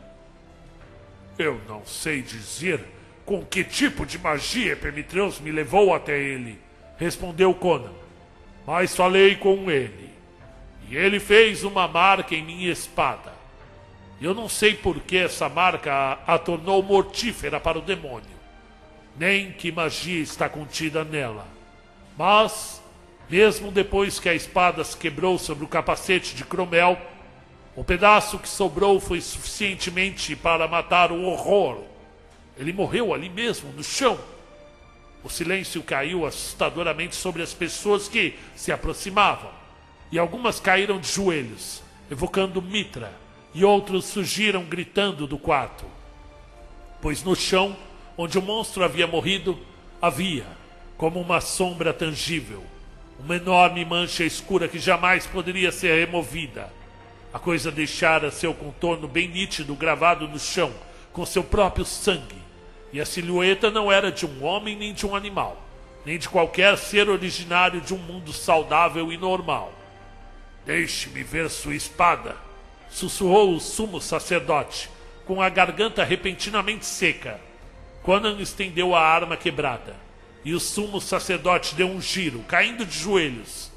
Eu 1.38 1.60
não 1.68 1.86
sei 1.86 2.22
dizer 2.22 2.84
com 3.24 3.44
que 3.44 3.62
tipo 3.62 4.04
de 4.04 4.18
magia 4.18 4.72
Epimitreus 4.72 5.38
me 5.38 5.52
levou 5.52 5.94
até 5.94 6.18
ele, 6.18 6.58
respondeu 6.96 7.54
Conan. 7.54 7.92
Mas 8.66 8.96
falei 8.96 9.36
com 9.36 9.70
ele, 9.70 10.10
e 10.88 10.96
ele 10.96 11.20
fez 11.20 11.62
uma 11.62 11.86
marca 11.86 12.34
em 12.34 12.42
minha 12.42 12.72
espada. 12.72 13.32
Eu 14.20 14.34
não 14.34 14.48
sei 14.48 14.74
por 14.74 14.98
que 15.00 15.16
essa 15.16 15.48
marca 15.48 15.92
a, 15.92 16.34
a 16.34 16.38
tornou 16.38 16.82
mortífera 16.82 17.60
para 17.60 17.78
o 17.78 17.82
demônio, 17.82 18.26
nem 19.16 19.52
que 19.52 19.70
magia 19.70 20.20
está 20.20 20.48
contida 20.48 21.04
nela. 21.04 21.46
Mas 22.16 22.77
mesmo 23.28 23.70
depois 23.70 24.18
que 24.18 24.28
a 24.28 24.34
espada 24.34 24.82
se 24.82 24.96
quebrou 24.96 25.38
sobre 25.38 25.64
o 25.64 25.68
capacete 25.68 26.34
de 26.34 26.44
Cromel, 26.44 26.98
o 27.76 27.84
pedaço 27.84 28.38
que 28.38 28.48
sobrou 28.48 28.98
foi 28.98 29.20
suficientemente 29.20 30.34
para 30.34 30.66
matar 30.66 31.12
o 31.12 31.22
horror. 31.22 31.82
Ele 32.56 32.72
morreu 32.72 33.14
ali 33.14 33.28
mesmo, 33.28 33.70
no 33.72 33.84
chão. 33.84 34.18
O 35.22 35.28
silêncio 35.28 35.82
caiu 35.82 36.26
assustadoramente 36.26 37.14
sobre 37.14 37.42
as 37.42 37.52
pessoas 37.52 38.08
que 38.08 38.34
se 38.56 38.72
aproximavam, 38.72 39.50
e 40.10 40.18
algumas 40.18 40.58
caíram 40.58 40.98
de 40.98 41.08
joelhos, 41.08 41.82
evocando 42.10 42.62
Mitra, 42.62 43.12
e 43.54 43.64
outros 43.64 44.06
surgiram 44.06 44.64
gritando 44.64 45.26
do 45.26 45.38
quarto. 45.38 45.84
Pois 47.00 47.22
no 47.22 47.36
chão, 47.36 47.76
onde 48.16 48.38
o 48.38 48.42
monstro 48.42 48.82
havia 48.82 49.06
morrido, 49.06 49.58
havia, 50.00 50.46
como 50.96 51.20
uma 51.20 51.40
sombra 51.40 51.92
tangível, 51.92 52.64
uma 53.18 53.36
enorme 53.36 53.84
mancha 53.84 54.24
escura 54.24 54.68
que 54.68 54.78
jamais 54.78 55.26
poderia 55.26 55.72
ser 55.72 55.98
removida. 55.98 56.72
A 57.32 57.38
coisa 57.38 57.70
deixara 57.70 58.30
seu 58.30 58.54
contorno 58.54 59.08
bem 59.08 59.28
nítido 59.28 59.74
gravado 59.74 60.26
no 60.28 60.38
chão, 60.38 60.72
com 61.12 61.26
seu 61.26 61.42
próprio 61.42 61.84
sangue. 61.84 62.38
E 62.92 63.00
a 63.00 63.04
silhueta 63.04 63.70
não 63.70 63.92
era 63.92 64.10
de 64.10 64.24
um 64.24 64.44
homem 64.44 64.76
nem 64.76 64.94
de 64.94 65.04
um 65.04 65.14
animal, 65.14 65.62
nem 66.06 66.18
de 66.18 66.28
qualquer 66.28 66.78
ser 66.78 67.08
originário 67.08 67.80
de 67.80 67.92
um 67.92 67.98
mundo 67.98 68.32
saudável 68.32 69.12
e 69.12 69.18
normal. 69.18 69.72
Deixe-me 70.64 71.22
ver 71.22 71.50
sua 71.50 71.74
espada, 71.74 72.36
sussurrou 72.88 73.54
o 73.54 73.60
sumo 73.60 74.00
sacerdote, 74.00 74.88
com 75.26 75.42
a 75.42 75.48
garganta 75.48 76.04
repentinamente 76.04 76.86
seca. 76.86 77.38
Conan 78.02 78.40
estendeu 78.40 78.94
a 78.94 79.00
arma 79.00 79.36
quebrada. 79.36 80.07
E 80.44 80.54
o 80.54 80.60
sumo 80.60 81.00
sacerdote 81.00 81.74
deu 81.74 81.88
um 81.88 82.00
giro, 82.00 82.40
caindo 82.40 82.86
de 82.86 82.98
joelhos. 82.98 83.70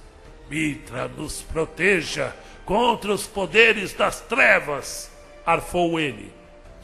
Mitra 0.50 1.08
nos 1.08 1.42
proteja 1.42 2.36
contra 2.66 3.12
os 3.14 3.26
poderes 3.26 3.94
das 3.94 4.22
trevas, 4.22 5.12
arfou 5.46 6.00
ele. 6.00 6.32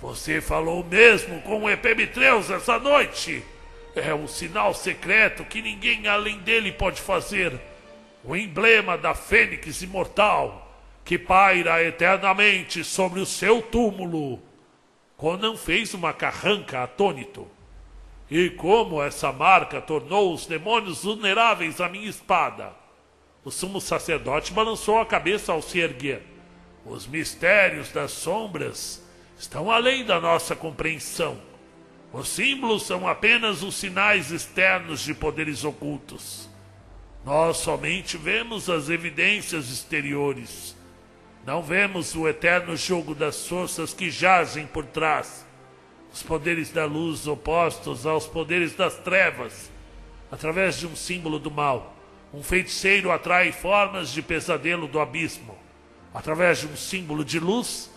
Você 0.01 0.41
falou 0.41 0.83
mesmo 0.83 1.41
com 1.41 1.63
o 1.63 1.69
Epimitreus 1.69 2.49
essa 2.49 2.79
noite? 2.79 3.43
É 3.95 4.13
um 4.13 4.27
sinal 4.27 4.73
secreto 4.73 5.43
que 5.43 5.61
ninguém 5.61 6.07
além 6.07 6.37
dele 6.39 6.71
pode 6.71 7.01
fazer. 7.01 7.59
O 8.23 8.35
emblema 8.35 8.97
da 8.97 9.15
Fênix 9.15 9.81
imortal, 9.81 10.81
que 11.03 11.17
paira 11.17 11.83
eternamente 11.83 12.83
sobre 12.83 13.19
o 13.19 13.25
seu 13.25 13.61
túmulo. 13.61 14.39
Conan 15.15 15.57
fez 15.57 15.93
uma 15.93 16.13
carranca 16.13 16.83
atônito. 16.83 17.47
E 18.29 18.49
como 18.49 19.01
essa 19.01 19.31
marca 19.31 19.79
tornou 19.79 20.33
os 20.33 20.45
demônios 20.45 21.03
vulneráveis 21.03 21.79
à 21.79 21.87
minha 21.87 22.09
espada? 22.09 22.73
O 23.43 23.49
sumo 23.49 23.79
sacerdote 23.79 24.51
balançou 24.51 24.99
a 24.99 25.05
cabeça 25.05 25.53
ao 25.53 25.61
se 25.61 25.79
erguer. 25.79 26.21
Os 26.85 27.07
mistérios 27.07 27.89
das 27.91 28.11
sombras 28.11 29.01
estão 29.39 29.71
além 29.71 30.03
da 30.03 30.19
nossa 30.19 30.55
compreensão. 30.55 31.37
Os 32.11 32.27
símbolos 32.27 32.83
são 32.85 33.07
apenas 33.07 33.63
os 33.63 33.75
sinais 33.75 34.31
externos 34.31 35.01
de 35.01 35.13
poderes 35.13 35.63
ocultos. 35.63 36.49
Nós 37.23 37.57
somente 37.57 38.17
vemos 38.17 38.69
as 38.69 38.89
evidências 38.89 39.69
exteriores. 39.69 40.75
Não 41.45 41.63
vemos 41.63 42.15
o 42.15 42.27
eterno 42.27 42.75
jogo 42.75 43.15
das 43.15 43.47
forças 43.47 43.93
que 43.93 44.11
jazem 44.11 44.67
por 44.67 44.85
trás. 44.85 45.47
Os 46.18 46.23
poderes 46.23 46.72
da 46.72 46.84
luz 46.84 47.27
opostos 47.27 48.07
aos 48.07 48.26
poderes 48.26 48.73
das 48.73 48.95
trevas, 48.95 49.72
através 50.31 50.80
de 50.80 50.88
um 50.88 50.95
símbolo 50.95 51.38
do 51.38 51.52
mal. 51.52 51.95
Um 52.34 52.41
feiticeiro 52.41 53.11
atrai 53.11 53.52
formas 53.52 54.10
de 54.10 54.23
pesadelo 54.23 54.88
do 54.88 54.99
abismo. 54.99 55.56
Através 56.11 56.57
de 56.57 56.65
um 56.65 56.76
símbolo 56.76 57.23
de 57.23 57.39
luz, 57.39 57.91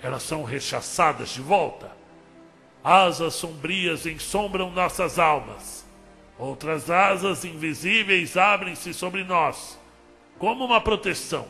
elas 0.00 0.22
são 0.22 0.44
rechaçadas 0.44 1.30
de 1.30 1.40
volta. 1.40 1.90
Asas 2.84 3.34
sombrias 3.34 4.06
ensombram 4.06 4.70
nossas 4.70 5.18
almas. 5.18 5.84
Outras 6.38 6.88
asas 6.88 7.44
invisíveis 7.44 8.36
abrem-se 8.36 8.94
sobre 8.94 9.24
nós, 9.24 9.76
como 10.38 10.64
uma 10.64 10.80
proteção. 10.80 11.48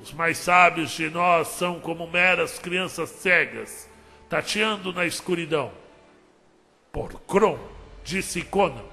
Os 0.00 0.14
mais 0.14 0.38
sábios 0.38 0.92
de 0.92 1.10
nós 1.10 1.48
são 1.48 1.78
como 1.78 2.06
meras 2.06 2.58
crianças 2.58 3.10
cegas, 3.10 3.86
tateando 4.28 4.92
na 4.92 5.06
escuridão. 5.06 5.72
Por 6.92 7.20
Kron, 7.20 7.58
disse 8.04 8.42
Conan, 8.42 8.84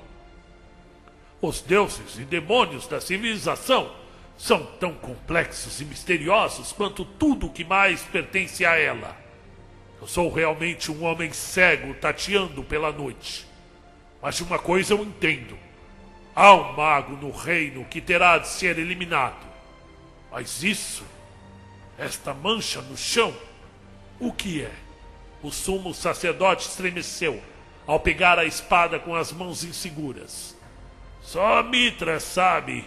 os 1.41 1.61
deuses 1.61 2.18
e 2.18 2.23
demônios 2.23 2.88
da 2.88 3.01
civilização 3.01 3.93
são 4.38 4.65
tão 4.80 4.93
complexos 4.93 5.80
e 5.81 5.85
misteriosos 5.85 6.72
quanto 6.72 7.05
tudo 7.05 7.49
que 7.49 7.64
mais 7.64 8.01
pertence 8.01 8.65
a 8.65 8.77
ela. 8.77 9.18
Eu 10.01 10.07
sou 10.07 10.31
realmente 10.31 10.91
um 10.91 11.03
homem 11.03 11.31
cego 11.31 11.93
tateando 11.93 12.64
pela 12.64 12.91
noite. 12.91 13.47
Mas 14.22 14.35
de 14.35 14.43
uma 14.43 14.60
coisa 14.60 14.93
eu 14.93 15.03
entendo: 15.03 15.57
há 16.35 16.53
um 16.53 16.73
mago 16.73 17.15
no 17.15 17.31
reino 17.31 17.85
que 17.85 18.01
terá 18.01 18.38
de 18.38 18.47
ser 18.47 18.77
eliminado. 18.77 19.45
Mas 20.31 20.64
isso, 20.64 21.05
esta 21.97 22.34
mancha 22.34 22.81
no 22.81 22.97
chão, 22.97 23.34
o 24.19 24.31
que 24.34 24.61
é? 24.61 24.72
O 25.44 25.52
sumo 25.52 25.94
sacerdote 25.94 26.70
estremeceu 26.70 27.40
ao 27.86 27.99
pegar 27.99 28.40
a 28.40 28.45
espada 28.45 28.98
com 28.98 29.14
as 29.14 29.34
mãos 29.34 29.65
inseguras. 29.65 30.57
Só 31.22 31.61
Mitra 31.61 32.20
sabe 32.20 32.86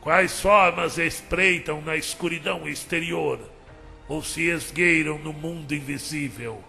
quais 0.00 0.40
formas 0.40 0.96
espreitam 0.96 1.82
na 1.82 1.96
escuridão 1.96 2.66
exterior 2.66 3.38
ou 4.08 4.22
se 4.22 4.48
esgueiram 4.48 5.18
no 5.18 5.34
mundo 5.34 5.74
invisível. 5.74 6.64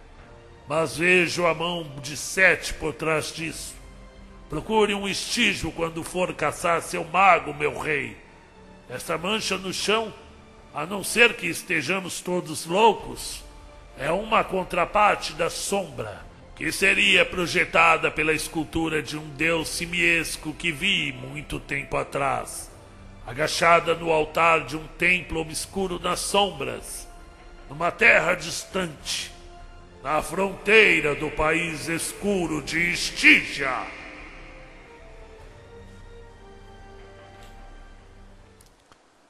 Mas 0.67 0.97
vejo 0.97 1.45
a 1.45 1.53
mão 1.53 1.89
de 2.03 2.17
Sete 2.17 2.73
por 2.73 2.93
trás 2.93 3.33
disso. 3.33 3.73
Procure 4.49 4.93
um 4.93 5.07
estígio 5.07 5.71
quando 5.71 6.03
for 6.03 6.33
caçar 6.33 6.81
seu 6.81 7.03
mago, 7.05 7.53
meu 7.53 7.79
rei. 7.79 8.17
Essa 8.89 9.17
mancha 9.17 9.57
no 9.57 9.71
chão, 9.71 10.13
a 10.73 10.85
não 10.85 11.03
ser 11.03 11.35
que 11.35 11.47
estejamos 11.47 12.19
todos 12.19 12.65
loucos, 12.65 13.43
é 13.99 14.09
uma 14.09 14.45
contraparte 14.45 15.33
da 15.33 15.49
sombra 15.49 16.21
que 16.55 16.71
seria 16.71 17.25
projetada 17.25 18.09
pela 18.09 18.33
escultura 18.33 19.03
de 19.03 19.17
um 19.17 19.29
deus 19.31 19.67
simiesco 19.67 20.53
que 20.53 20.71
vi 20.71 21.11
muito 21.11 21.59
tempo 21.59 21.97
atrás, 21.97 22.71
agachada 23.27 23.93
no 23.95 24.09
altar 24.09 24.65
de 24.65 24.77
um 24.77 24.87
templo 24.87 25.41
obscuro 25.41 25.99
nas 25.99 26.21
sombras, 26.21 27.07
numa 27.69 27.91
terra 27.91 28.35
distante, 28.35 29.33
na 30.01 30.21
fronteira 30.21 31.13
do 31.13 31.29
país 31.29 31.89
escuro 31.89 32.61
de 32.61 32.93
Estígia. 32.93 33.85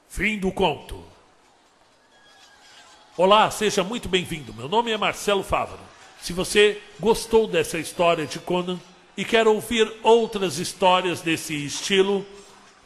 Fim 0.08 0.38
do 0.38 0.52
conto. 0.52 1.09
Olá, 3.22 3.50
seja 3.50 3.84
muito 3.84 4.08
bem-vindo. 4.08 4.54
Meu 4.54 4.66
nome 4.66 4.90
é 4.90 4.96
Marcelo 4.96 5.42
Fávaro. 5.42 5.82
Se 6.22 6.32
você 6.32 6.80
gostou 6.98 7.46
dessa 7.46 7.78
história 7.78 8.24
de 8.24 8.38
Conan 8.38 8.80
e 9.14 9.26
quer 9.26 9.46
ouvir 9.46 9.92
outras 10.02 10.56
histórias 10.56 11.20
desse 11.20 11.54
estilo, 11.54 12.24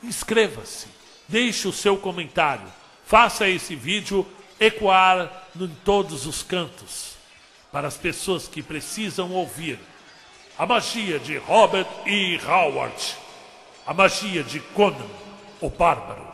inscreva-se, 0.02 0.89
deixe 1.28 1.69
o 1.69 1.73
seu 1.73 1.97
comentário, 1.97 2.66
faça 3.06 3.48
esse 3.48 3.77
vídeo 3.77 4.27
ecoar 4.59 5.47
em 5.55 5.69
todos 5.85 6.27
os 6.27 6.43
cantos 6.43 7.15
para 7.70 7.86
as 7.86 7.97
pessoas 7.97 8.48
que 8.48 8.61
precisam 8.61 9.31
ouvir 9.31 9.78
a 10.59 10.66
magia 10.66 11.20
de 11.20 11.36
Robert 11.36 11.86
E. 12.06 12.40
Howard, 12.44 13.16
a 13.86 13.94
magia 13.94 14.43
de 14.43 14.59
Conan, 14.59 15.06
o 15.61 15.70
Bárbaro. 15.70 16.27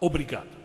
Obrigado. 0.00 0.55